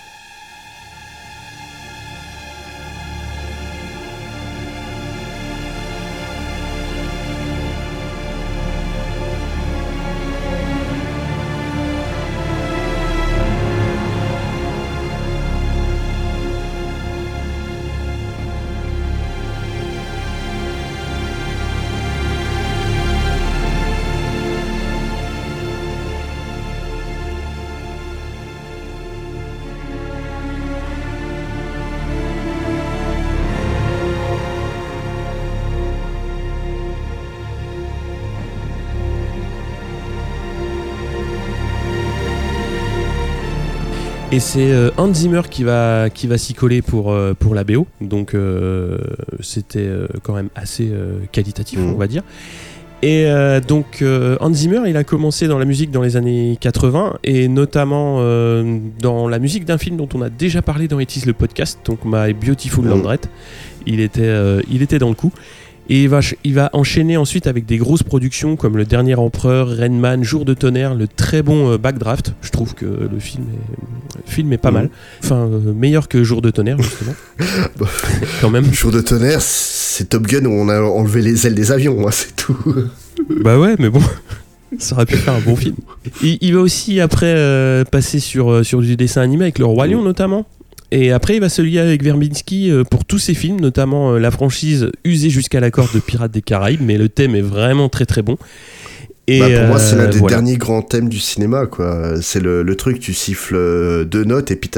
Et 44.37 44.40
c'est 44.40 44.70
euh, 44.70 44.90
Hans 44.99 45.14
Zimmer 45.14 45.40
qui 45.51 45.64
va, 45.64 46.11
qui 46.11 46.27
va 46.27 46.37
s'y 46.37 46.53
coller 46.53 46.83
pour, 46.83 47.11
euh, 47.11 47.33
pour 47.33 47.55
la 47.55 47.64
BO. 47.64 47.87
Donc 48.03 48.35
euh, 48.35 48.99
c'était 49.40 49.79
euh, 49.79 50.09
quand 50.22 50.35
même 50.35 50.51
assez 50.55 50.92
qualitatif, 51.33 51.79
Mhm. 51.79 51.94
on 51.94 51.96
va 51.96 52.07
dire. 52.07 52.22
Et 53.03 53.27
donc 53.68 54.03
Hans 54.40 54.53
Zimmer, 54.53 54.81
il 54.88 54.96
a 54.96 55.05
commencé 55.05 55.49
dans 55.49 55.59
la 55.59 55.64
musique 55.64 55.90
dans 55.90 56.03
les 56.03 56.16
années 56.16 56.57
80 56.61 57.18
et 57.25 57.46
notamment 57.46 58.16
dans 59.01 59.29
la 59.29 59.38
musique 59.38 59.64
d'un 59.66 59.79
film 59.79 59.96
dont 59.96 60.09
on 60.14 60.22
a 60.22 60.29
déjà 60.31 60.61
parlé 60.62 60.88
dans 60.88 60.99
It 60.99 61.14
Is 61.16 61.25
le 61.27 61.33
podcast, 61.35 61.79
donc 61.85 62.01
My 62.05 62.33
Beautiful 62.33 62.85
Mhm. 62.85 62.90
Landrette. 62.90 63.29
Il 63.87 64.01
était, 64.01 64.35
il 64.70 64.83
était 64.83 64.99
dans 64.99 65.11
le 65.11 65.14
coup. 65.14 65.31
Et 65.88 66.03
il 66.03 66.09
va, 66.09 66.20
ch- 66.20 66.35
il 66.42 66.55
va 66.55 66.68
enchaîner 66.72 67.16
ensuite 67.16 67.46
avec 67.46 67.64
des 67.64 67.77
grosses 67.79 68.03
productions 68.03 68.57
comme 68.57 68.77
Le 68.77 68.85
Dernier 68.85 69.14
Empereur, 69.14 69.68
Rainman, 69.68 70.25
Jour 70.25 70.44
de 70.44 70.53
tonnerre, 70.53 70.94
le 70.94 71.07
très 71.07 71.42
bon 71.42 71.70
euh, 71.72 71.79
Backdraft. 71.79 72.33
Je 72.42 72.51
trouve 72.51 72.75
que 72.75 72.85
le 72.87 73.18
film 73.20 73.44
est, 73.55 74.16
le 74.27 74.31
film 74.33 74.53
est 74.53 74.59
pas 74.59 74.70
Mhm. 74.70 74.75
mal. 74.75 74.90
Enfin, 75.22 75.49
euh, 75.49 75.72
meilleur 75.72 76.09
que 76.09 76.25
Jour 76.25 76.42
de 76.42 76.51
tonnerre, 76.51 76.81
justement. 76.83 77.14
Bah. 77.79 77.87
Quand 78.40 78.51
même. 78.51 78.72
Jour 78.72 78.90
de 78.90 79.01
tonnerre, 79.01 79.40
c'est 79.40 80.09
Top 80.09 80.27
Gun 80.27 80.44
où 80.46 80.51
on 80.53 80.68
a 80.68 80.81
enlevé 80.81 81.22
les 81.22 81.46
ailes 81.46 81.55
des 81.55 81.70
avions, 81.72 82.07
hein, 82.07 82.11
c'est 82.11 82.35
tout. 82.35 82.57
Bah 83.42 83.59
ouais, 83.59 83.77
mais 83.79 83.88
bon. 83.88 84.01
Ça 84.79 84.96
aurait 84.96 85.07
pu 85.07 85.16
faire 85.16 85.35
un 85.35 85.40
bon 85.40 85.55
film. 85.57 85.77
Il, 86.22 86.37
il 86.40 86.55
va 86.55 86.61
aussi 86.61 87.01
après 87.01 87.33
euh, 87.35 87.85
passer 87.85 88.18
sur, 88.18 88.64
sur 88.66 88.81
du 88.83 88.96
dessin 88.96 89.22
animé 89.22 89.44
avec 89.44 89.59
Le 89.61 89.64
Roi 89.64 89.87
Lion 89.87 90.03
notamment. 90.03 90.44
Et 90.98 91.12
après, 91.12 91.35
il 91.35 91.40
va 91.40 91.50
se 91.50 91.61
lier 91.61 91.78
avec 91.80 92.02
Verbinski 92.02 92.70
euh, 92.70 92.82
pour 92.82 93.04
tous 93.04 93.18
ses 93.18 93.35
films, 93.35 93.61
notamment 93.61 94.14
euh, 94.14 94.18
la 94.18 94.30
franchise 94.30 94.90
usée 95.04 95.28
jusqu'à 95.28 95.61
la 95.61 95.70
corde 95.70 95.92
de 95.94 96.00
Pirates 96.00 96.32
des 96.32 96.40
Caraïbes, 96.40 96.80
mais 96.82 96.96
le 96.96 97.11
thème 97.11 97.35
est 97.35 97.42
vraiment 97.42 97.90
très 97.90 98.06
très 98.06 98.22
bon. 98.22 98.38
Et 99.28 99.40
Bah, 99.40 99.46
pour 99.59 99.66
moi, 99.68 99.78
c'est 99.78 99.96
l'un 99.96 100.04
euh, 100.04 100.09
des 100.09 100.18
voilà. 100.20 100.37
derniers 100.37 100.56
grands 100.56 100.80
thèmes 100.80 101.11
du 101.11 101.18
cinéma, 101.18 101.66
quoi. 101.66 102.14
C'est 102.22 102.40
le, 102.40 102.62
le 102.62 102.76
truc, 102.76 102.98
tu 102.98 103.12
siffles 103.12 104.06
deux 104.06 104.24
notes 104.24 104.50
et 104.50 104.56
puis 104.56 104.70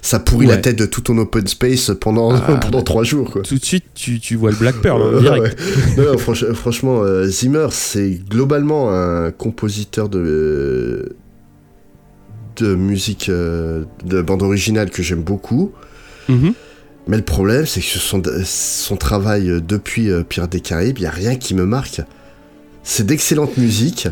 ça 0.00 0.20
pourrit 0.20 0.46
la 0.46 0.58
tête 0.58 0.76
de 0.78 0.86
tout 0.86 1.00
ton 1.00 1.18
open 1.18 1.46
space 1.48 1.90
pendant, 2.00 2.30
Ah, 2.36 2.54
pendant 2.62 2.82
trois 2.82 3.02
jours, 3.02 3.28
quoi. 3.32 3.42
Tout 3.42 3.58
de 3.58 3.64
suite, 3.64 3.86
tu, 3.96 4.20
tu 4.20 4.36
vois 4.36 4.50
le 4.52 4.56
Black 4.58 4.76
Pearl 4.80 5.02
hein, 5.02 5.14
Ouais, 5.16 5.20
direct. 5.22 5.58
ouais. 5.98 6.04
Non, 6.04 6.12
non, 6.12 6.18
franch- 6.18 6.52
franchement, 6.52 7.02
Zimmer, 7.24 7.66
c'est 7.72 8.20
globalement 8.30 8.92
un 8.92 9.32
compositeur 9.32 10.08
de, 10.08 11.16
de 12.62 12.74
musique, 12.74 13.28
euh, 13.28 13.84
de 14.04 14.22
bande 14.22 14.42
originale 14.42 14.90
que 14.90 15.02
j'aime 15.02 15.22
beaucoup. 15.22 15.72
Mhm. 16.28 16.52
Mais 17.06 17.16
le 17.16 17.22
problème, 17.24 17.64
c'est 17.64 17.80
que 17.80 17.86
son, 17.86 18.22
son 18.44 18.96
travail 18.96 19.48
euh, 19.50 19.60
depuis 19.60 20.10
euh, 20.10 20.22
Pirates 20.22 20.52
des 20.52 20.60
Caraïbes, 20.60 20.98
il 20.98 21.02
n'y 21.02 21.06
a 21.06 21.10
rien 21.10 21.36
qui 21.36 21.54
me 21.54 21.64
marque. 21.64 22.00
C'est 22.82 23.04
d'excellente 23.06 23.56
musique, 23.56 24.08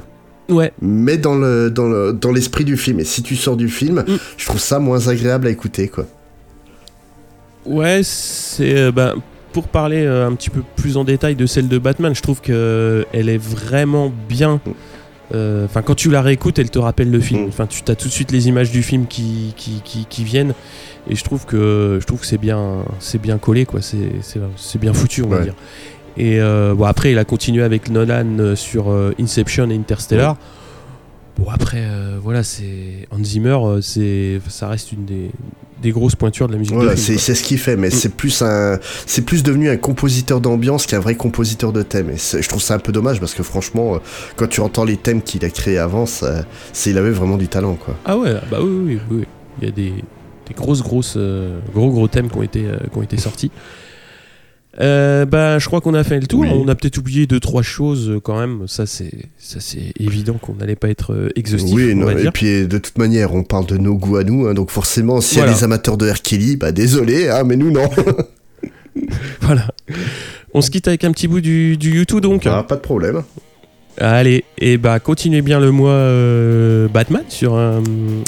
Ouais, 0.48 0.72
mais 0.80 1.18
dans 1.18 1.34
le 1.34 1.70
dans 1.70 1.88
le- 1.88 2.12
dans 2.12 2.30
l'esprit 2.30 2.64
du 2.64 2.76
film. 2.76 3.00
Et 3.00 3.04
si 3.04 3.22
tu 3.22 3.34
sors 3.36 3.56
du 3.56 3.68
film, 3.68 4.04
Mm. 4.06 4.16
je 4.36 4.46
trouve 4.46 4.60
ça 4.60 4.78
moins 4.78 5.08
agréable 5.08 5.46
à 5.48 5.50
écouter, 5.50 5.88
quoi. 5.88 6.06
Ouais, 7.64 8.00
c'est 8.04 8.76
euh, 8.78 8.92
ben, 8.92 9.14
pour 9.52 9.66
parler 9.68 10.04
euh, 10.04 10.26
un 10.28 10.34
petit 10.34 10.50
peu 10.50 10.62
plus 10.76 10.96
en 10.96 11.04
détail 11.04 11.34
de 11.34 11.46
celle 11.46 11.66
de 11.68 11.78
Batman, 11.78 12.14
je 12.14 12.22
trouve 12.22 12.40
que 12.40 13.04
elle 13.12 13.28
est 13.28 13.38
vraiment 13.42 14.12
bien. 14.28 14.60
Euh, 14.66 14.70
Enfin, 15.32 15.82
quand 15.82 15.94
tu 15.94 16.10
la 16.10 16.22
réécoutes, 16.22 16.58
elle 16.58 16.70
te 16.70 16.78
rappelle 16.78 17.10
le 17.10 17.20
film. 17.20 17.44
Mm. 17.44 17.48
Enfin, 17.48 17.66
tu 17.66 17.82
as 17.90 17.94
tout 17.96 18.08
de 18.08 18.12
suite 18.12 18.30
les 18.32 18.48
images 18.48 18.70
du 18.70 18.82
film 18.82 19.06
qui, 19.06 19.52
qui, 19.56 19.80
qui, 19.84 20.06
qui 20.06 20.24
viennent, 20.24 20.54
et 21.10 21.14
je 21.16 21.24
trouve 21.24 21.44
que 21.46 21.98
je 22.00 22.06
trouve 22.06 22.20
que 22.20 22.26
c'est 22.26 22.38
bien 22.38 22.84
c'est 23.00 23.20
bien 23.20 23.38
collé 23.38 23.66
quoi. 23.66 23.80
C'est 23.82 24.78
bien 24.78 24.92
foutu 24.92 25.22
on 25.22 25.28
va 25.28 25.38
Ouais. 25.38 25.42
dire. 25.44 25.54
Et 26.18 26.40
euh, 26.40 26.74
bon 26.74 26.84
après, 26.84 27.12
il 27.12 27.18
a 27.18 27.24
continué 27.24 27.62
avec 27.62 27.90
Nolan 27.90 28.38
euh, 28.38 28.56
sur 28.56 28.90
euh, 28.90 29.12
Inception 29.20 29.68
et 29.70 29.74
Interstellar. 29.76 30.36
Bon 31.38 31.50
après, 31.50 31.82
euh, 31.84 32.18
voilà, 32.22 32.42
c'est 32.42 33.06
Hans 33.10 33.22
Zimmer, 33.22 33.58
euh, 33.62 33.80
c'est 33.82 34.40
ça 34.48 34.68
reste 34.68 34.92
une 34.92 35.04
des, 35.04 35.30
des 35.86 35.92
grosses 35.92 36.16
pointures 36.16 36.48
de 36.48 36.52
la 36.52 36.58
musique 36.58 36.74
Voilà, 36.74 36.94
de 36.94 36.96
film. 36.98 37.18
c'est 37.18 37.34
ce 37.34 37.42
qu'il 37.42 37.58
fait, 37.58 37.76
mais 37.76 37.88
Mm. 37.88 37.92
c'est 37.92 38.08
plus 38.14 38.42
un, 38.42 38.78
c'est 39.06 39.22
plus 39.22 39.42
devenu 39.42 39.68
un 39.70 39.76
compositeur 39.76 40.40
d'ambiance 40.40 40.86
qu'un 40.86 40.98
vrai 41.00 41.14
compositeur 41.14 41.72
de 41.72 41.82
thème. 41.82 42.10
Et 42.10 42.16
je 42.16 42.48
trouve 42.48 42.60
ça 42.62 42.74
un 42.74 42.78
peu 42.78 42.92
dommage 42.92 43.20
parce 43.20 43.34
que 43.34 43.42
franchement, 43.42 43.94
euh, 43.94 43.98
quand 44.36 44.48
tu 44.48 44.60
entends 44.60 44.84
les 44.84 44.96
thèmes 44.96 45.22
qu'il 45.22 45.44
a 45.44 45.50
créés 45.50 45.78
avant, 45.78 46.04
ça- 46.06 46.44
c'est 46.72 46.90
il 46.90 46.98
avait 46.98 47.10
vraiment 47.10 47.36
du 47.36 47.48
talent, 47.48 47.74
quoi. 47.74 47.94
Ah 48.04 48.16
ouais, 48.18 48.34
bah 48.50 48.58
oui, 48.60 48.68
oui, 48.70 48.98
oui, 49.10 49.16
oui. 49.18 49.24
Il 49.62 49.64
y 49.66 49.68
a 49.68 49.70
des, 49.74 49.92
des 50.48 50.54
grosses, 50.54 50.82
grosses, 50.82 51.14
euh, 51.16 51.58
gros, 51.74 51.90
gros 51.90 52.08
thèmes 52.08 52.28
qui 52.28 52.36
ont 52.38 52.42
été, 52.42 52.64
euh, 52.66 52.76
qui 52.92 52.98
ont 52.98 53.02
été 53.02 53.16
sortis. 53.16 53.50
Euh, 54.80 55.24
bah, 55.24 55.58
je 55.58 55.66
crois 55.66 55.80
qu'on 55.80 55.94
a 55.94 56.04
fait 56.04 56.20
le 56.20 56.26
tour. 56.26 56.40
Oui. 56.40 56.48
On 56.52 56.68
a 56.68 56.74
peut-être 56.74 56.98
oublié 56.98 57.26
deux, 57.26 57.40
trois 57.40 57.62
choses 57.62 58.10
euh, 58.10 58.20
quand 58.20 58.38
même. 58.38 58.68
Ça, 58.68 58.84
c'est, 58.86 59.12
ça, 59.38 59.58
c'est 59.60 59.92
évident 59.98 60.34
qu'on 60.34 60.54
n'allait 60.54 60.76
pas 60.76 60.88
être 60.88 61.14
euh, 61.14 61.30
exhaustif. 61.34 61.74
Oui, 61.74 61.92
on 61.94 61.96
non, 62.00 62.10
et 62.10 62.30
puis 62.30 62.66
de 62.66 62.78
toute 62.78 62.98
manière, 62.98 63.34
on 63.34 63.42
parle 63.42 63.66
de 63.66 63.78
nos 63.78 63.94
goûts 63.94 64.16
à 64.16 64.24
nous, 64.24 64.46
hein, 64.46 64.54
donc 64.54 64.70
forcément, 64.70 65.20
s'il 65.20 65.38
y 65.38 65.40
a 65.40 65.44
Voilà. 65.44 65.58
des 65.58 65.64
amateurs 65.64 65.96
de 65.96 66.10
R. 66.10 66.20
Kelly, 66.20 66.56
bah 66.56 66.72
désolé, 66.72 67.28
hein, 67.28 67.42
mais 67.44 67.56
nous 67.56 67.70
non. 67.70 67.88
Voilà. 69.42 69.68
On 70.54 70.62
se 70.62 70.70
quitte 70.70 70.88
avec 70.88 71.04
un 71.04 71.12
petit 71.12 71.28
bout 71.28 71.40
du, 71.42 71.76
du 71.76 71.94
YouTube 71.96 72.20
donc. 72.20 72.46
Ah, 72.46 72.62
pas 72.62 72.76
de 72.76 72.80
problème. 72.80 73.22
Allez, 73.98 74.44
et 74.58 74.76
bah 74.76 75.00
continuez 75.00 75.40
bien 75.42 75.58
le 75.58 75.70
mois 75.70 75.90
euh, 75.90 76.86
Batman 76.88 77.22
sur, 77.28 77.54
euh, 77.54 77.80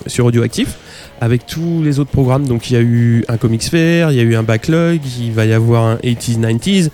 sur 0.07 0.25
Audioactif 0.27 0.77
avec 1.21 1.47
tous 1.47 1.83
les 1.83 1.99
autres 1.99 2.11
programmes. 2.11 2.47
Donc 2.47 2.71
il 2.71 2.75
y 2.75 2.77
a 2.77 2.81
eu 2.83 3.25
un 3.29 3.37
Comics 3.37 3.64
Fair, 3.64 4.11
il 4.12 4.16
y 4.16 4.21
a 4.21 4.25
eu 4.25 4.35
un 4.35 4.43
backlog, 4.43 5.01
il 5.21 5.33
va 5.33 5.45
y 5.47 5.53
avoir 5.53 5.85
un 5.85 5.97
80s, 5.97 6.39
90s, 6.41 6.91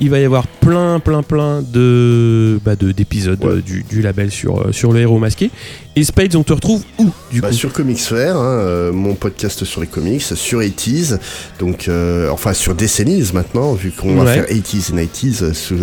il 0.00 0.08
va 0.10 0.18
y 0.18 0.24
avoir 0.24 0.46
plein, 0.46 0.98
plein, 0.98 1.22
plein 1.22 1.62
de 1.62 2.58
bah, 2.64 2.74
de- 2.76 2.92
d'épisodes 2.92 3.42
Ouais. 3.44 3.50
euh, 3.52 3.60
du, 3.62 3.82
du 3.88 4.00
label 4.02 4.30
sur, 4.30 4.60
euh, 4.60 4.72
sur 4.72 4.92
le 4.92 5.00
héros 5.00 5.18
masqué. 5.18 5.50
Et 5.96 6.04
Spades, 6.04 6.36
on 6.36 6.42
te 6.42 6.52
retrouve 6.52 6.82
où 6.98 7.08
du 7.30 7.40
Bah, 7.40 7.48
coup? 7.48 7.54
sur 7.54 7.72
Comics 7.72 7.98
Fair, 7.98 8.36
hein, 8.36 8.44
euh, 8.60 8.92
mon 8.92 9.14
podcast 9.14 9.64
sur 9.64 9.80
les 9.80 9.86
comics, 9.86 10.22
sur 10.22 10.60
80s, 10.62 11.18
donc 11.58 11.88
euh, 11.88 12.30
enfin 12.30 12.52
sur 12.54 12.74
Décennies 12.74 13.30
maintenant, 13.34 13.74
vu 13.74 13.90
qu'on 13.90 14.14
va 14.14 14.32
faire 14.32 14.44
80s 14.46 14.98
et 14.98 15.04
90s 15.06 15.42
euh, 15.42 15.52
sous, 15.52 15.76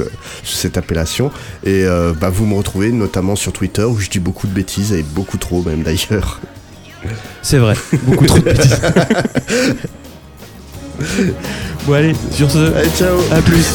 sous 0.44 0.56
cette 0.56 0.78
appellation. 0.78 1.30
Et 1.64 1.84
euh, 1.86 2.14
bah, 2.20 2.30
vous 2.30 2.46
me 2.46 2.56
retrouvez 2.56 2.92
notamment 2.92 3.36
sur 3.36 3.54
Twitter 3.54 3.84
où 3.84 3.98
je 4.00 4.10
dis 4.10 4.20
beaucoup 4.20 4.48
de 4.48 4.54
bêtises 4.54 4.94
et 4.94 5.04
beaucoup 5.04 5.38
trop 5.38 5.62
même 5.64 5.84
d'ailleurs. 5.84 6.40
C'est 7.42 7.58
vrai, 7.58 7.76
beaucoup 8.04 8.26
trop 8.26 8.40
de 8.40 8.44
bêtises. 8.44 8.80
bon 11.86 11.94
allez, 11.94 12.14
sur 12.32 12.52
ce, 12.52 12.74
Allez, 12.74 12.90
ciao 12.90 13.18
à 13.32 13.42
plus. 13.42 13.66